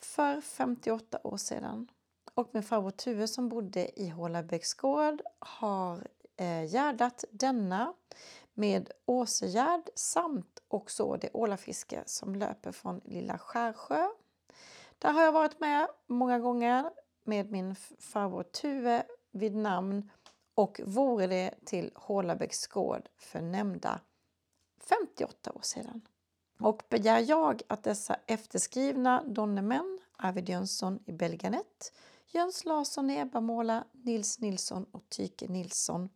för 0.00 0.40
58 0.40 1.20
år 1.24 1.36
sedan. 1.36 1.88
Och 2.34 2.48
min 2.52 2.62
farbror 2.62 2.90
Tue 2.90 3.28
som 3.28 3.48
bodde 3.48 4.00
i 4.00 4.08
Hålabäcks 4.08 4.74
gård 4.74 5.22
har 5.38 6.08
eh, 6.36 6.64
gärdat 6.64 7.24
denna 7.30 7.94
med 8.54 8.90
åsegärd 9.04 9.88
samt 9.94 10.62
också 10.68 11.16
det 11.16 11.30
ålafiske 11.32 12.02
som 12.06 12.34
löper 12.34 12.72
från 12.72 13.00
Lilla 13.04 13.38
Skärsjö. 13.38 14.08
Där 14.98 15.12
har 15.12 15.22
jag 15.22 15.32
varit 15.32 15.60
med 15.60 15.88
många 16.06 16.38
gånger 16.38 16.90
med 17.26 17.50
min 17.50 17.74
farbror 17.98 18.42
Tue 18.42 19.02
vid 19.30 19.56
namn 19.56 20.10
och 20.54 20.80
vore 20.84 21.26
det 21.26 21.54
till 21.64 21.90
Hålabäcks 21.94 22.66
gård 22.66 23.08
för 23.18 23.40
nämnda 23.40 24.00
58 24.80 25.52
år 25.52 25.62
sedan. 25.62 26.00
Och 26.60 26.82
begär 26.88 27.24
jag 27.28 27.62
att 27.66 27.82
dessa 27.82 28.16
efterskrivna 28.26 29.22
donnemän, 29.26 29.98
Arvid 30.16 30.48
Jönsson 30.48 30.98
i 31.06 31.12
Belganet, 31.12 31.92
Jöns 32.26 32.64
Larsson 32.64 33.10
i 33.10 33.18
Ebbamåla, 33.18 33.84
Nils 33.92 34.40
Nilsson 34.40 34.86
och 34.92 35.08
Tyke 35.08 35.48
Nilsson 35.48 36.08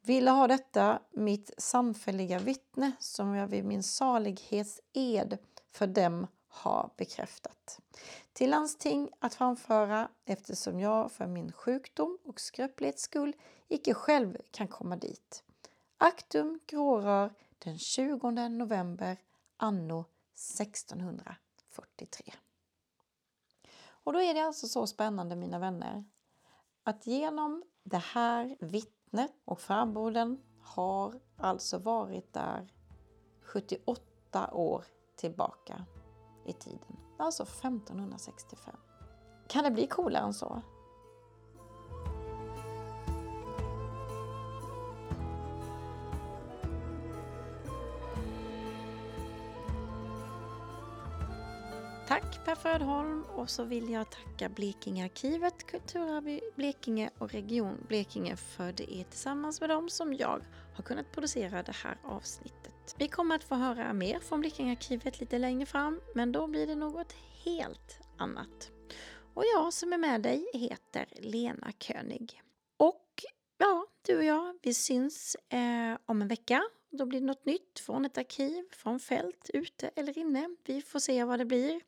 ville 0.00 0.30
ha 0.30 0.46
detta 0.46 1.00
mitt 1.10 1.50
samfälliga 1.58 2.38
vittne 2.38 2.92
som 2.98 3.34
jag 3.34 3.46
vid 3.46 3.64
min 3.64 3.82
salighetsed 3.82 5.38
för 5.72 5.86
dem 5.86 6.26
har 6.50 6.90
bekräftat. 6.96 7.80
Till 8.32 8.50
landsting 8.50 9.10
att 9.18 9.34
framföra 9.34 10.08
eftersom 10.24 10.80
jag 10.80 11.12
för 11.12 11.26
min 11.26 11.52
sjukdom 11.52 12.18
och 12.24 12.40
skröplighets 12.40 13.02
skull 13.02 13.36
icke 13.68 13.94
själv 13.94 14.36
kan 14.50 14.68
komma 14.68 14.96
dit. 14.96 15.44
Aktum 15.98 16.60
grårör 16.66 17.34
den 17.58 17.78
20 17.78 18.30
november 18.48 19.16
anno 19.56 20.04
1643. 20.34 22.34
Och 24.04 24.12
då 24.12 24.20
är 24.20 24.34
det 24.34 24.40
alltså 24.40 24.68
så 24.68 24.86
spännande 24.86 25.36
mina 25.36 25.58
vänner 25.58 26.04
att 26.82 27.06
genom 27.06 27.64
det 27.82 27.96
här 27.96 28.56
vittnet 28.60 29.32
och 29.44 29.60
framborden 29.60 30.42
har 30.62 31.20
alltså 31.36 31.78
varit 31.78 32.32
där 32.32 32.72
78 33.42 34.50
år 34.52 34.84
tillbaka 35.16 35.86
i 36.50 36.52
tiden. 36.52 36.96
Alltså 37.18 37.42
1565. 37.42 38.74
Kan 39.48 39.64
det 39.64 39.70
bli 39.70 39.86
coolare 39.86 40.24
än 40.24 40.34
så? 40.34 40.62
Tack 52.10 52.44
Per 52.44 52.54
Frödholm 52.54 53.22
och 53.22 53.50
så 53.50 53.64
vill 53.64 53.90
jag 53.90 54.10
tacka 54.10 54.48
Blekingearkivet, 54.48 55.66
Kulturarv 55.66 56.40
Blekinge 56.56 57.10
och 57.18 57.32
Region 57.32 57.86
Blekinge 57.88 58.36
för 58.36 58.72
det 58.72 58.94
är 58.94 59.04
tillsammans 59.04 59.60
med 59.60 59.70
dem 59.70 59.88
som 59.88 60.14
jag 60.14 60.40
har 60.74 60.82
kunnat 60.84 61.12
producera 61.12 61.62
det 61.62 61.76
här 61.84 61.98
avsnittet. 62.04 62.79
Vi 62.98 63.08
kommer 63.08 63.34
att 63.34 63.44
få 63.44 63.54
höra 63.54 63.92
mer 63.92 64.20
från 64.20 64.40
Blekingearkivet 64.40 65.20
lite 65.20 65.38
längre 65.38 65.66
fram 65.66 66.00
men 66.14 66.32
då 66.32 66.46
blir 66.46 66.66
det 66.66 66.74
något 66.74 67.12
helt 67.44 67.98
annat. 68.18 68.70
Och 69.34 69.44
jag 69.54 69.72
som 69.72 69.92
är 69.92 69.98
med 69.98 70.22
dig 70.22 70.50
heter 70.54 71.06
Lena 71.12 71.72
König. 71.78 72.42
Och 72.76 73.24
ja, 73.58 73.86
du 74.06 74.16
och 74.16 74.24
jag, 74.24 74.58
vi 74.62 74.74
syns 74.74 75.36
eh, 75.48 75.98
om 76.06 76.22
en 76.22 76.28
vecka 76.28 76.62
då 76.90 77.06
blir 77.06 77.20
det 77.20 77.26
något 77.26 77.46
nytt 77.46 77.80
från 77.80 78.04
ett 78.04 78.18
arkiv, 78.18 78.64
från 78.72 79.00
fält, 79.00 79.50
ute 79.54 79.88
eller 79.88 80.18
inne. 80.18 80.56
Vi 80.64 80.82
får 80.82 80.98
se 80.98 81.24
vad 81.24 81.38
det 81.38 81.44
blir. 81.44 81.80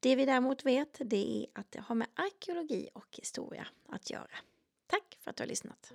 Det 0.00 0.16
vi 0.16 0.26
däremot 0.26 0.66
vet 0.66 1.00
det 1.04 1.42
är 1.42 1.60
att 1.60 1.72
det 1.72 1.80
har 1.80 1.94
med 1.94 2.08
arkeologi 2.14 2.88
och 2.94 3.08
historia 3.10 3.66
att 3.88 4.10
göra. 4.10 4.36
Tack 4.86 5.18
för 5.20 5.30
att 5.30 5.36
du 5.36 5.42
har 5.42 5.48
lyssnat. 5.48 5.92